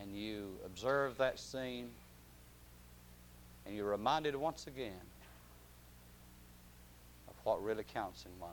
And 0.00 0.16
you 0.16 0.50
observe 0.64 1.18
that 1.18 1.40
scene, 1.40 1.88
and 3.66 3.74
you're 3.74 3.90
reminded 3.90 4.36
once 4.36 4.68
again 4.68 4.92
of 7.28 7.34
what 7.42 7.60
really 7.64 7.82
counts 7.82 8.26
in 8.26 8.40
life. 8.40 8.52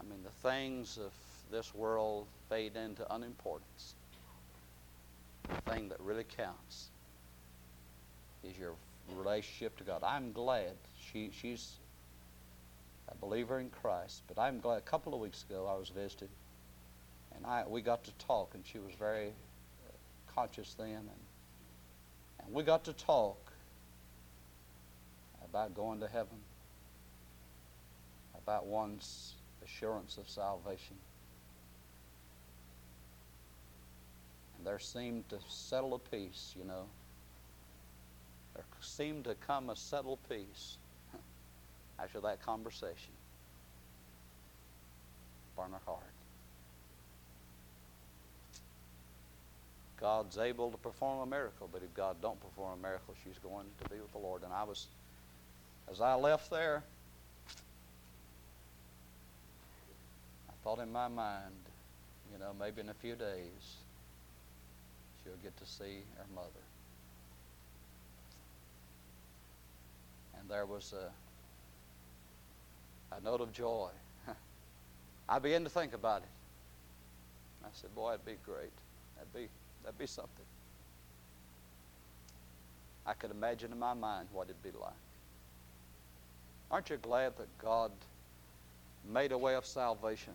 I 0.00 0.04
mean, 0.04 0.20
the 0.22 0.48
things 0.48 0.98
of 0.98 1.10
this 1.50 1.74
world 1.74 2.28
fade 2.48 2.76
into 2.76 3.12
unimportance. 3.12 3.94
The 5.48 5.72
thing 5.72 5.88
that 5.88 5.98
really 5.98 6.26
counts 6.36 6.90
is 8.44 8.56
your 8.56 8.74
relationship 9.14 9.76
to 9.78 9.84
God. 9.84 10.02
I'm 10.02 10.32
glad 10.32 10.72
she, 11.12 11.30
she's 11.32 11.72
a 13.08 13.14
believer 13.16 13.60
in 13.60 13.70
Christ, 13.70 14.22
but 14.26 14.40
I'm 14.40 14.60
glad. 14.60 14.78
A 14.78 14.82
couple 14.82 15.14
of 15.14 15.20
weeks 15.20 15.44
ago, 15.48 15.70
I 15.72 15.78
was 15.78 15.88
visited, 15.88 16.28
and 17.34 17.46
I 17.46 17.64
we 17.66 17.82
got 17.82 18.04
to 18.04 18.12
talk, 18.12 18.54
and 18.54 18.64
she 18.66 18.78
was 18.78 18.92
very 18.98 19.28
uh, 19.28 19.92
conscious 20.34 20.74
then, 20.74 20.88
and 20.88 21.10
and 22.44 22.54
we 22.54 22.62
got 22.62 22.84
to 22.84 22.92
talk 22.92 23.52
about 25.44 25.74
going 25.74 26.00
to 26.00 26.08
heaven, 26.08 26.38
about 28.42 28.66
one's 28.66 29.34
assurance 29.64 30.16
of 30.18 30.28
salvation. 30.28 30.96
And 34.56 34.66
there 34.66 34.78
seemed 34.78 35.28
to 35.28 35.38
settle 35.48 35.94
a 35.94 35.98
peace, 35.98 36.54
you 36.58 36.64
know 36.64 36.86
there 38.56 38.64
seemed 38.80 39.24
to 39.24 39.34
come 39.46 39.70
a 39.70 39.76
settled 39.76 40.18
peace. 40.28 40.78
after 41.98 42.20
that 42.20 42.44
conversation. 42.44 43.12
Burn 45.56 45.70
her 45.72 45.80
heart. 45.86 46.02
God's 49.98 50.36
able 50.36 50.70
to 50.70 50.76
perform 50.76 51.20
a 51.20 51.26
miracle, 51.26 51.70
but 51.72 51.82
if 51.82 51.94
God 51.94 52.16
don't 52.20 52.38
perform 52.40 52.78
a 52.78 52.82
miracle, 52.82 53.14
she's 53.24 53.38
going 53.38 53.66
to 53.82 53.88
be 53.88 53.96
with 53.98 54.12
the 54.12 54.18
Lord. 54.18 54.42
And 54.42 54.52
I 54.52 54.62
was, 54.64 54.86
as 55.90 56.02
I 56.02 56.14
left 56.14 56.50
there, 56.50 56.82
I 60.50 60.52
thought 60.62 60.80
in 60.80 60.92
my 60.92 61.08
mind, 61.08 61.54
you 62.30 62.38
know, 62.38 62.52
maybe 62.60 62.82
in 62.82 62.90
a 62.90 62.94
few 62.94 63.14
days, 63.14 63.78
she'll 65.24 65.32
get 65.42 65.56
to 65.56 65.66
see 65.66 66.02
her 66.18 66.26
mother. 66.34 66.50
And 70.35 70.35
there 70.48 70.66
was 70.66 70.92
a, 70.92 71.10
a 73.16 73.20
note 73.20 73.40
of 73.40 73.52
joy. 73.52 73.90
I 75.28 75.38
began 75.38 75.64
to 75.64 75.70
think 75.70 75.94
about 75.94 76.22
it. 76.22 76.28
I 77.64 77.68
said, 77.72 77.94
boy, 77.94 78.14
it'd 78.14 78.24
be 78.24 78.36
great. 78.44 78.70
That'd 79.16 79.34
be 79.34 79.48
That'd 79.86 80.00
be 80.00 80.06
something. 80.08 80.44
I 83.06 83.12
could 83.12 83.30
imagine 83.30 83.70
in 83.70 83.78
my 83.78 83.94
mind 83.94 84.26
what 84.32 84.48
it'd 84.48 84.62
be 84.64 84.76
like. 84.76 84.92
Aren't 86.72 86.90
you 86.90 86.96
glad 86.96 87.38
that 87.38 87.46
God 87.58 87.92
made 89.08 89.30
a 89.30 89.38
way 89.38 89.54
of 89.54 89.64
salvation? 89.64 90.32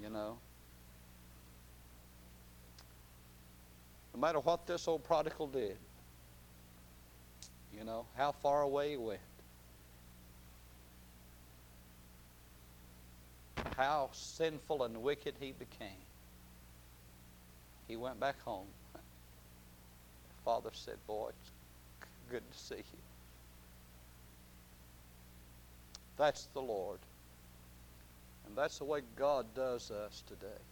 You 0.00 0.08
know? 0.08 0.38
No 4.14 4.20
matter 4.20 4.38
what 4.38 4.68
this 4.68 4.86
old 4.86 5.02
prodigal 5.02 5.48
did, 5.48 5.76
you 7.76 7.84
know, 7.84 8.06
how 8.16 8.32
far 8.32 8.62
away 8.62 8.90
he 8.90 8.96
went, 8.96 9.20
how 13.76 14.10
sinful 14.12 14.82
and 14.82 15.02
wicked 15.02 15.34
he 15.40 15.52
became 15.52 16.00
he 17.90 17.96
went 17.96 18.20
back 18.20 18.40
home. 18.42 18.68
Father 20.44 20.70
said, 20.72 20.94
Boy, 21.08 21.30
it's 21.30 21.50
good 22.30 22.42
to 22.48 22.56
see 22.56 22.76
you. 22.76 23.00
That's 26.16 26.44
the 26.54 26.60
Lord. 26.60 27.00
And 28.46 28.56
that's 28.56 28.78
the 28.78 28.84
way 28.84 29.00
God 29.16 29.44
does 29.56 29.90
us 29.90 30.22
today. 30.28 30.62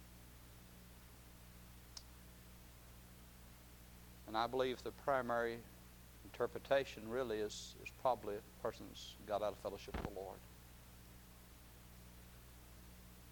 And 4.27 4.37
I 4.37 4.47
believe 4.47 4.81
the 4.83 4.91
primary 4.91 5.57
interpretation 6.39 7.03
really 7.09 7.37
is, 7.37 7.75
is 7.83 7.91
probably 8.01 8.35
a 8.35 8.63
person's 8.63 9.15
got 9.27 9.41
out 9.41 9.51
of 9.51 9.57
fellowship 9.57 9.93
with 9.97 10.05
the 10.05 10.19
Lord. 10.19 10.37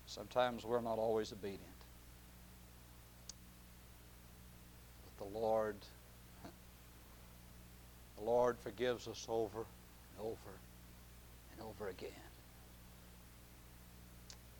Sometimes 0.07 0.65
we're 0.65 0.81
not 0.81 0.97
always 0.97 1.31
obedient. 1.31 1.61
But 5.17 5.25
the 5.25 5.39
Lord, 5.39 5.77
the 8.17 8.25
Lord 8.25 8.57
forgives 8.59 9.07
us 9.07 9.25
over 9.29 9.59
and 9.59 10.25
over 10.27 10.59
and 11.53 11.61
over 11.65 11.89
again. 11.89 12.09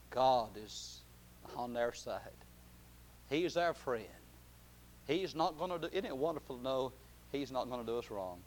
God 0.09 0.51
is 0.63 1.01
on 1.57 1.73
their 1.73 1.93
side. 1.93 2.21
He's 3.29 3.57
our 3.57 3.73
friend. 3.73 4.05
He's 5.05 5.35
not 5.35 5.57
going 5.57 5.71
to 5.71 5.79
do, 5.79 5.87
isn't 5.87 6.05
it 6.05 6.15
wonderful 6.15 6.57
to 6.57 6.63
know 6.63 6.93
He's 7.31 7.51
not 7.51 7.69
going 7.69 7.85
to 7.85 7.91
do 7.91 7.97
us 7.97 8.09
wrong? 8.09 8.39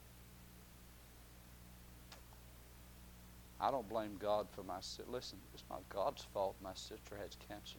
I 3.60 3.70
don't 3.70 3.88
blame 3.88 4.16
God 4.18 4.46
for 4.52 4.62
my 4.62 4.80
sister. 4.80 5.04
listen. 5.10 5.38
It's 5.52 5.64
not 5.68 5.82
God's 5.90 6.22
fault 6.32 6.56
my 6.62 6.72
sister 6.74 7.16
has 7.20 7.36
cancer. 7.48 7.78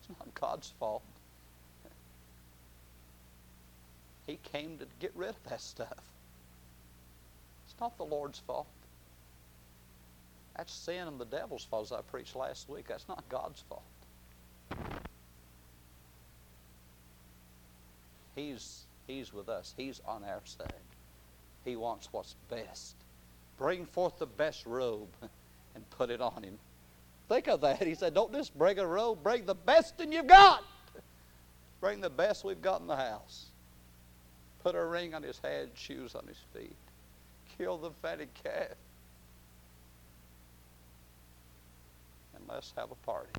It's 0.00 0.08
not 0.08 0.32
God's 0.34 0.72
fault. 0.78 1.02
He 4.26 4.38
came 4.52 4.78
to 4.78 4.86
get 5.00 5.12
rid 5.14 5.30
of 5.30 5.44
that 5.48 5.60
stuff. 5.60 6.02
It's 7.66 7.80
not 7.80 7.96
the 7.96 8.04
Lord's 8.04 8.38
fault. 8.40 8.66
That's 10.56 10.72
sin 10.72 11.06
and 11.06 11.20
the 11.20 11.26
devil's 11.26 11.64
fault, 11.64 11.86
as 11.86 11.92
I 11.92 12.00
preached 12.00 12.34
last 12.34 12.68
week. 12.68 12.86
That's 12.88 13.08
not 13.08 13.22
God's 13.28 13.62
fault. 13.68 13.82
He's, 18.34 18.84
he's 19.06 19.32
with 19.32 19.48
us. 19.48 19.74
He's 19.76 20.00
on 20.06 20.24
our 20.24 20.42
side. 20.44 20.72
He 21.64 21.76
wants 21.76 22.08
what's 22.12 22.34
best. 22.50 22.94
Bring 23.58 23.86
forth 23.86 24.18
the 24.18 24.26
best 24.26 24.66
robe 24.66 25.08
and 25.74 25.90
put 25.90 26.10
it 26.10 26.20
on 26.20 26.42
him. 26.42 26.58
Think 27.28 27.48
of 27.48 27.60
that. 27.62 27.82
He 27.82 27.94
said, 27.94 28.14
Don't 28.14 28.32
just 28.32 28.56
bring 28.56 28.78
a 28.78 28.86
robe, 28.86 29.22
bring 29.22 29.46
the 29.46 29.54
best 29.54 29.96
thing 29.96 30.12
you've 30.12 30.26
got. 30.26 30.62
Bring 31.80 32.00
the 32.00 32.10
best 32.10 32.44
we've 32.44 32.62
got 32.62 32.80
in 32.80 32.86
the 32.86 32.96
house 32.96 33.46
put 34.66 34.74
a 34.74 34.84
ring 34.84 35.14
on 35.14 35.22
his 35.22 35.38
head, 35.38 35.70
shoes 35.74 36.16
on 36.16 36.26
his 36.26 36.38
feet, 36.52 36.74
kill 37.56 37.78
the 37.78 37.92
fatted 38.02 38.28
calf, 38.42 38.74
and 42.34 42.44
let's 42.48 42.72
have 42.76 42.90
a 42.90 42.96
party. 43.06 43.30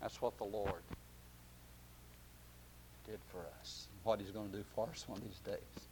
That's 0.00 0.22
what 0.22 0.38
the 0.38 0.44
Lord 0.44 0.80
did 3.08 3.20
for 3.32 3.40
us, 3.60 3.88
what 4.02 4.20
he's 4.20 4.30
going 4.30 4.50
to 4.50 4.56
do 4.58 4.64
for 4.74 4.86
us 4.90 5.04
one 5.08 5.18
of 5.18 5.24
these 5.24 5.40
days. 5.40 5.88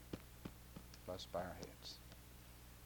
Let's 1.09 1.25
bow 1.27 1.39
our 1.39 1.57
heads. 1.59 2.06